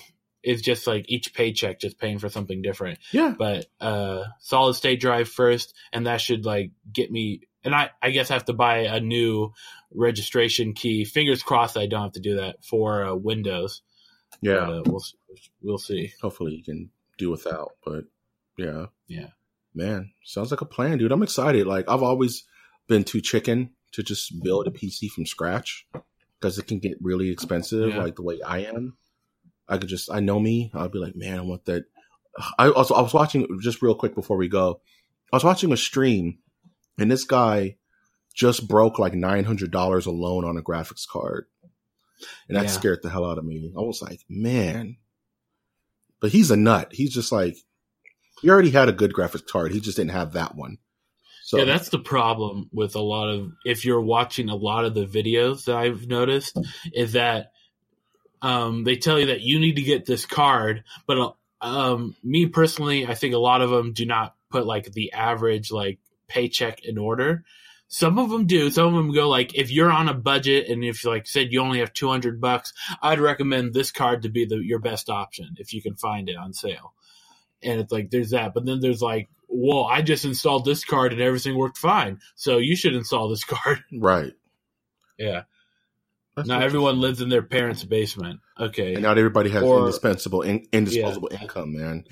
is 0.48 0.62
just 0.62 0.88
like 0.88 1.06
each 1.08 1.34
paycheck 1.34 1.80
just 1.80 2.00
paying 2.00 2.20
for 2.20 2.30
something 2.30 2.62
different. 2.62 3.00
Yeah, 3.12 3.34
but 3.38 3.66
uh 3.80 4.24
solid 4.40 4.74
state 4.74 5.00
drive 5.00 5.30
first 5.30 5.76
and 5.94 6.08
that 6.08 6.22
should 6.22 6.46
like 6.46 6.72
get 6.92 7.12
me 7.12 7.42
and 7.64 7.76
i 7.76 7.90
i 8.02 8.12
guess 8.12 8.32
i 8.32 8.34
have 8.34 8.46
to 8.46 8.54
buy 8.54 8.80
a 8.80 9.00
new 9.00 9.52
registration 9.94 10.74
key 10.74 11.06
fingers 11.06 11.44
crossed 11.44 11.78
i 11.78 11.86
don't 11.86 12.02
have 12.02 12.12
to 12.12 12.20
do 12.20 12.38
that 12.38 12.64
for 12.64 13.04
uh, 13.04 13.16
windows 13.16 13.82
yeah. 14.42 14.66
But, 14.66 14.70
uh, 14.70 14.84
we'll 14.86 15.04
we'll 15.62 15.78
see 15.78 16.14
Hopefully 16.22 16.54
you 16.54 16.64
can 16.64 16.90
do 17.18 17.32
without, 17.32 17.72
but 17.84 18.06
yeah, 18.58 18.88
yeah 19.08 19.30
man, 19.74 20.12
sounds 20.24 20.52
like 20.52 20.62
a 20.62 20.66
plan, 20.66 20.98
dude. 20.98 21.12
I'm 21.12 21.24
excited. 21.24 21.68
Like 21.68 21.90
I've 21.90 22.04
always 22.04 22.44
been 22.88 23.04
too 23.04 23.22
chicken 23.22 23.72
to 23.94 24.04
just 24.04 24.34
build 24.44 24.68
a 24.68 24.72
PC 24.72 25.10
from 25.10 25.26
scratch 25.26 25.88
because 26.40 26.58
it 26.58 26.68
can 26.68 26.80
get 26.80 26.98
really 27.02 27.30
expensive. 27.30 27.90
Yeah. 27.90 28.04
Like 28.04 28.16
the 28.16 28.24
way 28.24 28.42
I 28.46 28.60
am, 28.60 28.98
I 29.70 29.78
could 29.78 29.90
just 29.90 30.12
I 30.12 30.20
know 30.20 30.40
me. 30.40 30.72
I'll 30.74 30.90
be 30.90 31.00
like, 31.00 31.16
man, 31.16 31.38
I 31.38 31.42
want 31.42 31.66
that. 31.66 31.86
I 32.58 32.70
also 32.70 32.94
I 32.94 33.02
was 33.02 33.14
watching 33.14 33.48
just 33.62 33.82
real 33.82 33.96
quick 33.96 34.16
before 34.16 34.38
we 34.38 34.48
go. 34.48 34.82
I 35.32 35.36
was 35.36 35.44
watching 35.44 35.72
a 35.74 35.78
stream, 35.78 36.40
and 36.98 37.12
this 37.12 37.26
guy 37.26 37.78
just 38.34 38.68
broke 38.68 39.00
like 39.00 39.14
nine 39.14 39.44
hundred 39.44 39.72
dollars 39.72 40.06
alone 40.06 40.46
on 40.46 40.58
a 40.58 40.62
graphics 40.62 41.08
card, 41.08 41.48
and 42.48 42.58
that 42.58 42.66
Yeah. 42.66 42.72
scared 42.72 43.00
the 43.04 43.10
hell 43.10 43.26
out 43.30 43.38
of 43.38 43.46
me. 43.46 43.74
I 43.76 43.82
was 43.82 44.02
like, 44.02 44.22
man, 44.30 44.98
but 46.20 46.32
he's 46.32 46.52
a 46.52 46.58
nut. 46.58 46.90
He's 46.92 47.14
just 47.14 47.32
like 47.32 47.58
he 48.42 48.50
already 48.50 48.70
had 48.70 48.88
a 48.88 48.94
good 48.94 49.14
graphics 49.14 49.46
card. 49.48 49.72
He 49.72 49.80
just 49.80 49.98
didn't 49.98 50.12
have 50.12 50.34
that 50.34 50.56
one. 50.56 50.78
So 51.44 51.58
yeah 51.58 51.64
that's 51.64 51.90
the 51.90 52.00
problem 52.00 52.70
with 52.74 52.96
a 52.96 53.02
lot 53.02 53.30
of 53.30 53.52
if 53.66 53.86
you're 53.86 54.02
watching 54.02 54.50
a 54.50 54.56
lot 54.56 54.84
of 54.84 54.94
the 54.94 55.06
videos 55.06 55.64
that 55.64 55.78
i've 55.78 56.06
noticed 56.06 56.58
is 56.92 57.14
that 57.14 57.52
um 58.42 58.84
they 58.84 58.96
tell 58.96 59.20
you 59.20 59.28
that 59.28 59.42
you 59.42 59.60
need 59.60 59.76
to 59.76 59.82
get 59.82 60.06
this 60.06 60.26
card 60.26 60.84
but 61.06 61.36
um 61.62 62.16
me 62.24 62.46
personally 62.46 63.08
i 63.08 63.14
think 63.14 63.34
a 63.34 63.40
lot 63.40 63.62
of 63.62 63.70
them 63.70 63.94
do 63.94 64.06
not 64.06 64.36
put 64.50 64.66
like 64.66 64.92
the 64.92 65.12
average 65.14 65.72
like 65.72 66.00
paycheck 66.28 66.84
in 66.86 66.98
order. 66.98 67.44
Some 67.90 68.20
of 68.20 68.30
them 68.30 68.48
do. 68.48 68.70
Some 68.70 68.88
of 68.88 68.94
them 68.96 69.14
go 69.14 69.30
like 69.30 69.56
if 69.56 69.72
you're 69.72 69.92
on 69.92 70.10
a 70.10 70.14
budget 70.14 70.70
and 70.70 70.84
if 70.84 71.06
like 71.06 71.26
said 71.26 71.54
you 71.54 71.62
only 71.62 71.80
have 71.80 71.94
200 71.94 72.42
bucks 72.42 72.74
i'd 73.02 73.20
recommend 73.20 73.74
this 73.74 73.92
card 73.92 74.24
to 74.24 74.30
be 74.30 74.46
the 74.46 74.58
your 74.58 74.80
best 74.80 75.10
option 75.10 75.56
if 75.58 75.74
you 75.74 75.82
can 75.82 75.96
find 75.96 76.30
it 76.30 76.36
on 76.36 76.54
sale. 76.54 76.94
And 77.64 77.80
it's 77.80 77.92
like 77.92 78.12
there's 78.12 78.32
that. 78.32 78.54
But 78.54 78.66
then 78.66 78.82
there's 78.82 79.02
like 79.02 79.30
well 79.50 79.86
i 79.86 80.02
just 80.02 80.26
installed 80.26 80.66
this 80.66 80.84
card 80.84 81.14
and 81.14 81.22
everything 81.22 81.58
worked 81.58 81.78
fine. 81.78 82.20
So 82.36 82.58
you 82.58 82.76
should 82.76 82.94
install 82.94 83.30
this 83.30 83.44
card. 83.46 83.84
Right. 83.94 84.34
yeah 85.18 85.44
That's 86.38 86.48
now 86.48 86.58
what- 86.60 86.64
everyone 86.66 87.02
lives 87.02 87.20
in 87.20 87.28
their 87.30 87.42
parents 87.44 87.84
basement 87.84 88.40
okay 88.58 88.94
and 88.94 89.04
not 89.04 89.18
everybody 89.18 89.50
has 89.50 89.64
Or- 89.64 89.80
indispensable 89.80 90.44
in, 90.44 90.66
indisposable 90.72 91.30
income, 91.32 91.76
man. 91.76 92.06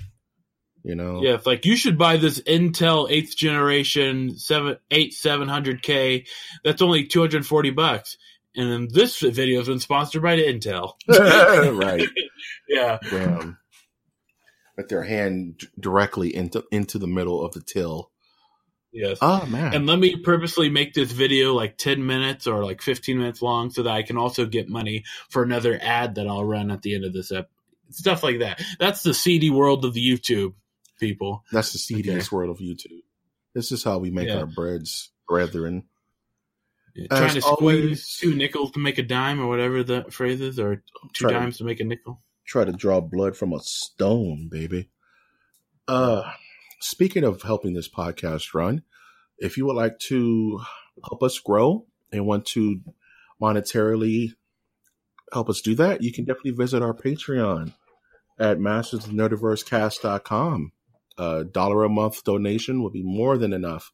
You 0.82 0.94
know. 0.94 1.20
yeah 1.22 1.34
it's 1.34 1.46
like 1.46 1.64
you 1.64 1.74
should 1.76 1.96
buy 1.98 2.16
this 2.18 2.40
intel 2.42 3.10
8th 3.10 3.34
generation 3.36 4.36
7 4.36 4.76
8 4.90 5.14
700k 5.14 6.26
that's 6.62 6.82
only 6.82 7.04
240 7.06 7.70
bucks 7.70 8.16
and 8.54 8.70
then 8.70 8.88
this 8.92 9.18
video 9.20 9.58
has 9.58 9.66
been 9.68 9.80
sponsored 9.80 10.22
by 10.22 10.36
intel 10.36 10.92
right. 11.08 12.06
yeah 12.68 12.98
Damn. 13.10 13.58
With 14.76 14.88
their 14.88 15.04
hand 15.04 15.62
directly 15.80 16.34
into 16.36 16.62
into 16.70 16.98
the 16.98 17.06
middle 17.06 17.42
of 17.44 17.52
the 17.54 17.62
till. 17.62 18.10
Yes 18.96 19.18
Oh 19.20 19.44
man. 19.46 19.74
and 19.74 19.86
let 19.86 19.98
me 19.98 20.16
purposely 20.16 20.68
make 20.70 20.94
this 20.94 21.12
video 21.12 21.52
like 21.54 21.76
10 21.78 22.04
minutes 22.06 22.46
or 22.46 22.64
like 22.64 22.80
15 22.82 23.18
minutes 23.18 23.42
long 23.42 23.70
so 23.70 23.82
that 23.84 23.92
I 23.92 24.02
can 24.02 24.16
also 24.16 24.46
get 24.46 24.68
money 24.68 25.04
for 25.30 25.42
another 25.42 25.78
ad 25.80 26.14
that 26.16 26.26
I'll 26.26 26.44
run 26.44 26.70
at 26.70 26.82
the 26.82 26.94
end 26.94 27.04
of 27.04 27.12
this 27.12 27.30
ep- 27.30 27.50
stuff 27.90 28.22
like 28.22 28.38
that. 28.40 28.62
That's 28.80 29.02
the 29.02 29.14
seedy 29.14 29.50
world 29.50 29.84
of 29.84 29.92
the 29.94 30.04
YouTube 30.04 30.54
people. 30.98 31.44
That's 31.52 31.72
the 31.72 31.78
seediest 31.78 32.32
world 32.32 32.50
of 32.50 32.58
YouTube. 32.58 33.02
This 33.54 33.70
is 33.72 33.84
how 33.84 33.98
we 33.98 34.10
make 34.10 34.28
Yeah. 34.28 34.38
our 34.38 34.46
breads, 34.46 35.10
brethren. 35.28 35.84
As 37.10 37.18
Trying 37.18 37.34
to 37.34 37.42
squeeze 37.42 37.44
always- 37.84 38.16
two 38.16 38.34
nickels 38.34 38.70
to 38.72 38.78
make 38.78 38.96
a 38.98 39.02
dime 39.02 39.38
or 39.40 39.46
whatever 39.48 39.82
the 39.84 40.04
phrase 40.10 40.40
is, 40.40 40.58
or 40.58 40.76
two 40.76 40.82
Try 41.12 41.32
to- 41.32 41.38
dimes 41.38 41.58
to 41.58 41.64
make 41.64 41.80
a 41.80 41.84
nickel. 41.84 42.22
Try 42.46 42.64
to 42.64 42.72
draw 42.72 43.00
blood 43.00 43.36
from 43.36 43.52
a 43.52 43.60
stone, 43.60 44.48
baby. 44.50 44.88
Uh 45.88 46.22
speaking 46.80 47.24
of 47.24 47.42
helping 47.42 47.74
this 47.74 47.88
podcast 47.88 48.54
run, 48.54 48.82
if 49.38 49.56
you 49.56 49.66
would 49.66 49.76
like 49.76 49.98
to 49.98 50.60
help 51.08 51.22
us 51.22 51.38
grow 51.38 51.86
and 52.12 52.26
want 52.26 52.46
to 52.46 52.80
monetarily 53.40 54.32
help 55.32 55.48
us 55.48 55.60
do 55.60 55.74
that, 55.74 56.02
you 56.02 56.12
can 56.12 56.24
definitely 56.24 56.50
visit 56.52 56.82
our 56.82 56.94
Patreon 56.94 57.74
at 58.38 58.58
mastersofnerdiversecast.com. 58.58 60.72
A 61.18 61.44
dollar 61.44 61.84
a 61.84 61.88
month 61.88 62.22
donation 62.24 62.82
would 62.82 62.92
be 62.92 63.02
more 63.02 63.38
than 63.38 63.54
enough 63.54 63.90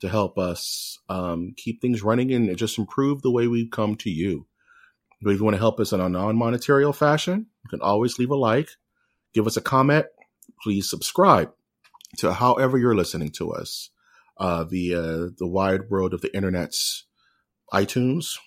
to 0.00 0.08
help 0.08 0.38
us 0.38 0.98
um, 1.08 1.52
keep 1.56 1.82
things 1.82 2.02
running 2.02 2.32
and 2.32 2.56
just 2.56 2.78
improve 2.78 3.22
the 3.22 3.30
way 3.30 3.46
we 3.46 3.68
come 3.68 3.94
to 3.96 4.10
you. 4.10 4.46
But 5.20 5.32
if 5.32 5.38
you 5.38 5.44
want 5.44 5.56
to 5.56 5.60
help 5.60 5.78
us 5.80 5.92
in 5.92 6.00
a 6.00 6.08
non-monetary 6.08 6.90
fashion, 6.92 7.46
you 7.64 7.68
can 7.68 7.82
always 7.82 8.18
leave 8.18 8.30
a 8.30 8.36
like, 8.36 8.70
give 9.34 9.46
us 9.46 9.58
a 9.58 9.60
comment, 9.60 10.06
please 10.62 10.88
subscribe 10.88 11.52
to 12.18 12.32
however 12.32 12.78
you're 12.78 12.96
listening 12.96 13.30
to 13.32 13.52
us. 13.52 13.90
Uh, 14.38 14.64
the 14.64 14.94
uh, 14.94 15.30
the 15.38 15.46
wide 15.46 15.90
world 15.90 16.14
of 16.14 16.22
the 16.22 16.34
internet's 16.34 17.06
iTunes, 17.72 18.38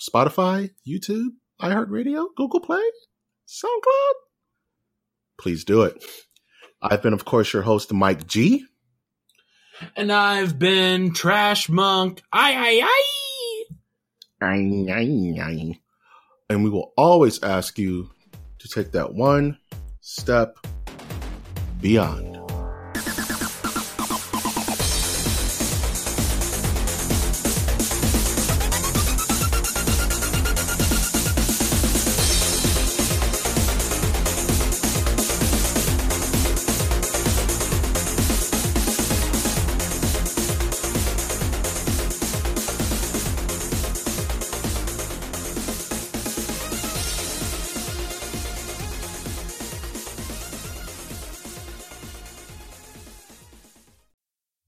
Spotify, 0.00 0.70
YouTube, 0.88 1.28
iHeartRadio, 1.60 2.26
Google 2.36 2.60
Play, 2.60 2.82
SoundCloud. 3.46 4.12
Please 5.38 5.64
do 5.64 5.82
it. 5.82 6.02
I've 6.80 7.02
been, 7.02 7.12
of 7.12 7.24
course, 7.24 7.52
your 7.52 7.62
host, 7.62 7.92
Mike 7.92 8.26
G. 8.26 8.64
And 9.96 10.12
I've 10.12 10.58
been 10.58 11.12
Trash 11.12 11.68
Monk. 11.68 12.22
Aye, 12.32 12.54
aye, 12.56 12.80
aye. 12.84 13.74
Aye, 14.42 14.92
aye, 14.92 15.42
aye. 15.42 15.80
And 16.48 16.64
we 16.64 16.70
will 16.70 16.92
always 16.96 17.42
ask 17.42 17.78
you 17.78 18.10
to 18.60 18.68
take 18.68 18.92
that 18.92 19.14
one 19.14 19.58
step 20.00 20.56
beyond. 21.80 22.33